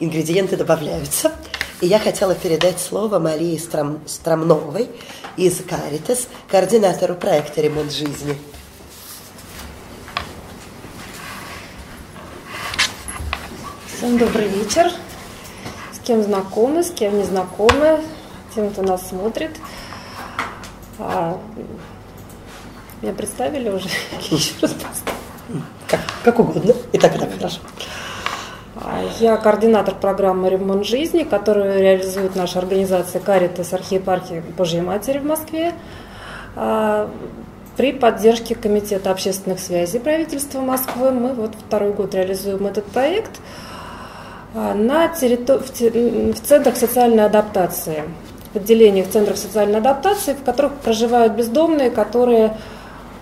ингредиенты 0.00 0.56
добавляются. 0.56 1.32
И 1.80 1.86
я 1.86 1.98
хотела 1.98 2.34
передать 2.34 2.80
слово 2.80 3.18
Марии 3.18 3.56
Страм, 3.58 4.00
Стромновой 4.06 4.88
из 5.36 5.60
Каритас, 5.62 6.28
координатору 6.48 7.14
проекта 7.14 7.60
«Ремонт 7.60 7.92
жизни». 7.92 8.36
Всем 13.96 14.18
добрый 14.18 14.48
вечер. 14.48 14.90
С 15.92 15.98
кем 16.04 16.22
знакомы, 16.22 16.82
с 16.82 16.90
кем 16.90 17.16
не 17.18 17.24
знакомы, 17.24 18.00
тем, 18.54 18.70
кто 18.70 18.82
нас 18.82 19.08
смотрит– 19.08 19.52
а, 20.98 21.38
меня 23.02 23.12
представили 23.12 23.68
уже? 23.68 23.88
Еще 24.30 24.54
раз 24.62 24.74
как, 25.88 26.00
как 26.24 26.38
угодно. 26.38 26.74
И 26.92 26.98
так, 26.98 27.14
и 27.16 27.18
так, 27.18 27.34
хорошо. 27.36 27.60
А, 28.76 29.02
я 29.20 29.36
координатор 29.36 29.94
программы 29.94 30.48
«Ремонт 30.48 30.86
жизни», 30.86 31.22
которую 31.22 31.78
реализует 31.78 32.34
наша 32.34 32.58
организация 32.58 33.20
«Каритас 33.20 33.72
архиепархии 33.72 34.42
Божьей 34.56 34.80
Матери» 34.80 35.18
в 35.18 35.26
Москве 35.26 35.74
а, 36.56 37.10
при 37.76 37.92
поддержке 37.92 38.54
Комитета 38.54 39.10
общественных 39.10 39.60
связей 39.60 39.98
правительства 39.98 40.60
Москвы. 40.60 41.10
Мы 41.10 41.34
вот 41.34 41.54
второй 41.54 41.92
год 41.92 42.14
реализуем 42.14 42.66
этот 42.66 42.86
проект 42.86 43.40
на 44.54 45.08
территор... 45.08 45.58
в 45.58 46.40
центрах 46.40 46.76
социальной 46.76 47.26
адаптации 47.26 48.04
в 48.54 48.56
отделениях 48.56 49.08
центров 49.10 49.36
социальной 49.36 49.78
адаптации, 49.78 50.32
в 50.32 50.44
которых 50.44 50.74
проживают 50.74 51.34
бездомные, 51.34 51.90
которые 51.90 52.56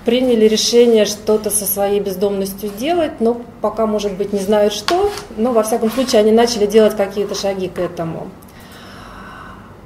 приняли 0.05 0.47
решение 0.47 1.07
что-то 1.07 1.51
со 1.51 1.65
своей 1.65 2.01
бездомностью 2.01 2.71
делать, 2.79 3.21
но 3.21 3.41
пока, 3.61 3.87
может 3.87 4.13
быть, 4.13 4.33
не 4.33 4.41
знают 4.41 4.73
что, 4.73 5.11
но, 5.37 5.53
во 5.53 5.63
всяком 5.63 5.91
случае, 5.91 6.21
они 6.21 6.33
начали 6.33 6.67
делать 6.67 6.97
какие-то 6.97 7.35
шаги 7.35 7.69
к 7.69 7.79
этому. 7.79 8.29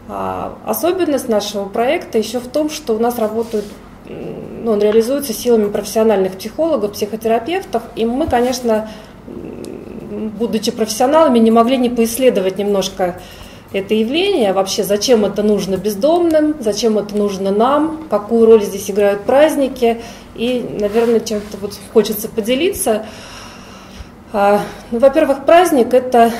А 0.09 0.57
особенность 0.65 1.29
нашего 1.29 1.67
проекта 1.69 2.19
еще 2.19 2.41
в 2.41 2.49
том, 2.49 2.71
что 2.71 2.95
у 2.95 2.99
нас 2.99 3.19
работают, 3.19 3.67
ну, 4.09 4.73
он 4.73 4.81
реализуется 4.81 5.33
силами 5.33 5.71
профессиональных 5.71 6.33
психологов, 6.33 6.93
психотерапевтов, 6.93 7.83
и 7.95 8.05
мы, 8.05 8.27
конечно, 8.27 8.89
будучи 10.39 10.71
профессионалами, 10.71 11.39
не 11.39 11.51
могли 11.51 11.77
не 11.77 11.91
поисследовать 11.91 12.59
немножко 12.59 13.21
это 13.73 13.95
явление, 13.95 14.53
вообще 14.53 14.85
зачем 14.85 15.25
это 15.25 15.43
нужно 15.43 15.77
бездомным, 15.77 16.55
зачем 16.61 16.99
это 16.99 17.17
нужно 17.17 17.51
нам, 17.51 18.07
какую 18.09 18.47
роль 18.47 18.63
здесь 18.63 18.91
играют 18.91 19.25
праздники. 19.25 20.03
И, 20.35 20.65
наверное, 20.81 21.21
чем-то 21.21 21.57
вот 21.59 21.79
хочется 21.93 22.29
поделиться. 22.29 23.07
А, 24.33 24.61
ну, 24.91 24.99
во-первых, 24.99 25.45
праздник 25.45 25.95
это 25.95 26.31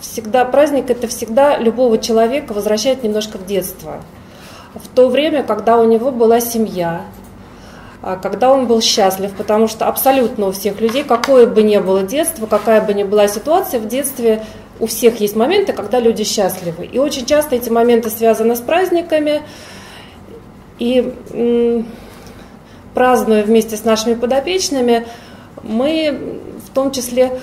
всегда 0.00 0.44
праздник 0.44 0.90
это 0.90 1.08
всегда 1.08 1.58
любого 1.58 1.98
человека 1.98 2.52
возвращает 2.52 3.02
немножко 3.02 3.38
в 3.38 3.46
детство. 3.46 4.02
В 4.74 4.86
то 4.88 5.08
время, 5.08 5.42
когда 5.42 5.78
у 5.78 5.84
него 5.84 6.10
была 6.12 6.40
семья, 6.40 7.02
когда 8.00 8.52
он 8.52 8.66
был 8.66 8.80
счастлив, 8.80 9.32
потому 9.32 9.66
что 9.66 9.86
абсолютно 9.86 10.46
у 10.46 10.52
всех 10.52 10.80
людей, 10.80 11.02
какое 11.02 11.46
бы 11.46 11.62
ни 11.62 11.78
было 11.78 12.02
детство, 12.02 12.46
какая 12.46 12.80
бы 12.80 12.94
ни 12.94 13.02
была 13.02 13.26
ситуация, 13.26 13.80
в 13.80 13.88
детстве 13.88 14.44
у 14.80 14.86
всех 14.86 15.20
есть 15.20 15.34
моменты, 15.34 15.72
когда 15.72 15.98
люди 15.98 16.22
счастливы. 16.22 16.86
И 16.86 16.98
очень 16.98 17.26
часто 17.26 17.56
эти 17.56 17.68
моменты 17.68 18.10
связаны 18.10 18.54
с 18.54 18.60
праздниками. 18.60 19.42
И 20.78 21.84
празднуя 22.94 23.42
вместе 23.42 23.76
с 23.76 23.84
нашими 23.84 24.14
подопечными, 24.14 25.06
мы 25.62 26.40
в 26.64 26.72
том 26.72 26.92
числе 26.92 27.40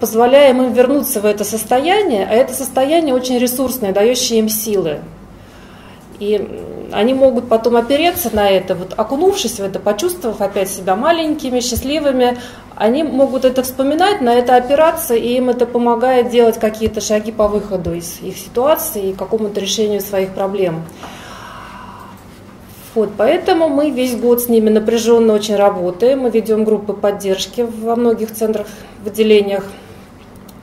позволяем 0.00 0.60
им 0.60 0.72
вернуться 0.72 1.20
в 1.20 1.24
это 1.24 1.44
состояние, 1.44 2.26
а 2.28 2.34
это 2.34 2.52
состояние 2.52 3.14
очень 3.14 3.38
ресурсное, 3.38 3.92
дающее 3.92 4.40
им 4.40 4.48
силы. 4.48 4.98
И 6.20 6.48
они 6.92 7.12
могут 7.14 7.48
потом 7.48 7.76
опереться 7.76 8.30
на 8.32 8.48
это, 8.48 8.74
вот 8.74 8.94
окунувшись 8.96 9.58
в 9.58 9.64
это, 9.64 9.80
почувствовав 9.80 10.40
опять 10.40 10.70
себя 10.70 10.94
маленькими, 10.94 11.60
счастливыми, 11.60 12.38
они 12.76 13.02
могут 13.02 13.44
это 13.44 13.62
вспоминать, 13.62 14.20
на 14.20 14.34
это 14.34 14.56
опираться, 14.56 15.14
и 15.14 15.36
им 15.36 15.50
это 15.50 15.66
помогает 15.66 16.30
делать 16.30 16.58
какие-то 16.58 17.00
шаги 17.00 17.32
по 17.32 17.48
выходу 17.48 17.94
из 17.94 18.20
их 18.20 18.36
ситуации 18.36 19.10
и 19.10 19.12
какому-то 19.12 19.60
решению 19.60 20.00
своих 20.00 20.30
проблем. 20.30 20.84
Вот, 22.94 23.10
поэтому 23.16 23.68
мы 23.68 23.90
весь 23.90 24.14
год 24.14 24.42
с 24.42 24.48
ними 24.48 24.70
напряженно 24.70 25.32
очень 25.32 25.56
работаем. 25.56 26.20
Мы 26.20 26.30
ведем 26.30 26.62
группы 26.62 26.92
поддержки 26.92 27.62
во 27.62 27.96
многих 27.96 28.32
центрах, 28.32 28.68
в 29.02 29.08
отделениях 29.08 29.64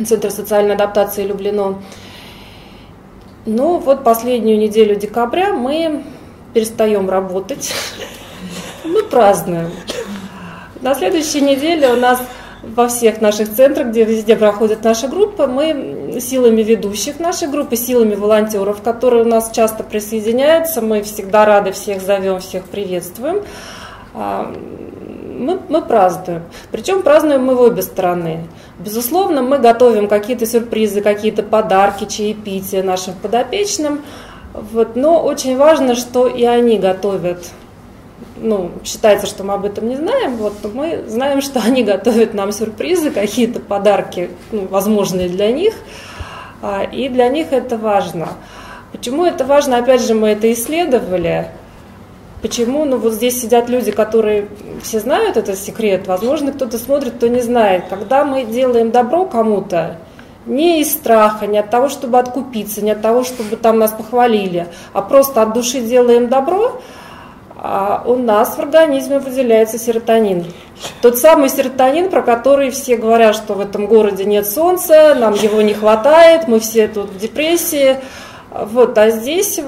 Центра 0.06 0.30
социальной 0.30 0.76
адаптации 0.76 1.26
Люблино. 1.26 1.76
Но 3.45 3.79
вот 3.79 4.03
последнюю 4.03 4.59
неделю 4.59 4.95
декабря 4.95 5.53
мы 5.53 6.03
перестаем 6.53 7.09
работать. 7.09 7.73
Мы 8.83 9.03
празднуем. 9.03 9.71
На 10.81 10.95
следующей 10.95 11.41
неделе 11.41 11.89
у 11.89 11.95
нас 11.95 12.21
во 12.63 12.87
всех 12.87 13.21
наших 13.21 13.53
центрах, 13.53 13.87
где 13.87 14.03
везде 14.03 14.35
проходят 14.35 14.83
наши 14.83 15.07
группы, 15.07 15.47
мы 15.47 16.19
силами 16.21 16.61
ведущих 16.61 17.19
нашей 17.19 17.47
группы, 17.47 17.75
силами 17.75 18.13
волонтеров, 18.13 18.81
которые 18.81 19.23
у 19.23 19.27
нас 19.27 19.51
часто 19.51 19.83
присоединяются, 19.83 20.81
мы 20.81 21.01
всегда 21.01 21.45
рады 21.45 21.71
всех 21.71 22.01
зовем, 22.01 22.39
всех 22.39 22.65
приветствуем. 22.65 23.43
А, 24.13 24.53
мы, 25.41 25.59
мы 25.69 25.81
празднуем. 25.81 26.43
Причем 26.71 27.01
празднуем 27.01 27.43
мы 27.43 27.55
в 27.55 27.61
обе 27.61 27.81
стороны. 27.81 28.47
Безусловно, 28.84 29.43
мы 29.43 29.59
готовим 29.59 30.07
какие-то 30.07 30.45
сюрпризы, 30.45 31.01
какие-то 31.01 31.43
подарки, 31.43 32.05
чаепития 32.05 32.82
нашим 32.82 33.13
подопечным. 33.13 34.01
Вот, 34.53 34.95
но 34.95 35.23
очень 35.23 35.55
важно, 35.55 35.95
что 35.95 36.27
и 36.27 36.43
они 36.45 36.79
готовят. 36.79 37.51
Ну, 38.38 38.71
считается, 38.84 39.27
что 39.27 39.43
мы 39.43 39.53
об 39.53 39.65
этом 39.65 39.88
не 39.88 39.95
знаем, 39.95 40.36
вот, 40.38 40.53
но 40.63 40.69
мы 40.69 41.03
знаем, 41.07 41.41
что 41.41 41.61
они 41.65 41.84
готовят 41.84 42.34
нам 42.34 42.51
сюрпризы, 42.51 43.11
какие-то 43.11 43.59
подарки, 43.59 44.32
ну, 44.51 44.67
возможные 44.67 45.29
для 45.29 45.51
них, 45.51 45.75
а, 46.61 46.84
и 46.84 47.07
для 47.07 47.29
них 47.29 47.51
это 47.51 47.77
важно. 47.77 48.29
Почему 48.91 49.25
это 49.25 49.45
важно? 49.45 49.77
Опять 49.77 50.01
же, 50.01 50.15
мы 50.15 50.29
это 50.29 50.51
исследовали. 50.51 51.47
Почему? 52.41 52.85
Ну 52.85 52.97
вот 52.97 53.13
здесь 53.13 53.39
сидят 53.39 53.69
люди, 53.69 53.91
которые 53.91 54.47
все 54.81 54.99
знают 54.99 55.37
этот 55.37 55.57
секрет. 55.57 56.07
Возможно, 56.07 56.51
кто-то 56.51 56.77
смотрит, 56.79 57.13
кто 57.13 57.27
не 57.27 57.41
знает. 57.41 57.83
Когда 57.89 58.25
мы 58.25 58.45
делаем 58.45 58.91
добро 58.91 59.25
кому-то, 59.25 59.97
не 60.47 60.81
из 60.81 60.91
страха, 60.91 61.45
не 61.45 61.59
от 61.59 61.69
того, 61.69 61.87
чтобы 61.87 62.17
откупиться, 62.17 62.83
не 62.83 62.91
от 62.91 63.01
того, 63.01 63.23
чтобы 63.23 63.57
там 63.57 63.77
нас 63.77 63.91
похвалили, 63.91 64.67
а 64.93 65.03
просто 65.03 65.43
от 65.43 65.53
души 65.53 65.81
делаем 65.81 66.29
добро, 66.29 66.81
а 67.55 68.03
у 68.07 68.15
нас 68.15 68.55
в 68.55 68.59
организме 68.59 69.19
выделяется 69.19 69.77
серотонин. 69.77 70.45
Тот 71.03 71.19
самый 71.19 71.47
серотонин, 71.47 72.09
про 72.09 72.23
который 72.23 72.71
все 72.71 72.97
говорят, 72.97 73.35
что 73.35 73.53
в 73.53 73.59
этом 73.59 73.85
городе 73.85 74.25
нет 74.25 74.47
солнца, 74.47 75.13
нам 75.13 75.35
его 75.35 75.61
не 75.61 75.75
хватает, 75.75 76.47
мы 76.47 76.59
все 76.59 76.87
тут 76.87 77.11
в 77.11 77.19
депрессии. 77.19 77.97
Вот, 78.49 78.97
а 78.97 79.11
здесь 79.11 79.59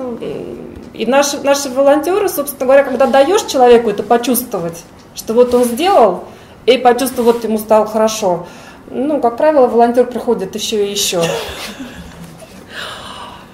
и 0.94 1.06
наши, 1.06 1.40
наши 1.42 1.70
волонтеры, 1.70 2.30
собственно 2.30 2.66
говоря, 2.66 2.84
когда 2.84 3.08
даешь 3.08 3.44
человеку 3.44 3.90
это 3.90 4.04
почувствовать, 4.04 4.84
что 5.16 5.34
вот 5.34 5.54
он 5.54 5.64
сделал, 5.64 6.26
и 6.66 6.78
почувствовал, 6.78 7.34
вот 7.34 7.44
ему 7.44 7.58
стало 7.58 7.86
хорошо, 7.86 8.48
ну, 8.90 9.20
как 9.20 9.38
правило, 9.38 9.68
волонтер 9.68 10.06
приходит 10.06 10.56
еще 10.56 10.86
и 10.86 10.92
еще. 10.92 11.22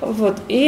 Вот. 0.01 0.37
И 0.47 0.65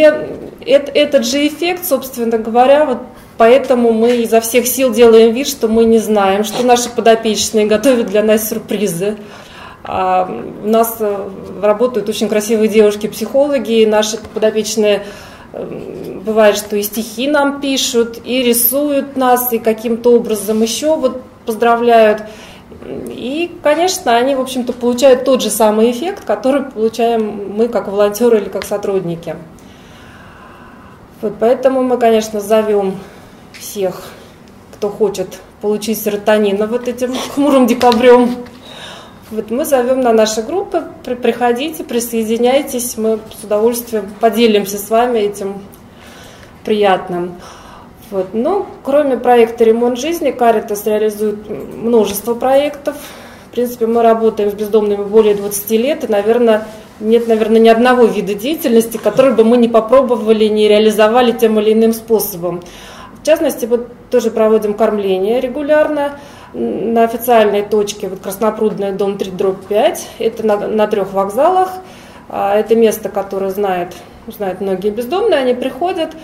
это, 0.65 0.91
этот 0.91 1.25
же 1.25 1.45
эффект, 1.47 1.85
собственно 1.85 2.37
говоря, 2.37 2.85
вот 2.85 2.99
поэтому 3.37 3.91
мы 3.91 4.17
изо 4.17 4.39
всех 4.39 4.67
сил 4.67 4.93
делаем 4.93 5.33
вид, 5.33 5.47
что 5.47 5.67
мы 5.67 5.85
не 5.85 5.99
знаем, 5.99 6.43
что 6.43 6.65
наши 6.65 6.89
подопечные 6.89 7.65
готовят 7.65 8.07
для 8.07 8.23
нас 8.23 8.47
сюрпризы. 8.47 9.17
А 9.83 10.29
у 10.63 10.67
нас 10.67 10.97
э, 10.99 11.29
работают 11.61 12.07
очень 12.07 12.29
красивые 12.29 12.67
девушки-психологи, 12.67 13.85
наши 13.85 14.17
подопечные 14.17 15.03
бывает, 15.53 16.57
что 16.57 16.75
и 16.75 16.83
стихи 16.83 17.27
нам 17.27 17.61
пишут, 17.61 18.19
и 18.23 18.41
рисуют 18.41 19.17
нас, 19.17 19.51
и 19.53 19.59
каким-то 19.59 20.15
образом 20.15 20.61
еще 20.61 20.95
вот 20.95 21.21
поздравляют. 21.45 22.23
И, 22.85 23.57
конечно, 23.61 24.15
они, 24.15 24.35
в 24.35 24.41
общем-то, 24.41 24.73
получают 24.73 25.25
тот 25.25 25.41
же 25.41 25.49
самый 25.49 25.91
эффект, 25.91 26.25
который 26.25 26.63
получаем 26.63 27.53
мы 27.55 27.67
как 27.67 27.87
волонтеры 27.87 28.39
или 28.39 28.49
как 28.49 28.63
сотрудники. 28.63 29.35
Вот 31.21 31.33
поэтому 31.39 31.83
мы, 31.83 31.97
конечно, 31.97 32.39
зовем 32.39 32.97
всех, 33.53 34.03
кто 34.73 34.89
хочет 34.89 35.39
получить 35.61 36.01
серотонина 36.01 36.65
вот 36.65 36.87
этим 36.87 37.13
хмурым 37.35 37.67
декабрем, 37.67 38.37
вот 39.31 39.49
мы 39.49 39.65
зовем 39.65 40.01
на 40.01 40.11
наши 40.11 40.41
группы, 40.41 40.83
приходите, 41.03 41.83
присоединяйтесь, 41.83 42.97
мы 42.97 43.19
с 43.39 43.43
удовольствием 43.43 44.11
поделимся 44.19 44.77
с 44.77 44.89
вами 44.89 45.19
этим 45.19 45.61
приятным. 46.65 47.35
Вот. 48.11 48.33
Но 48.33 48.67
кроме 48.83 49.17
проекта 49.17 49.63
«Ремонт 49.63 49.97
жизни» 49.97 50.31
Каритас 50.31 50.85
реализует 50.85 51.49
множество 51.49 52.33
проектов. 52.33 52.97
В 53.47 53.53
принципе, 53.53 53.85
мы 53.85 54.03
работаем 54.03 54.51
с 54.51 54.53
бездомными 54.53 55.03
более 55.03 55.35
20 55.35 55.71
лет, 55.71 56.03
и, 56.03 56.07
наверное, 56.07 56.67
нет, 56.99 57.27
наверное, 57.27 57.59
ни 57.59 57.69
одного 57.69 58.03
вида 58.03 58.33
деятельности, 58.33 58.97
который 58.97 59.33
бы 59.33 59.43
мы 59.43 59.57
не 59.57 59.67
попробовали, 59.67 60.45
не 60.45 60.67
реализовали 60.67 61.31
тем 61.31 61.59
или 61.59 61.73
иным 61.73 61.93
способом. 61.93 62.61
В 63.21 63.25
частности, 63.25 63.65
вот 63.65 63.87
тоже 64.09 64.29
проводим 64.29 64.73
кормление 64.73 65.39
регулярно 65.39 66.19
на 66.53 67.03
официальной 67.03 67.63
точке, 67.63 68.09
вот 68.09 68.19
Краснопрудная, 68.19 68.91
дом 68.91 69.17
3, 69.17 69.31
дробь 69.31 69.65
5, 69.67 70.09
это 70.19 70.45
на, 70.45 70.67
на 70.67 70.87
трех 70.87 71.13
вокзалах, 71.13 71.69
а, 72.29 72.55
это 72.55 72.75
место, 72.75 73.09
которое 73.09 73.51
знает, 73.51 73.93
знают 74.27 74.61
многие 74.61 74.89
бездомные, 74.89 75.39
они 75.39 75.53
приходят, 75.53 76.15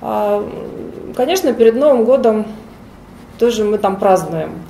а, 0.00 0.48
конечно, 1.16 1.52
перед 1.52 1.74
Новым 1.74 2.04
годом 2.04 2.46
тоже 3.38 3.64
мы 3.64 3.78
там 3.78 3.96
празднуем. 3.98 4.62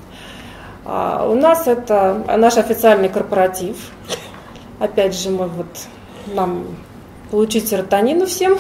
А, 0.85 1.29
у 1.29 1.35
нас 1.35 1.67
это 1.67 2.25
наш 2.37 2.57
официальный 2.57 3.09
корпоратив, 3.09 3.77
опять 4.79 5.15
же, 5.15 5.31
мы 5.31 5.49
вот, 5.49 5.67
нам 6.35 6.65
получить 7.31 7.69
серотонину 7.69 8.27
всем, 8.27 8.59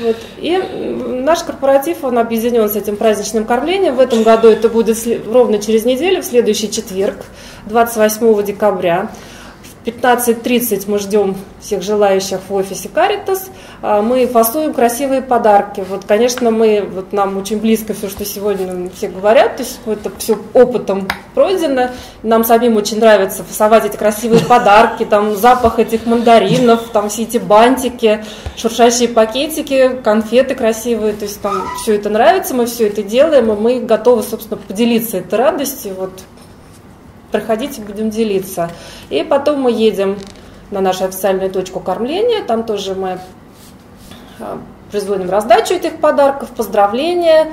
вот. 0.00 0.16
И 0.38 0.56
наш 0.58 1.42
корпоратив, 1.42 2.04
он 2.04 2.18
объединен 2.18 2.68
с 2.68 2.76
этим 2.76 2.96
праздничным 2.96 3.44
кормлением. 3.44 3.96
В 3.96 4.00
этом 4.00 4.22
году 4.22 4.48
это 4.48 4.68
будет 4.68 4.96
ровно 5.26 5.58
через 5.58 5.84
неделю, 5.84 6.22
в 6.22 6.24
следующий 6.24 6.70
четверг, 6.70 7.24
28 7.66 8.42
декабря. 8.44 9.10
15.30 9.84 10.84
мы 10.86 10.98
ждем 10.98 11.36
всех 11.60 11.82
желающих 11.82 12.40
в 12.48 12.54
офисе 12.54 12.88
Caritas. 12.88 13.50
А, 13.80 14.00
мы 14.00 14.26
фасуем 14.26 14.72
красивые 14.72 15.22
подарки. 15.22 15.84
Вот, 15.88 16.04
конечно, 16.04 16.50
мы, 16.50 16.88
вот 16.88 17.12
нам 17.12 17.36
очень 17.36 17.58
близко 17.58 17.94
все, 17.94 18.08
что 18.08 18.24
сегодня 18.24 18.90
все 18.94 19.08
говорят, 19.08 19.56
то 19.56 19.62
есть 19.62 19.80
это 19.86 20.10
все 20.18 20.38
опытом 20.54 21.08
пройдено. 21.34 21.90
Нам 22.22 22.44
самим 22.44 22.76
очень 22.76 23.00
нравится 23.00 23.42
фасовать 23.42 23.84
эти 23.84 23.96
красивые 23.96 24.44
подарки, 24.48 25.04
там 25.04 25.36
запах 25.36 25.78
этих 25.80 26.06
мандаринов, 26.06 26.90
там 26.92 27.08
все 27.08 27.22
эти 27.22 27.38
бантики, 27.38 28.24
шуршащие 28.56 29.08
пакетики, 29.08 30.00
конфеты 30.04 30.54
красивые, 30.54 31.14
то 31.14 31.24
есть 31.24 31.40
там 31.40 31.62
все 31.82 31.96
это 31.96 32.08
нравится, 32.08 32.54
мы 32.54 32.66
все 32.66 32.86
это 32.86 33.02
делаем, 33.02 33.50
и 33.50 33.56
мы 33.56 33.80
готовы, 33.80 34.22
собственно, 34.22 34.56
поделиться 34.56 35.18
этой 35.18 35.38
радостью. 35.38 35.94
Вот 35.98 36.12
приходите, 37.32 37.80
будем 37.80 38.10
делиться. 38.10 38.70
И 39.10 39.24
потом 39.24 39.62
мы 39.62 39.72
едем 39.72 40.18
на 40.70 40.80
нашу 40.80 41.04
официальную 41.04 41.50
точку 41.50 41.80
кормления, 41.80 42.44
там 42.44 42.64
тоже 42.64 42.94
мы 42.94 43.18
а, 44.38 44.58
производим 44.90 45.28
раздачу 45.30 45.74
этих 45.74 45.98
подарков, 45.98 46.50
поздравления, 46.50 47.48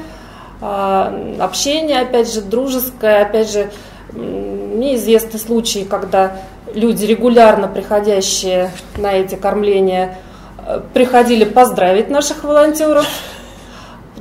а, 0.62 1.14
общение, 1.40 2.02
опять 2.02 2.32
же, 2.32 2.42
дружеское, 2.42 3.24
опять 3.24 3.52
же, 3.52 3.72
мне 4.12 4.96
известны 4.96 5.40
случаи, 5.40 5.86
когда 5.90 6.38
люди, 6.74 7.06
регулярно 7.06 7.68
приходящие 7.68 8.72
на 8.98 9.14
эти 9.14 9.36
кормления, 9.36 10.18
э, 10.66 10.82
приходили 10.94 11.44
поздравить 11.44 12.10
наших 12.10 12.44
волонтеров. 12.44 13.08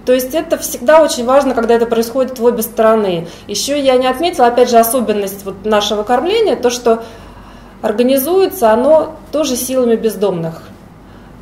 То 0.09 0.15
есть 0.15 0.33
это 0.33 0.57
всегда 0.57 1.03
очень 1.03 1.27
важно, 1.27 1.53
когда 1.53 1.75
это 1.75 1.85
происходит 1.85 2.39
в 2.39 2.45
обе 2.47 2.63
стороны. 2.63 3.29
Еще 3.47 3.79
я 3.79 3.99
не 3.99 4.07
отметила, 4.07 4.47
опять 4.47 4.71
же, 4.71 4.79
особенность 4.79 5.45
вот 5.45 5.67
нашего 5.67 6.03
кормления, 6.03 6.57
то, 6.57 6.71
что 6.71 7.03
организуется 7.83 8.73
оно 8.73 9.17
тоже 9.33 9.55
силами 9.55 9.97
бездомных. 9.97 10.63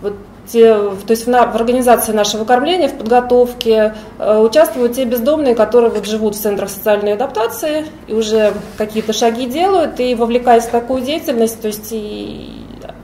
Вот 0.03 0.15
те, 0.49 0.75
то 0.75 1.11
есть 1.11 1.27
в, 1.27 1.31
на, 1.31 1.47
в 1.47 1.55
организации 1.55 2.11
нашего 2.11 2.45
кормления, 2.45 2.89
в 2.89 2.99
подготовке 2.99 3.95
э, 4.19 4.39
участвуют 4.41 4.95
те 4.95 5.05
бездомные, 5.05 5.55
которые 5.55 5.93
вот 5.93 6.05
живут 6.05 6.35
в 6.35 6.41
центрах 6.41 6.69
социальной 6.69 7.13
адаптации 7.13 7.87
и 8.09 8.15
уже 8.15 8.53
какие-то 8.77 9.13
шаги 9.13 9.47
делают, 9.47 10.01
и 10.01 10.17
вовлекаясь 10.17 10.65
в 10.65 10.71
такую 10.71 11.03
деятельность, 11.03 11.61
то 11.61 11.69
есть 11.69 11.93
и 11.93 12.56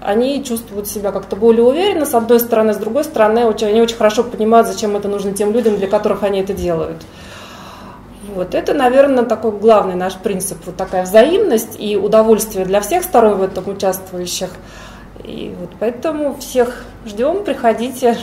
они 0.05 0.45
чувствуют 0.45 0.89
себя 0.89 1.13
как-то 1.13 1.37
более 1.37 1.65
уверенно, 1.65 2.07
с 2.07 2.15
одной 2.15 2.41
стороны, 2.41 2.75
с 2.75 2.77
другой 2.77 3.05
стороны, 3.05 3.41
они 3.41 3.81
очень 3.81 3.97
хорошо 3.97 4.25
понимают, 4.25 4.67
зачем 4.67 4.97
это 4.97 5.09
нужно 5.09 5.33
тем 5.33 5.53
людям, 5.53 5.77
для 5.77 5.87
которых 5.87 6.23
они 6.23 6.41
это 6.41 6.53
делают. 6.53 7.03
Вот 8.35 8.55
это, 8.55 8.73
наверное, 8.73 9.25
такой 9.25 9.53
главный 9.53 9.95
наш 9.95 10.15
принцип, 10.15 10.59
вот 10.65 10.77
такая 10.77 11.05
взаимность 11.05 11.77
и 11.79 11.97
удовольствие 11.97 12.65
для 12.65 12.81
всех 12.81 13.05
сторон 13.05 13.35
в 13.39 13.43
этом 13.43 13.69
участвующих. 13.69 14.51
И 15.23 15.55
вот 15.59 15.71
поэтому 15.79 16.37
всех 16.37 16.85
ждем, 17.05 17.45
приходите, 17.45 18.17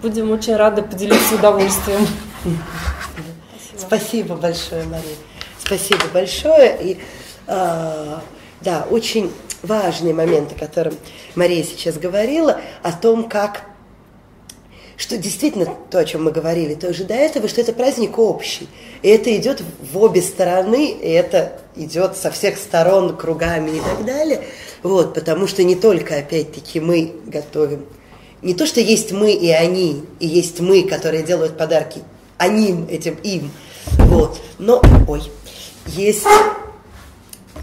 будем 0.00 0.30
очень 0.30 0.56
рады 0.56 0.82
поделиться 0.82 1.34
удовольствием. 1.34 2.06
Спасибо, 3.76 3.76
Спасибо 3.76 4.34
большое, 4.36 4.84
Мария. 4.84 5.16
Спасибо 5.58 6.04
большое. 6.12 6.78
И 6.82 7.00
э, 7.46 8.16
да, 8.62 8.86
очень 8.90 9.32
важный 9.62 10.12
момент, 10.12 10.52
о 10.52 10.58
котором 10.58 10.94
Мария 11.34 11.64
сейчас 11.64 11.98
говорила, 11.98 12.60
о 12.82 12.92
том, 12.92 13.28
как 13.28 13.62
что 14.96 15.16
действительно 15.16 15.66
то, 15.90 15.98
о 15.98 16.04
чем 16.04 16.24
мы 16.24 16.30
говорили 16.30 16.74
тоже 16.74 17.04
до 17.04 17.14
этого, 17.14 17.48
что 17.48 17.60
это 17.60 17.72
праздник 17.72 18.18
общий. 18.18 18.68
И 19.02 19.08
это 19.08 19.34
идет 19.36 19.60
в 19.80 19.98
обе 19.98 20.22
стороны, 20.22 20.92
и 20.92 21.08
это 21.08 21.58
идет 21.74 22.16
со 22.16 22.30
всех 22.30 22.56
сторон, 22.56 23.16
кругами 23.16 23.78
и 23.78 23.80
так 23.80 24.04
далее. 24.04 24.44
Вот, 24.82 25.14
потому 25.14 25.48
что 25.48 25.64
не 25.64 25.74
только, 25.74 26.18
опять-таки, 26.18 26.78
мы 26.78 27.14
готовим. 27.26 27.86
Не 28.42 28.54
то, 28.54 28.64
что 28.64 28.80
есть 28.80 29.10
мы 29.10 29.32
и 29.32 29.50
они, 29.50 30.04
и 30.20 30.26
есть 30.26 30.60
мы, 30.60 30.84
которые 30.84 31.24
делают 31.24 31.56
подарки 31.56 32.02
они 32.42 32.86
этим 32.88 33.14
им. 33.22 33.50
Вот. 33.98 34.40
Но, 34.58 34.82
ой, 35.06 35.22
есть... 35.86 36.26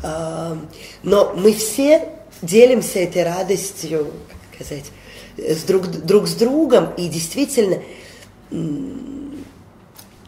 Но 0.02 1.34
мы 1.36 1.54
все 1.54 2.10
делимся 2.42 3.00
этой 3.00 3.24
радостью, 3.24 4.12
как 4.58 4.66
сказать, 4.66 4.92
с 5.38 5.64
друг, 5.64 5.88
друг 5.88 6.28
с 6.28 6.36
другом, 6.36 6.94
и 6.96 7.08
действительно 7.08 7.82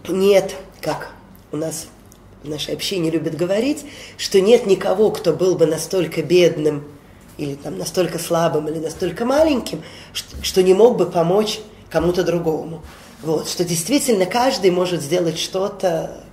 нет, 0.08 0.56
как 0.82 1.12
у 1.52 1.58
нас 1.58 1.88
в 2.44 2.50
нашей 2.50 2.74
общине 2.74 3.12
любят 3.12 3.36
говорить, 3.36 3.86
что 4.18 4.42
нет 4.42 4.66
никого, 4.66 5.12
кто 5.12 5.34
был 5.34 5.56
бы 5.56 5.66
настолько 5.66 6.24
бедным, 6.24 6.84
или 7.38 7.56
там 7.56 7.78
настолько 7.78 8.20
слабым, 8.20 8.68
или 8.68 8.80
настолько 8.80 9.26
маленьким, 9.26 9.84
что, 10.14 10.36
что 10.44 10.64
не 10.64 10.74
мог 10.74 10.98
бы 10.98 11.10
помочь 11.10 11.60
кому-то 11.90 12.24
другому. 12.24 12.82
Вот, 13.22 13.48
что 13.48 13.64
действительно 13.64 14.26
каждый 14.26 14.72
может 14.72 15.02
сделать 15.02 15.38
что-то 15.38 16.24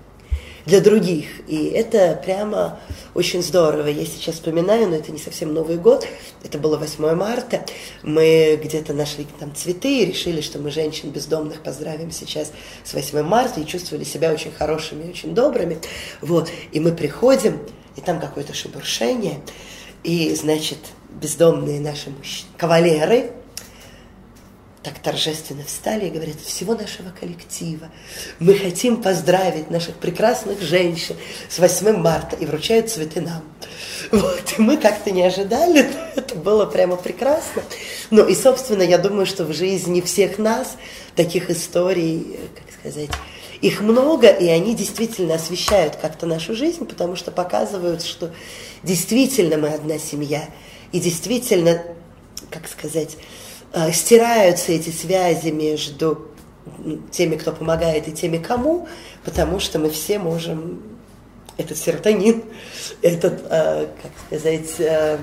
для 0.69 0.81
других. 0.81 1.27
И 1.49 1.69
это 1.71 2.21
прямо 2.23 2.79
очень 3.15 3.43
здорово. 3.43 3.89
Я 3.89 4.05
сейчас 4.05 4.37
вспоминаю, 4.37 4.89
но 4.89 4.97
это 4.97 5.11
не 5.11 5.19
совсем 5.19 5.55
Новый 5.55 5.79
год, 5.79 6.07
это 6.45 6.59
было 6.59 6.77
8 6.77 7.15
марта. 7.15 7.65
Мы 8.03 8.61
где-то 8.63 8.93
нашли 8.93 9.27
там 9.41 9.55
цветы 9.55 10.03
и 10.03 10.05
решили, 10.05 10.43
что 10.43 10.59
мы 10.59 10.71
женщин 10.71 11.11
бездомных 11.11 11.63
поздравим 11.63 12.11
сейчас 12.13 12.53
с 12.85 12.93
8 12.93 13.23
марта 13.23 13.61
и 13.61 13.67
чувствовали 13.67 14.05
себя 14.05 14.31
очень 14.31 14.53
хорошими, 14.53 15.11
очень 15.11 15.35
добрыми. 15.35 15.79
Вот. 16.21 16.51
И 16.71 16.81
мы 16.81 16.93
приходим, 16.93 17.59
и 17.97 18.01
там 18.03 18.21
какое-то 18.21 18.53
шебуршение, 18.53 19.41
и, 20.05 20.35
значит, 20.35 20.79
бездомные 21.09 21.81
наши 21.81 22.11
мужчины, 22.11 22.49
кавалеры, 22.59 23.33
так 24.83 24.99
торжественно 25.01 25.65
встали 25.65 26.07
и 26.07 26.11
говорят, 26.11 26.41
всего 26.41 26.75
нашего 26.75 27.11
коллектива 27.11 27.89
мы 28.39 28.55
хотим 28.55 29.03
поздравить 29.03 29.71
наших 29.71 29.97
прекрасных 29.97 30.61
женщин 30.63 31.17
с 31.49 31.59
8 31.59 31.97
марта 31.97 32.37
и 32.37 32.47
вручают 32.47 32.91
цветы 32.91 33.21
нам. 33.21 33.43
Вот, 34.13 34.55
и 34.57 34.63
мы 34.63 34.77
как-то 34.77 35.11
не 35.11 35.23
ожидали, 35.23 35.91
это 36.15 36.37
было 36.37 36.65
прямо 36.65 36.97
прекрасно. 36.97 37.63
Ну 38.11 38.27
и, 38.27 38.35
собственно, 38.35 38.83
я 38.83 38.99
думаю, 38.99 39.27
что 39.27 39.45
в 39.45 39.53
жизни 39.53 40.01
всех 40.01 40.39
нас 40.39 40.77
таких 41.17 41.51
историй, 41.51 42.39
как 42.55 42.81
сказать, 42.81 43.11
их 43.61 43.81
много, 43.81 44.29
и 44.29 44.47
они 44.49 44.75
действительно 44.77 45.35
освещают 45.35 45.97
как-то 45.97 46.27
нашу 46.27 46.55
жизнь, 46.55 46.87
потому 46.87 47.17
что 47.17 47.33
показывают, 47.33 48.03
что 48.03 48.31
действительно 48.85 49.57
мы 49.57 49.69
одна 49.69 49.99
семья, 49.99 50.49
и 50.93 51.01
действительно, 51.01 51.83
как 52.51 52.69
сказать, 52.69 53.17
стираются 53.93 54.73
эти 54.73 54.91
связи 54.91 55.51
между 55.51 56.29
теми, 57.11 57.37
кто 57.37 57.53
помогает, 57.53 58.09
и 58.09 58.13
теми, 58.13 58.39
кому, 58.39 58.89
потому 59.25 59.61
что 59.61 59.79
мы 59.79 59.91
все 59.91 60.19
можем 60.19 60.83
этот 61.57 61.77
серотонин, 61.77 62.45
этот, 63.03 63.43
э, 63.51 63.89
как 64.03 64.13
сказать, 64.27 64.79
э, 64.79 65.19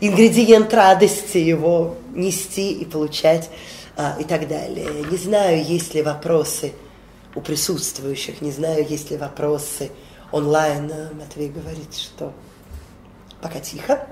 ингредиент 0.00 0.72
радости 0.72 1.38
его 1.38 1.96
нести 2.14 2.72
и 2.72 2.84
получать 2.84 3.50
и 4.18 4.24
так 4.24 4.48
далее. 4.48 4.88
Не 5.10 5.16
знаю, 5.18 5.62
есть 5.62 5.92
ли 5.92 6.00
вопросы 6.00 6.72
у 7.34 7.42
присутствующих, 7.42 8.40
не 8.40 8.50
знаю, 8.50 8.86
есть 8.88 9.10
ли 9.10 9.18
вопросы 9.18 9.90
онлайн. 10.32 10.90
Матвей 11.18 11.48
говорит, 11.48 11.94
что 11.94 12.32
пока 13.40 13.60
тихо. 13.60 14.06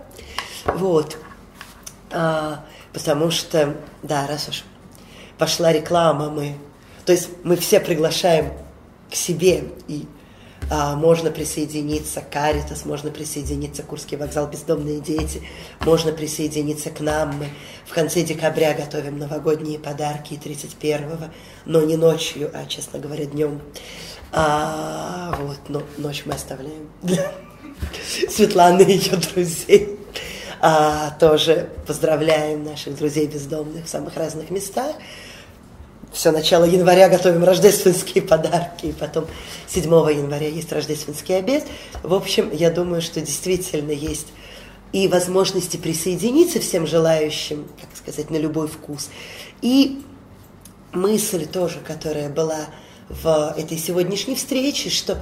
Вот. 0.64 1.16
Потому 2.98 3.30
что, 3.30 3.76
да, 4.02 4.26
раз 4.26 4.48
уж 4.48 4.64
пошла 5.38 5.72
реклама, 5.72 6.30
мы, 6.30 6.56
то 7.06 7.12
есть 7.12 7.28
мы 7.44 7.54
все 7.54 7.78
приглашаем 7.78 8.52
к 9.08 9.14
себе, 9.14 9.66
и 9.86 10.04
а, 10.68 10.96
можно 10.96 11.30
присоединиться 11.30 12.22
к 12.22 12.30
Каритас, 12.30 12.84
можно 12.84 13.12
присоединиться 13.12 13.84
к 13.84 13.86
Курский 13.86 14.16
вокзал 14.16 14.48
«Бездомные 14.48 14.98
дети», 14.98 15.44
можно 15.82 16.10
присоединиться 16.10 16.90
к 16.90 16.98
нам. 16.98 17.36
Мы 17.38 17.50
в 17.86 17.94
конце 17.94 18.22
декабря 18.22 18.74
готовим 18.74 19.16
новогодние 19.16 19.78
подарки 19.78 20.34
31-го, 20.34 21.26
но 21.66 21.82
не 21.82 21.96
ночью, 21.96 22.50
а, 22.52 22.66
честно 22.66 22.98
говоря, 22.98 23.26
днем. 23.26 23.62
А, 24.32 25.38
вот, 25.40 25.60
но 25.68 25.84
ночь 25.98 26.24
мы 26.26 26.34
оставляем 26.34 26.90
для 27.00 27.30
Светланы 28.28 28.82
и 28.82 28.96
ее 28.96 29.16
друзей. 29.18 29.98
А, 30.60 31.10
тоже 31.20 31.68
поздравляем 31.86 32.64
наших 32.64 32.96
друзей 32.96 33.26
бездомных 33.26 33.86
в 33.86 33.88
самых 33.88 34.16
разных 34.16 34.50
местах. 34.50 34.96
Все 36.12 36.32
начало 36.32 36.64
января 36.64 37.08
готовим 37.08 37.44
рождественские 37.44 38.22
подарки, 38.22 38.86
и 38.86 38.92
потом 38.92 39.26
7 39.68 39.84
января 39.84 40.48
есть 40.48 40.72
рождественский 40.72 41.36
обед. 41.36 41.64
В 42.02 42.14
общем, 42.14 42.50
я 42.52 42.70
думаю, 42.70 43.02
что 43.02 43.20
действительно 43.20 43.92
есть 43.92 44.28
и 44.92 45.06
возможности 45.06 45.76
присоединиться 45.76 46.60
всем 46.60 46.86
желающим, 46.86 47.68
как 47.80 47.90
сказать, 47.96 48.30
на 48.30 48.36
любой 48.36 48.68
вкус. 48.68 49.10
И 49.60 50.02
мысль 50.92 51.46
тоже, 51.46 51.80
которая 51.86 52.30
была 52.30 52.66
в 53.08 53.54
этой 53.56 53.78
сегодняшней 53.78 54.34
встрече, 54.34 54.90
что 54.90 55.18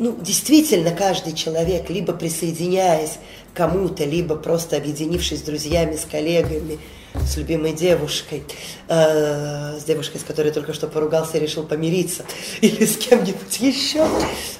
ну, 0.00 0.16
действительно 0.18 0.92
каждый 0.92 1.34
человек, 1.34 1.90
либо 1.90 2.14
присоединяясь 2.14 3.18
кому-то, 3.52 4.04
либо 4.04 4.34
просто 4.34 4.78
объединившись 4.78 5.40
с 5.40 5.42
друзьями, 5.42 5.94
с 5.96 6.06
коллегами, 6.06 6.78
с 7.14 7.36
любимой 7.36 7.74
девушкой, 7.74 8.42
э, 8.88 9.78
с 9.78 9.84
девушкой, 9.84 10.18
с 10.18 10.24
которой 10.24 10.52
только 10.52 10.72
что 10.72 10.86
поругался 10.86 11.36
и 11.36 11.40
решил 11.40 11.64
помириться, 11.64 12.24
или 12.62 12.86
с 12.86 12.96
кем-нибудь 12.96 13.60
еще, 13.60 14.08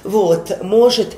вот, 0.03 0.61
может 0.61 1.17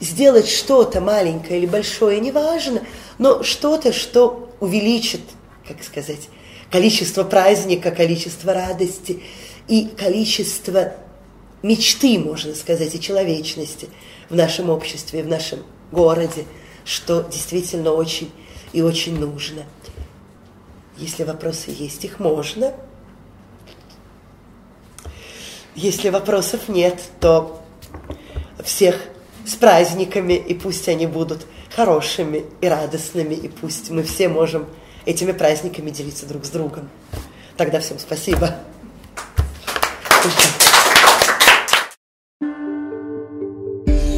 сделать 0.00 0.48
что-то 0.48 1.02
маленькое 1.02 1.58
или 1.58 1.66
большое, 1.66 2.20
неважно, 2.20 2.80
но 3.18 3.42
что-то, 3.42 3.92
что 3.92 4.48
увеличит, 4.60 5.20
как 5.66 5.82
сказать, 5.84 6.30
количество 6.70 7.22
праздника, 7.22 7.90
количество 7.90 8.54
радости 8.54 9.22
и 9.66 9.88
количество 9.88 10.94
мечты, 11.62 12.18
можно 12.18 12.54
сказать, 12.54 12.94
и 12.94 13.00
человечности 13.00 13.88
в 14.28 14.34
нашем 14.34 14.70
обществе, 14.70 15.22
в 15.22 15.28
нашем 15.28 15.60
городе, 15.90 16.44
что 16.84 17.22
действительно 17.22 17.92
очень 17.92 18.30
и 18.72 18.82
очень 18.82 19.18
нужно. 19.18 19.64
Если 20.96 21.24
вопросы 21.24 21.70
есть, 21.70 22.04
их 22.04 22.18
можно. 22.18 22.74
Если 25.74 26.08
вопросов 26.08 26.68
нет, 26.68 27.00
то 27.20 27.62
всех 28.64 29.00
с 29.46 29.54
праздниками, 29.54 30.34
и 30.34 30.54
пусть 30.54 30.88
они 30.88 31.06
будут 31.06 31.46
хорошими 31.74 32.44
и 32.60 32.66
радостными, 32.66 33.34
и 33.34 33.48
пусть 33.48 33.90
мы 33.90 34.02
все 34.02 34.28
можем 34.28 34.66
этими 35.06 35.32
праздниками 35.32 35.90
делиться 35.90 36.26
друг 36.26 36.44
с 36.44 36.50
другом. 36.50 36.88
Тогда 37.56 37.80
всем 37.80 37.98
спасибо. 37.98 38.56